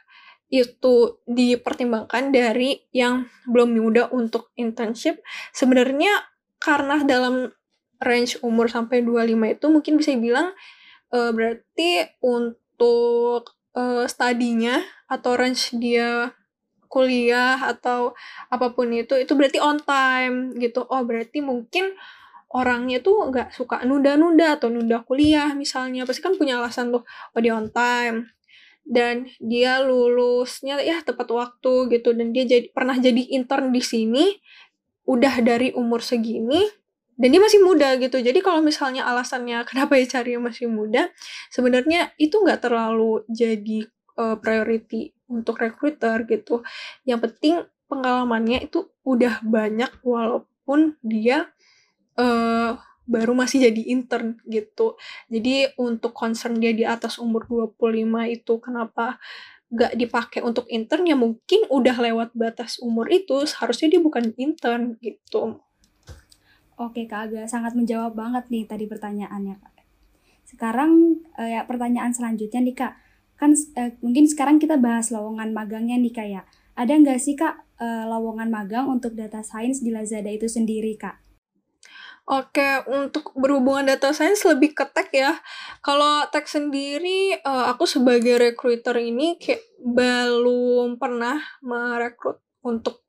Itu 0.52 1.24
dipertimbangkan 1.24 2.36
dari 2.36 2.84
yang 2.92 3.26
belum 3.48 3.80
muda 3.80 4.12
untuk 4.12 4.52
internship. 4.60 5.24
Sebenarnya 5.56 6.12
karena 6.60 7.02
dalam 7.08 7.50
range 8.04 8.38
umur 8.44 8.68
sampai 8.68 9.06
25 9.06 9.56
itu 9.56 9.66
mungkin 9.72 9.94
bisa 9.96 10.12
bilang 10.20 10.52
uh, 11.14 11.32
berarti 11.32 12.20
untuk 12.20 13.56
uh, 13.78 14.04
studinya 14.10 14.82
atau 15.08 15.38
range 15.40 15.78
dia 15.78 16.34
kuliah 16.92 17.56
atau 17.72 18.12
apa 18.52 18.76
pun 18.76 18.92
itu 18.92 19.16
itu 19.16 19.32
berarti 19.32 19.64
on 19.64 19.80
time 19.80 20.52
gitu. 20.60 20.84
Oh 20.92 21.08
berarti 21.08 21.40
mungkin 21.40 21.96
orangnya 22.52 23.00
tuh 23.00 23.32
nggak 23.32 23.56
suka 23.56 23.88
nunda-nunda 23.88 24.60
atau 24.60 24.68
nunda 24.68 25.00
kuliah 25.08 25.56
misalnya. 25.56 26.04
Pasti 26.04 26.20
kan 26.20 26.36
punya 26.36 26.60
alasan 26.60 26.92
tuh 26.92 27.08
oh 27.08 27.40
dia 27.40 27.56
on 27.56 27.72
time 27.72 28.28
dan 28.92 29.32
dia 29.40 29.80
lulusnya 29.80 30.84
ya 30.84 31.00
tepat 31.00 31.32
waktu 31.32 31.96
gitu 31.96 32.12
dan 32.12 32.36
dia 32.36 32.44
jadi 32.44 32.68
pernah 32.76 33.00
jadi 33.00 33.24
intern 33.40 33.72
di 33.72 33.80
sini 33.80 34.26
udah 35.08 35.40
dari 35.40 35.72
umur 35.72 36.04
segini 36.04 36.68
dan 37.16 37.32
dia 37.32 37.40
masih 37.40 37.64
muda 37.64 37.96
gitu 37.96 38.20
jadi 38.20 38.36
kalau 38.44 38.60
misalnya 38.60 39.08
alasannya 39.08 39.64
kenapa 39.70 39.96
ya 39.96 40.20
cari 40.20 40.36
yang 40.36 40.44
masih 40.44 40.68
muda 40.68 41.08
sebenarnya 41.48 42.12
itu 42.20 42.36
nggak 42.36 42.68
terlalu 42.68 43.24
jadi 43.32 43.88
uh, 44.20 44.36
priority 44.38 45.16
untuk 45.32 45.64
recruiter 45.64 46.28
gitu. 46.28 46.62
Yang 47.08 47.20
penting 47.32 47.56
pengalamannya 47.88 48.68
itu 48.68 48.92
udah 49.08 49.40
banyak 49.44 49.92
walaupun 50.04 51.00
dia 51.04 51.52
uh, 52.20 52.76
baru 53.10 53.34
masih 53.34 53.70
jadi 53.70 53.82
intern 53.92 54.38
gitu. 54.46 54.96
Jadi 55.28 55.74
untuk 55.78 56.14
concern 56.14 56.58
dia 56.62 56.72
di 56.72 56.86
atas 56.86 57.18
umur 57.18 57.50
25 57.50 57.78
itu 58.30 58.54
kenapa 58.62 59.18
gak 59.72 59.96
dipakai 59.96 60.44
untuk 60.44 60.68
intern 60.68 61.08
ya 61.08 61.16
mungkin 61.16 61.64
udah 61.72 61.96
lewat 61.96 62.36
batas 62.36 62.76
umur 62.84 63.08
itu 63.08 63.48
seharusnya 63.48 63.98
dia 63.98 64.02
bukan 64.04 64.36
intern 64.36 65.00
gitu. 65.00 65.64
Oke 66.76 67.06
Kak 67.06 67.30
Aga, 67.30 67.46
sangat 67.46 67.78
menjawab 67.78 68.18
banget 68.18 68.50
nih 68.50 68.66
tadi 68.66 68.86
pertanyaannya 68.90 69.56
Kak. 69.62 69.74
Sekarang 70.44 71.24
uh, 71.40 71.48
ya 71.48 71.64
pertanyaan 71.64 72.12
selanjutnya 72.12 72.60
nih 72.60 72.76
Kak 72.76 72.94
kan 73.42 73.58
eh, 73.58 73.98
mungkin 74.06 74.30
sekarang 74.30 74.62
kita 74.62 74.78
bahas 74.78 75.10
lowongan 75.10 75.50
magangnya 75.50 75.98
nih 75.98 76.14
kak 76.14 76.28
ya. 76.30 76.42
Ada 76.78 76.94
nggak 76.94 77.18
sih 77.18 77.34
kak 77.34 77.66
eh, 77.82 78.06
lowongan 78.06 78.54
magang 78.54 78.86
untuk 78.86 79.18
data 79.18 79.42
science 79.42 79.82
di 79.82 79.90
Lazada 79.90 80.30
itu 80.30 80.46
sendiri 80.46 80.94
kak? 80.94 81.18
Oke, 82.32 82.88
untuk 82.88 83.36
berhubungan 83.36 83.92
data 83.92 84.16
science 84.16 84.48
lebih 84.48 84.72
ke 84.72 84.88
tech 84.96 85.12
ya. 85.12 85.36
Kalau 85.84 86.24
tech 86.32 86.48
sendiri, 86.48 87.36
uh, 87.44 87.68
aku 87.68 87.84
sebagai 87.84 88.40
recruiter 88.40 88.96
ini 89.04 89.36
kayak 89.36 89.60
belum 89.84 90.96
pernah 90.96 91.44
merekrut 91.60 92.40
untuk 92.64 93.04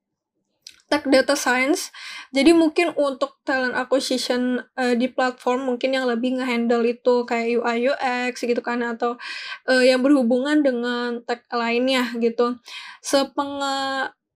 tech 0.91 1.07
data 1.07 1.39
science. 1.39 1.95
Jadi 2.35 2.51
mungkin 2.51 2.99
untuk 2.99 3.39
talent 3.47 3.79
acquisition 3.79 4.59
uh, 4.75 4.99
di 4.99 5.07
platform 5.07 5.70
mungkin 5.70 5.95
yang 5.95 6.11
lebih 6.11 6.43
ngehandle 6.43 6.83
itu 6.83 7.23
kayak 7.23 7.62
UI 7.62 7.95
UX 7.95 8.43
gitu 8.43 8.59
kan 8.59 8.83
atau 8.83 9.23
uh, 9.70 9.83
yang 9.87 10.03
berhubungan 10.03 10.66
dengan 10.66 11.23
tech 11.23 11.47
lainnya 11.55 12.11
gitu. 12.18 12.59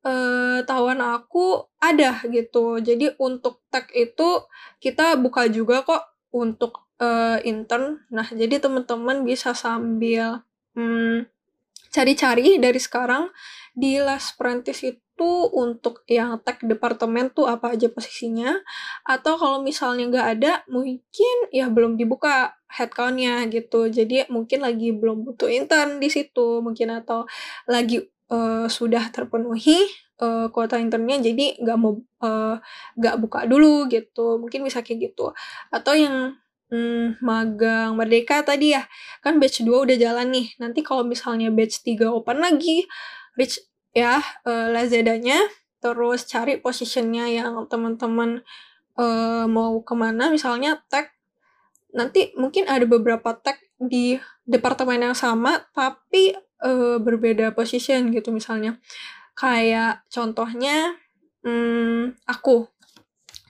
Sepengetahuan 0.07 1.03
uh, 1.03 1.19
aku 1.19 1.67
ada 1.83 2.23
gitu. 2.31 2.79
Jadi 2.79 3.19
untuk 3.19 3.67
tech 3.75 3.91
itu 3.91 4.47
kita 4.79 5.19
buka 5.19 5.51
juga 5.51 5.83
kok 5.83 6.07
untuk 6.31 6.87
uh, 7.03 7.43
intern. 7.43 8.07
Nah, 8.15 8.31
jadi 8.31 8.63
teman-teman 8.63 9.27
bisa 9.27 9.51
sambil 9.51 10.47
hmm, 10.79 11.27
cari-cari 11.91 12.63
dari 12.63 12.79
sekarang 12.79 13.35
di 13.75 13.99
Last 13.99 14.37
Apprentice 14.37 14.95
itu 14.95 15.33
untuk 15.53 16.05
yang 16.09 16.37
tech 16.45 16.61
departemen 16.61 17.33
tuh 17.33 17.49
apa 17.49 17.73
aja 17.73 17.89
posisinya 17.89 18.61
atau 19.01 19.41
kalau 19.41 19.65
misalnya 19.65 20.13
nggak 20.13 20.29
ada 20.37 20.53
mungkin 20.69 21.37
ya 21.49 21.73
belum 21.73 21.97
dibuka 21.97 22.53
headcountnya 22.69 23.49
gitu 23.49 23.89
jadi 23.89 24.29
mungkin 24.29 24.61
lagi 24.61 24.93
belum 24.93 25.25
butuh 25.25 25.49
intern 25.49 25.97
di 26.05 26.13
situ 26.13 26.61
mungkin 26.61 26.93
atau 27.01 27.25
lagi 27.65 28.05
uh, 28.33 28.67
sudah 28.71 29.11
terpenuhi 29.15 29.87
uh, 30.23 30.49
kuota 30.51 30.79
internnya 30.81 31.21
jadi 31.21 31.61
nggak 31.61 31.79
mau 31.79 31.99
uh, 32.23 32.57
nggak 32.99 33.17
buka 33.23 33.45
dulu 33.49 33.87
gitu. 33.91 34.41
Mungkin 34.43 34.67
bisa 34.67 34.81
kayak 34.83 35.13
gitu. 35.13 35.33
Atau 35.71 35.95
yang 35.97 36.37
Hmm, 36.67 37.15
magang 37.23 37.95
merdeka 37.95 38.43
tadi 38.43 38.75
ya 38.75 38.83
kan 39.23 39.39
batch 39.39 39.63
2 39.63 39.87
udah 39.87 39.95
jalan 39.95 40.35
nih. 40.35 40.47
Nanti 40.59 40.83
kalau 40.83 41.07
misalnya 41.07 41.55
batch 41.55 41.87
3 41.87 42.11
open 42.11 42.43
lagi 42.43 42.83
reach 43.39 43.63
ya 43.95 44.19
uh, 44.43 44.67
Lazadanya 44.75 45.39
terus 45.79 46.27
cari 46.27 46.59
positionnya 46.59 47.31
yang 47.31 47.71
teman-teman 47.71 48.43
uh, 48.99 49.47
mau 49.47 49.79
ke 49.87 49.95
mana. 49.95 50.27
Misalnya 50.35 50.83
tag 50.91 51.15
nanti 51.95 52.35
mungkin 52.35 52.67
ada 52.67 52.83
beberapa 52.83 53.31
tag 53.39 53.63
di 53.79 54.19
departemen 54.47 55.11
yang 55.11 55.17
sama 55.19 55.67
tapi 55.75 56.33
uh, 56.63 56.97
berbeda 57.03 57.53
position 57.53 58.15
gitu 58.15 58.31
misalnya. 58.33 58.79
Kayak 59.37 60.07
contohnya 60.09 60.97
hmm, 61.45 62.17
aku. 62.25 62.71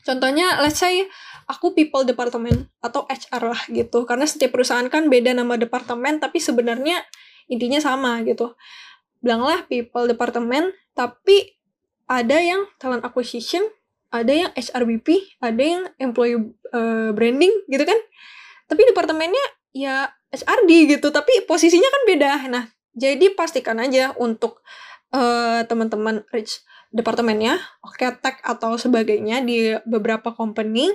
Contohnya 0.03 0.63
let's 0.63 0.81
say 0.81 1.07
aku 1.47 1.75
people 1.75 2.03
department 2.03 2.67
atau 2.83 3.07
HR 3.07 3.43
lah 3.55 3.63
gitu. 3.71 4.03
Karena 4.09 4.27
setiap 4.27 4.57
perusahaan 4.57 4.87
kan 4.91 5.07
beda 5.07 5.37
nama 5.37 5.55
departemen 5.55 6.19
tapi 6.19 6.43
sebenarnya 6.43 7.05
intinya 7.47 7.79
sama 7.79 8.23
gitu. 8.27 8.55
Bilanglah 9.23 9.67
people 9.67 10.07
department, 10.07 10.75
tapi 10.95 11.57
ada 12.07 12.39
yang 12.39 12.67
talent 12.79 13.03
acquisition, 13.03 13.63
ada 14.15 14.31
yang 14.31 14.51
HRBP, 14.55 15.39
ada 15.43 15.63
yang 15.63 15.83
employee 15.99 16.55
uh, 16.71 17.11
branding 17.11 17.51
gitu 17.67 17.83
kan. 17.83 17.99
Tapi 18.67 18.83
departemennya 18.87 19.43
ya 19.75 20.11
HRD 20.35 20.99
gitu, 20.99 21.09
tapi 21.15 21.45
posisinya 21.47 21.89
kan 21.89 22.03
beda. 22.09 22.33
Nah, 22.51 22.65
jadi 22.97 23.33
pastikan 23.37 23.79
aja 23.79 24.17
untuk 24.17 24.65
uh, 25.13 25.63
teman-teman 25.69 26.25
reach 26.33 26.65
departemennya, 26.95 27.61
oke 27.85 28.01
tech 28.25 28.41
atau 28.41 28.81
sebagainya 28.81 29.45
di 29.45 29.77
beberapa 29.85 30.33
company, 30.33 30.89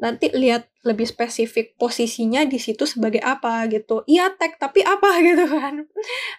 nanti 0.00 0.32
lihat 0.32 0.70
lebih 0.86 1.04
spesifik 1.04 1.76
posisinya 1.76 2.48
di 2.48 2.56
situ 2.56 2.88
sebagai 2.88 3.20
apa 3.20 3.66
gitu. 3.68 4.02
Iya 4.08 4.32
tech 4.34 4.56
tapi 4.56 4.80
apa 4.80 5.20
gitu 5.28 5.44
kan. 5.46 5.84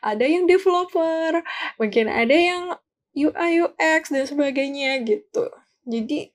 Ada 0.02 0.26
yang 0.26 0.50
developer, 0.50 1.46
mungkin 1.78 2.10
ada 2.10 2.34
yang 2.34 2.74
UI 3.16 3.64
UX 3.64 4.12
dan 4.12 4.26
sebagainya 4.28 5.06
gitu. 5.06 5.48
Jadi 5.86 6.34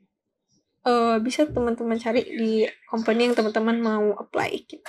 uh, 0.86 1.18
bisa 1.20 1.44
teman-teman 1.44 1.98
cari 2.00 2.22
di 2.24 2.64
company 2.88 3.28
yang 3.28 3.36
teman-teman 3.36 3.76
mau 3.82 4.06
apply 4.16 4.50
gitu. 4.64 4.88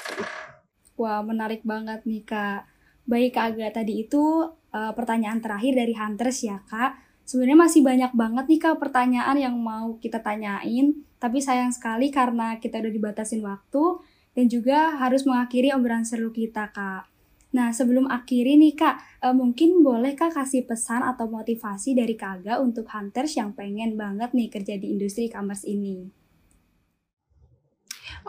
Wah, 1.01 1.25
menarik 1.25 1.65
banget 1.65 2.05
nih 2.05 2.21
Kak. 2.21 2.69
Baik 3.09 3.33
Kak 3.33 3.57
Aga, 3.57 3.81
tadi 3.81 4.05
itu 4.05 4.21
uh, 4.53 4.93
pertanyaan 4.93 5.41
terakhir 5.41 5.73
dari 5.73 5.97
Hunters 5.97 6.45
ya 6.45 6.61
Kak 6.69 7.11
Sebenarnya 7.31 7.59
masih 7.63 7.81
banyak 7.85 8.11
banget 8.11 8.45
nih 8.51 8.59
Kak 8.59 8.75
pertanyaan 8.81 9.37
yang 9.39 9.55
mau 9.55 9.95
kita 10.03 10.19
tanyain, 10.19 10.99
tapi 11.15 11.39
sayang 11.39 11.71
sekali 11.71 12.11
karena 12.11 12.59
kita 12.59 12.83
udah 12.83 12.91
dibatasin 12.91 13.39
waktu 13.45 14.03
dan 14.35 14.51
juga 14.51 14.99
harus 14.99 15.23
mengakhiri 15.23 15.71
obrolan 15.71 16.03
seru 16.03 16.35
kita 16.35 16.75
Kak. 16.75 17.07
Nah, 17.55 17.71
sebelum 17.71 18.11
akhiri 18.11 18.59
nih 18.59 18.75
Kak, 18.75 19.23
eh, 19.23 19.35
mungkin 19.35 19.79
boleh 19.79 20.11
Kak 20.11 20.35
kasih 20.35 20.67
pesan 20.67 21.07
atau 21.07 21.31
motivasi 21.31 21.95
dari 21.95 22.19
Kaga 22.19 22.59
untuk 22.59 22.87
hunters 22.91 23.39
yang 23.39 23.55
pengen 23.55 23.95
banget 23.95 24.35
nih 24.35 24.51
kerja 24.51 24.75
di 24.75 24.91
industri 24.91 25.31
e-commerce 25.31 25.63
ini. 25.63 26.20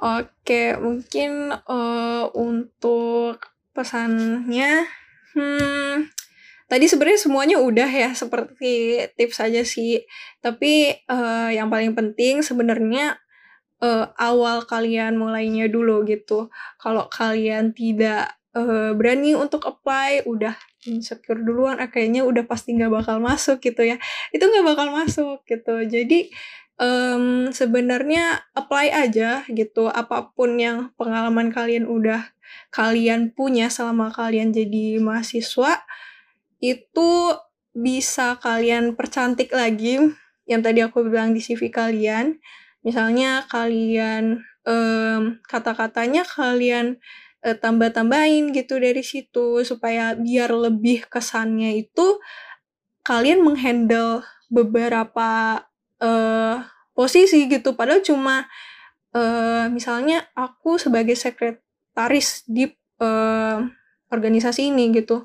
Oke, 0.00 0.76
mungkin 0.80 1.52
uh, 1.52 2.24
untuk 2.32 3.42
pesannya, 3.76 4.88
hmm, 5.36 6.08
tadi 6.68 6.84
sebenarnya 6.88 7.20
semuanya 7.20 7.56
udah 7.60 7.90
ya 7.90 8.10
seperti 8.16 9.04
tips 9.16 9.36
saja 9.36 9.60
sih. 9.64 10.00
Tapi 10.40 11.04
uh, 11.08 11.52
yang 11.52 11.68
paling 11.68 11.92
penting 11.92 12.40
sebenarnya 12.40 13.20
uh, 13.84 14.08
awal 14.16 14.64
kalian 14.64 15.20
mulainya 15.20 15.68
dulu 15.68 16.06
gitu. 16.08 16.48
Kalau 16.80 17.10
kalian 17.12 17.76
tidak 17.76 18.38
uh, 18.56 18.96
berani 18.96 19.36
untuk 19.36 19.68
apply 19.68 20.24
udah 20.24 20.56
insecure 20.82 21.38
duluan 21.38 21.78
ah, 21.78 21.86
kayaknya 21.86 22.26
udah 22.26 22.42
pasti 22.42 22.74
nggak 22.74 22.90
bakal 22.90 23.18
masuk 23.18 23.58
gitu 23.60 23.82
ya. 23.84 23.96
Itu 24.30 24.48
nggak 24.48 24.66
bakal 24.66 24.88
masuk 24.94 25.44
gitu. 25.44 25.84
Jadi 25.84 26.32
um, 26.82 27.54
sebenarnya 27.54 28.42
apply 28.58 28.90
aja 28.90 29.46
gitu 29.46 29.86
apa 29.86 30.34
pun 30.34 30.58
yang 30.58 30.90
pengalaman 30.98 31.54
kalian 31.54 31.86
udah 31.86 32.34
kalian 32.74 33.30
punya 33.30 33.70
selama 33.70 34.10
kalian 34.10 34.50
jadi 34.50 34.98
mahasiswa 34.98 35.86
itu 36.58 37.10
bisa 37.72 38.36
kalian 38.42 38.98
percantik 38.98 39.54
lagi. 39.54 40.12
yang 40.42 40.58
tadi 40.58 40.82
aku 40.82 41.06
bilang 41.06 41.30
di 41.30 41.38
CV 41.38 41.70
kalian. 41.70 42.42
Misalnya 42.82 43.46
kalian 43.46 44.42
um, 44.66 45.38
kata-katanya 45.46 46.26
kalian 46.26 46.98
uh, 47.46 47.54
tambah-tambahin 47.54 48.50
gitu 48.50 48.82
dari 48.82 49.06
situ 49.06 49.62
supaya 49.62 50.18
biar 50.18 50.50
lebih 50.50 51.06
kesannya 51.06 51.86
itu 51.86 52.18
kalian 53.06 53.46
menghandle 53.46 54.26
beberapa 54.50 55.62
uh, 56.02 56.66
posisi 56.92 57.46
gitu. 57.48 57.78
Padahal 57.78 58.02
cuma 58.04 58.50
uh, 59.14 59.66
misalnya 59.72 60.26
aku 60.34 60.76
sebagai 60.76 61.14
sekretaris 61.14 62.44
di 62.50 62.68
uh, 63.00 63.62
organisasi 64.12 64.74
ini 64.74 64.92
gitu. 64.92 65.24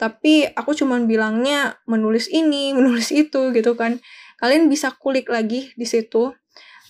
Tapi 0.00 0.48
aku 0.48 0.72
cuman 0.72 1.04
bilangnya 1.04 1.76
menulis 1.84 2.30
ini 2.32 2.70
menulis 2.78 3.10
itu 3.12 3.52
gitu 3.52 3.74
kan. 3.74 3.98
Kalian 4.40 4.66
bisa 4.70 4.94
kulik 4.94 5.28
lagi 5.28 5.74
di 5.74 5.86
situ. 5.86 6.32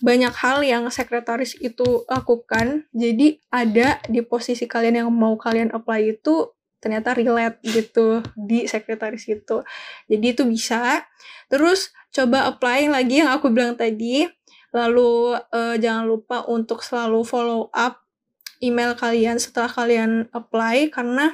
Banyak 0.03 0.33
hal 0.35 0.65
yang 0.65 0.89
sekretaris 0.89 1.55
itu 1.61 2.03
lakukan. 2.09 2.89
Jadi 2.91 3.39
ada 3.53 4.01
di 4.09 4.25
posisi 4.25 4.65
kalian 4.65 5.05
yang 5.05 5.09
mau 5.13 5.37
kalian 5.37 5.71
apply 5.71 6.17
itu 6.17 6.49
ternyata 6.83 7.15
relate 7.15 7.63
gitu 7.63 8.19
di 8.35 8.67
sekretaris 8.67 9.23
itu 9.31 9.63
jadi 10.11 10.35
itu 10.35 10.43
bisa. 10.43 11.07
Terus 11.47 11.95
coba 12.11 12.51
apply 12.51 12.91
lagi 12.91 13.23
yang 13.23 13.31
aku 13.31 13.47
bilang 13.47 13.79
tadi. 13.79 14.27
Lalu 14.75 15.37
uh, 15.37 15.75
jangan 15.79 16.03
lupa 16.03 16.43
untuk 16.49 16.83
selalu 16.83 17.23
follow 17.23 17.71
up 17.71 18.03
email 18.59 18.97
kalian 18.99 19.39
setelah 19.39 19.71
kalian 19.71 20.27
apply. 20.35 20.91
Karena 20.91 21.31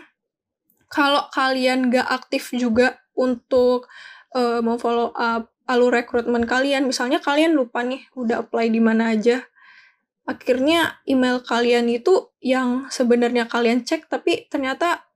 kalau 0.92 1.26
kalian 1.34 1.90
gak 1.90 2.06
aktif 2.06 2.54
juga 2.54 3.02
untuk 3.18 3.90
uh, 4.38 4.62
memfollow 4.62 5.16
up 5.18 5.50
alur 5.70 5.94
rekrutmen 5.94 6.50
kalian 6.50 6.90
misalnya 6.90 7.22
kalian 7.22 7.54
lupa 7.54 7.86
nih 7.86 8.02
udah 8.18 8.42
apply 8.42 8.74
di 8.74 8.82
mana 8.82 9.14
aja 9.14 9.46
akhirnya 10.26 10.98
email 11.06 11.46
kalian 11.46 11.86
itu 11.94 12.34
yang 12.42 12.90
sebenarnya 12.90 13.46
kalian 13.46 13.86
cek 13.86 14.10
tapi 14.10 14.50
ternyata 14.50 15.09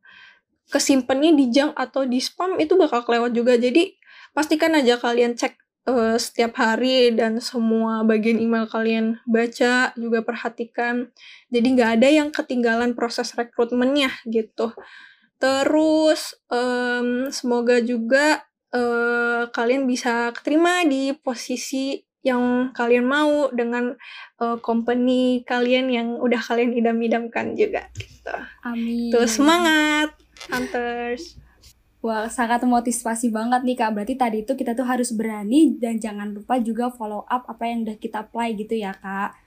kesimpannya 0.74 1.38
di 1.38 1.54
junk 1.54 1.78
atau 1.78 2.10
di 2.10 2.18
spam 2.18 2.58
itu 2.58 2.74
bakal 2.74 3.06
kelewat 3.06 3.38
juga. 3.38 3.54
Jadi 3.54 3.94
pastikan 4.34 4.74
aja 4.74 4.98
kalian 4.98 5.38
cek 5.38 5.54
uh, 5.86 6.18
setiap 6.18 6.58
hari 6.58 7.14
dan 7.14 7.38
semua 7.38 8.02
bagian 8.02 8.42
email 8.42 8.66
kalian 8.66 9.22
baca 9.30 9.94
juga 9.94 10.20
perhatikan. 10.26 11.14
Jadi 11.54 11.68
nggak 11.78 11.92
ada 12.02 12.10
yang 12.10 12.30
ketinggalan 12.34 12.98
proses 12.98 13.38
rekrutmennya 13.38 14.10
gitu. 14.26 14.74
Terus 15.38 16.34
um, 16.50 17.30
semoga 17.30 17.78
juga 17.84 18.42
uh, 18.74 19.46
kalian 19.54 19.86
bisa 19.86 20.34
keterima 20.34 20.82
di 20.90 21.14
posisi 21.14 22.02
yang 22.24 22.72
kalian 22.72 23.04
mau 23.04 23.52
dengan 23.52 24.00
uh, 24.40 24.56
company 24.64 25.44
kalian 25.44 25.92
yang 25.92 26.08
udah 26.24 26.40
kalian 26.40 26.72
idam-idamkan 26.72 27.52
juga 27.60 27.92
gitu. 28.00 28.32
Amin. 28.64 29.12
Terus 29.12 29.36
semangat. 29.36 30.23
Hunters. 30.52 31.40
Wah, 32.04 32.28
sangat 32.28 32.68
motivasi 32.68 33.32
banget 33.32 33.64
nih 33.64 33.80
Kak. 33.80 33.96
Berarti 33.96 34.16
tadi 34.20 34.38
itu 34.44 34.52
kita 34.60 34.76
tuh 34.76 34.84
harus 34.84 35.16
berani 35.16 35.80
dan 35.80 35.96
jangan 36.04 36.36
lupa 36.36 36.60
juga 36.60 36.92
follow 36.92 37.24
up 37.32 37.48
apa 37.48 37.64
yang 37.64 37.88
udah 37.88 37.96
kita 37.96 38.28
apply 38.28 38.52
gitu 38.60 38.76
ya 38.76 38.92
Kak. 38.92 39.40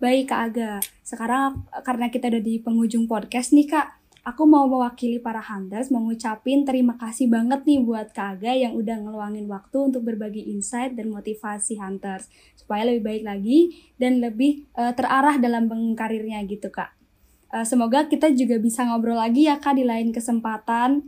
Baik 0.00 0.32
Kak 0.32 0.40
Aga, 0.48 0.72
sekarang 1.04 1.68
karena 1.84 2.08
kita 2.08 2.32
udah 2.32 2.40
di 2.40 2.56
penghujung 2.64 3.04
podcast 3.04 3.52
nih 3.52 3.68
Kak, 3.68 4.00
aku 4.24 4.48
mau 4.48 4.64
mewakili 4.64 5.20
para 5.20 5.44
hunters 5.44 5.92
mengucapin 5.92 6.64
terima 6.64 6.96
kasih 6.96 7.28
banget 7.28 7.68
nih 7.68 7.84
buat 7.84 8.08
Kak 8.16 8.40
Aga 8.40 8.56
yang 8.56 8.72
udah 8.72 8.96
ngeluangin 8.96 9.44
waktu 9.44 9.76
untuk 9.92 10.08
berbagi 10.08 10.48
insight 10.48 10.96
dan 10.96 11.12
motivasi 11.12 11.76
hunters 11.76 12.32
supaya 12.56 12.88
lebih 12.88 13.04
baik 13.04 13.22
lagi 13.28 13.58
dan 14.00 14.24
lebih 14.24 14.64
uh, 14.80 14.96
terarah 14.96 15.36
dalam 15.36 15.68
karirnya 15.92 16.40
gitu 16.48 16.72
Kak. 16.72 16.99
Uh, 17.50 17.66
semoga 17.66 18.06
kita 18.06 18.30
juga 18.30 18.62
bisa 18.62 18.86
ngobrol 18.86 19.18
lagi 19.18 19.50
ya 19.50 19.58
Kak 19.58 19.74
di 19.74 19.82
lain 19.82 20.14
kesempatan. 20.14 21.02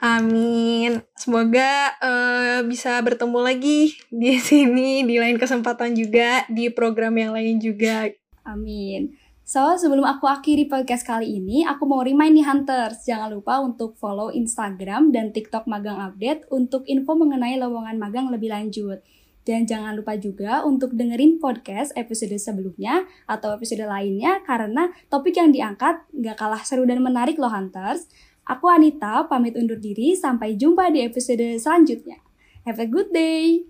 Amin. 0.00 1.04
Semoga 1.12 1.92
uh, 2.00 2.64
bisa 2.64 2.96
bertemu 3.04 3.38
lagi 3.44 3.92
di 4.08 4.40
sini 4.48 5.04
di 5.04 5.20
lain 5.20 5.36
kesempatan 5.36 5.92
juga 5.92 6.48
di 6.48 6.72
program 6.72 7.12
yang 7.20 7.36
lain 7.36 7.60
juga. 7.60 8.08
Amin. 8.48 9.12
So, 9.50 9.74
sebelum 9.74 10.06
aku 10.06 10.30
akhiri 10.30 10.70
podcast 10.70 11.02
kali 11.02 11.42
ini, 11.42 11.66
aku 11.66 11.82
mau 11.82 12.06
remind 12.06 12.38
nih 12.38 12.46
Hunters, 12.46 13.02
jangan 13.02 13.34
lupa 13.34 13.58
untuk 13.58 13.98
follow 13.98 14.30
Instagram 14.30 15.10
dan 15.10 15.34
TikTok 15.34 15.66
Magang 15.66 15.98
Update 15.98 16.46
untuk 16.54 16.86
info 16.86 17.18
mengenai 17.18 17.58
lowongan 17.58 17.98
magang 17.98 18.30
lebih 18.30 18.54
lanjut. 18.54 19.02
Dan 19.50 19.66
jangan 19.66 19.98
lupa 19.98 20.14
juga 20.14 20.62
untuk 20.62 20.94
dengerin 20.94 21.42
podcast 21.42 21.90
episode 21.98 22.38
sebelumnya 22.38 23.02
atau 23.26 23.58
episode 23.58 23.82
lainnya 23.82 24.46
karena 24.46 24.94
topik 25.10 25.34
yang 25.34 25.50
diangkat 25.50 26.06
gak 26.22 26.38
kalah 26.38 26.62
seru 26.62 26.86
dan 26.86 27.02
menarik 27.02 27.34
loh 27.34 27.50
Hunters. 27.50 28.06
Aku 28.46 28.70
Anita, 28.70 29.26
pamit 29.26 29.58
undur 29.58 29.82
diri, 29.82 30.14
sampai 30.14 30.54
jumpa 30.54 30.94
di 30.94 31.02
episode 31.02 31.58
selanjutnya. 31.58 32.22
Have 32.62 32.78
a 32.78 32.86
good 32.86 33.10
day! 33.10 33.66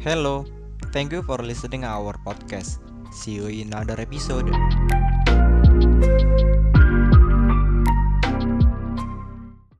Hello, 0.00 0.48
thank 0.88 1.12
you 1.12 1.20
for 1.20 1.36
listening 1.44 1.84
our 1.84 2.16
podcast. 2.24 2.80
See 3.12 3.36
you 3.36 3.52
in 3.52 3.76
another 3.76 4.00
episode. 4.00 4.48